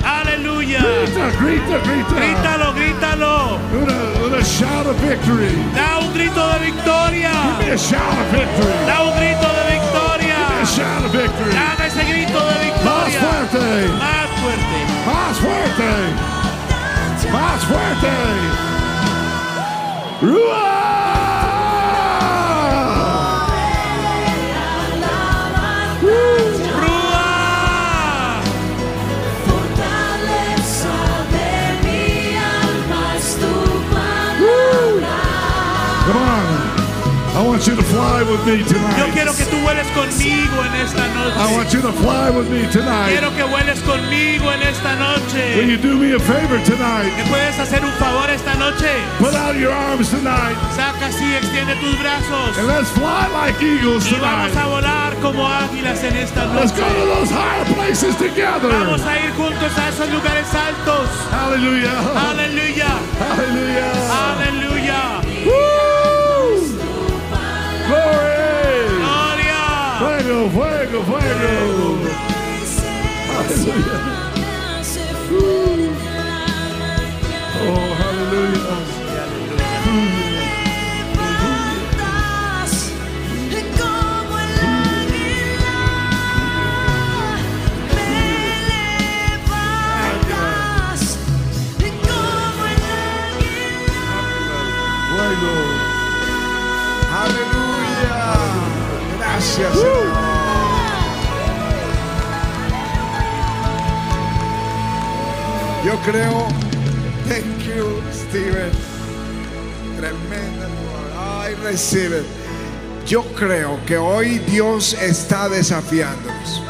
Aleluya. 0.05 0.81
Grita, 0.81 1.31
grita, 1.41 1.79
grita. 1.85 2.15
Grítalo, 2.15 2.73
grítalo. 2.75 3.59
Shout 4.43 4.87
of 4.87 4.97
victory. 5.03 5.53
Da 5.75 5.99
un 5.99 6.13
grito 6.15 6.41
de 6.53 6.59
victoria. 6.71 7.31
Give 7.31 7.67
me 7.67 7.73
a 7.75 7.79
shout 7.79 8.01
of 8.01 8.33
victory. 8.33 8.73
Da 8.87 9.03
un 9.05 9.13
grito 9.19 9.47
de 9.47 9.65
victoria. 9.73 10.20
Shout 10.71 11.05
of 11.05 11.11
victory. 11.13 11.53
Dame 11.53 11.87
ese 11.87 12.05
grito 12.05 12.39
de 12.39 12.71
Más 12.85 13.13
fuerte. 13.23 13.89
Más 13.99 14.31
fuerte. 14.41 14.79
Más 15.07 15.35
fuerte. 15.39 15.91
Más 17.33 17.65
fuerte. 17.65 18.15
¡Rúa! 20.23 20.91
¡Rúa! 26.81 27.29
Fortaleza 29.47 30.97
de 31.35 31.53
mi 31.85 32.03
alma 32.37 33.03
es 33.17 33.29
tu 33.43 33.55
palabra. 33.95 35.19
Come 36.07 36.29
on. 36.39 36.47
I 37.37 37.43
want 37.47 37.67
you 37.67 37.75
to 37.77 37.83
fly 37.83 38.23
with 38.23 38.45
me 38.45 38.59
Yo 38.71 38.80
conmigo 40.25 40.65
en 40.65 40.75
esta 40.85 41.07
I 41.07 41.15
noche. 41.15 41.55
want 41.57 41.73
you 41.73 41.81
to 41.83 41.93
fly 41.93 42.31
with 42.31 42.49
me 42.51 42.67
tonight. 42.71 43.09
Quiero 43.09 43.31
que 43.35 43.45
vueles 43.45 43.81
conmigo 43.81 44.53
en 44.53 44.63
esta 44.63 44.91
Will 44.91 44.99
noche. 44.99 45.67
you 45.67 45.77
do 45.79 45.97
me 45.97 46.13
a 46.15 46.19
favor 46.21 46.59
tonight? 46.65 47.13
¿Me 47.17 47.25
puedes 47.25 47.59
hacer 47.59 47.83
un 47.85 47.93
favor 47.93 48.29
esta 48.29 48.55
noche? 48.55 48.91
Put 49.19 49.35
out 49.35 49.57
your 49.57 49.73
arms 49.73 50.11
tonight 50.11 50.57
Saca 50.77 51.07
así, 51.07 51.35
extiende 51.35 51.75
tus 51.81 51.97
brazos. 51.99 52.59
and 52.59 52.67
let's 52.69 52.91
fly 52.91 53.29
like 53.33 53.61
eagles 53.63 54.05
Y 54.11 54.17
vamos 54.21 54.51
a 54.51 54.61
tonight. 54.61 54.69
volar 54.69 55.15
como 55.23 55.47
águilas 55.49 56.03
en 56.05 56.17
esta 56.17 56.45
Let's 56.55 56.73
go 56.73 56.83
to 56.85 56.93
noche. 56.93 57.15
those 57.15 57.31
higher 57.31 57.65
places 57.75 58.17
together. 58.17 58.69
Vamos 58.71 59.01
a 59.03 59.17
ir 59.19 59.31
juntos 59.37 59.73
a 59.79 59.89
esos 59.89 60.09
lugares 60.11 60.47
altos. 60.55 61.09
Hallelujah. 61.31 61.97
Aleluya. 62.31 62.89
Hallelujah. 63.19 63.91
Aleluya. 63.91 64.50
Fuego, 70.41 70.53
fuego, 70.53 71.03
fuego. 71.03 71.99
Oh, 77.63 77.91
hallelujah. 78.01 78.79
Como 83.77 84.35
el 84.39 84.55
águila, 84.65 85.81
me 87.95 88.11
levantas. 89.51 91.03
Como 92.07 92.63
el 92.65 92.83
águila. 93.29 94.09
Fuego. 95.11 95.55
Aleluya. 97.21 98.19
Gracias, 99.19 99.73
Señor. 99.75 100.00
Yo 105.91 105.99
creo. 106.13 106.47
Thank 107.27 107.65
you, 107.67 108.01
Steven. 108.13 108.71
Tremenda. 109.97 110.69
Ay, 111.19 111.55
recibe. 111.65 112.23
Yo 113.07 113.25
creo 113.35 113.85
que 113.87 113.97
hoy 113.97 114.39
Dios 114.39 114.93
está 114.95 115.49
desafiándonos. 115.49 116.63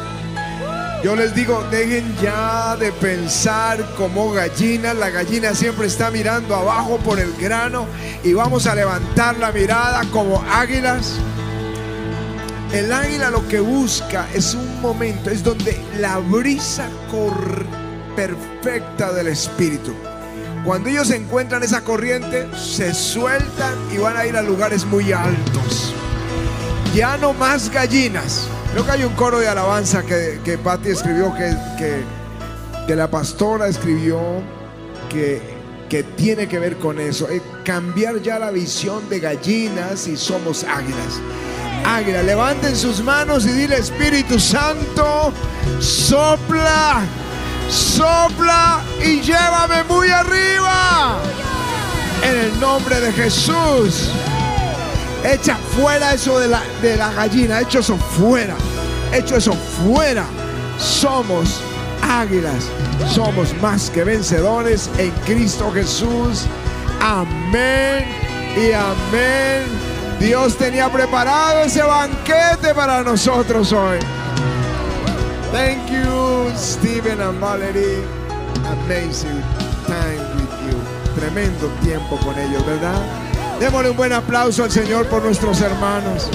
Yo 1.03 1.15
les 1.15 1.35
digo, 1.35 1.63
dejen 1.69 2.15
ya 2.21 2.75
de 2.77 2.91
pensar 2.93 3.83
como 3.95 4.31
gallinas. 4.31 4.95
La 4.95 5.11
gallina 5.11 5.53
siempre 5.53 5.85
está 5.85 6.09
mirando 6.09 6.55
abajo 6.55 6.97
por 6.97 7.19
el 7.19 7.31
grano 7.33 7.85
y 8.23 8.33
vamos 8.33 8.65
a 8.65 8.73
levantar 8.73 9.37
la 9.37 9.51
mirada 9.51 10.01
como 10.11 10.43
águilas. 10.51 11.13
El 12.73 12.91
águila 12.91 13.29
lo 13.29 13.47
que 13.47 13.59
busca 13.59 14.27
es 14.33 14.55
un 14.55 14.81
momento, 14.81 15.29
es 15.29 15.43
donde 15.43 15.79
la 15.99 16.17
brisa 16.17 16.87
cor- 17.11 17.65
perfecta 18.15 19.11
del 19.13 19.27
espíritu. 19.27 19.93
Cuando 20.65 20.89
ellos 20.89 21.09
encuentran 21.09 21.63
esa 21.63 21.81
corriente, 21.81 22.47
se 22.55 22.93
sueltan 22.93 23.73
y 23.91 23.97
van 23.97 24.17
a 24.17 24.25
ir 24.25 24.37
a 24.37 24.41
lugares 24.41 24.85
muy 24.85 25.11
altos. 25.11 25.93
Ya 26.93 27.17
no 27.17 27.33
más 27.33 27.71
gallinas, 27.71 28.47
Creo 28.71 28.85
que 28.85 28.91
hay 28.91 29.03
un 29.03 29.13
coro 29.15 29.39
de 29.39 29.49
alabanza 29.49 30.01
que, 30.03 30.39
que 30.45 30.57
Patti 30.57 30.89
escribió, 30.89 31.33
que, 31.35 31.53
que, 32.87 32.95
la 32.95 33.11
pastora 33.11 33.67
escribió, 33.67 34.19
que, 35.09 35.41
que 35.89 36.03
tiene 36.03 36.47
que 36.47 36.57
ver 36.57 36.77
con 36.77 36.97
eso. 36.97 37.27
Es 37.27 37.41
cambiar 37.65 38.21
ya 38.21 38.39
la 38.39 38.49
visión 38.49 39.09
de 39.09 39.19
gallinas 39.19 40.07
y 40.07 40.15
somos 40.15 40.63
águilas. 40.63 41.19
Águila, 41.85 42.23
levanten 42.23 42.73
sus 42.75 43.03
manos 43.03 43.45
y 43.45 43.49
dile 43.49 43.75
Espíritu 43.75 44.39
Santo, 44.39 45.33
sopla, 45.79 47.01
sopla 47.71 48.81
y 49.01 49.21
llévame 49.21 49.83
muy 49.85 50.09
arriba. 50.09 51.17
En 52.23 52.37
el 52.37 52.59
nombre 52.59 52.99
de 52.99 53.11
Jesús. 53.13 54.11
Echa 55.23 55.55
fuera 55.75 56.13
eso 56.13 56.39
de 56.39 56.47
la, 56.47 56.61
de 56.81 56.97
la 56.97 57.11
gallina. 57.13 57.61
Echa 57.61 57.79
eso 57.79 57.97
fuera. 57.97 58.55
Echa 59.11 59.37
eso 59.37 59.53
fuera. 59.53 60.25
Somos 60.77 61.61
águilas. 62.07 62.65
Somos 63.07 63.53
más 63.61 63.89
que 63.89 64.03
vencedores 64.03 64.89
en 64.97 65.11
Cristo 65.25 65.71
Jesús. 65.71 66.45
Amén 67.01 68.05
y 68.55 68.71
amén. 68.73 69.63
Dios 70.19 70.55
tenía 70.55 70.91
preparado 70.91 71.63
ese 71.63 71.81
banquete 71.81 72.75
para 72.75 73.01
nosotros 73.03 73.71
hoy. 73.73 73.97
Thank 75.51 75.89
you, 75.91 76.49
Stephen 76.55 77.19
and 77.19 77.39
Valerie. 77.39 78.03
Amazing 78.85 79.41
time 79.85 80.19
with 80.35 80.53
you. 80.65 80.79
Tremendo 81.15 81.67
tiempo 81.83 82.17
con 82.17 82.37
ellos, 82.39 82.65
¿verdad? 82.65 83.01
Démosle 83.59 83.89
un 83.89 83.97
buen 83.97 84.13
aplauso 84.13 84.63
al 84.63 84.71
Señor 84.71 85.07
por 85.07 85.21
nuestros 85.21 85.59
hermanos. 85.59 86.29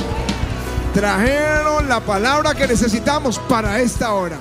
Trajeron 0.92 1.88
la 1.88 2.00
palabra 2.00 2.54
que 2.54 2.66
necesitamos 2.66 3.38
para 3.38 3.80
esta 3.80 4.12
hora. 4.12 4.38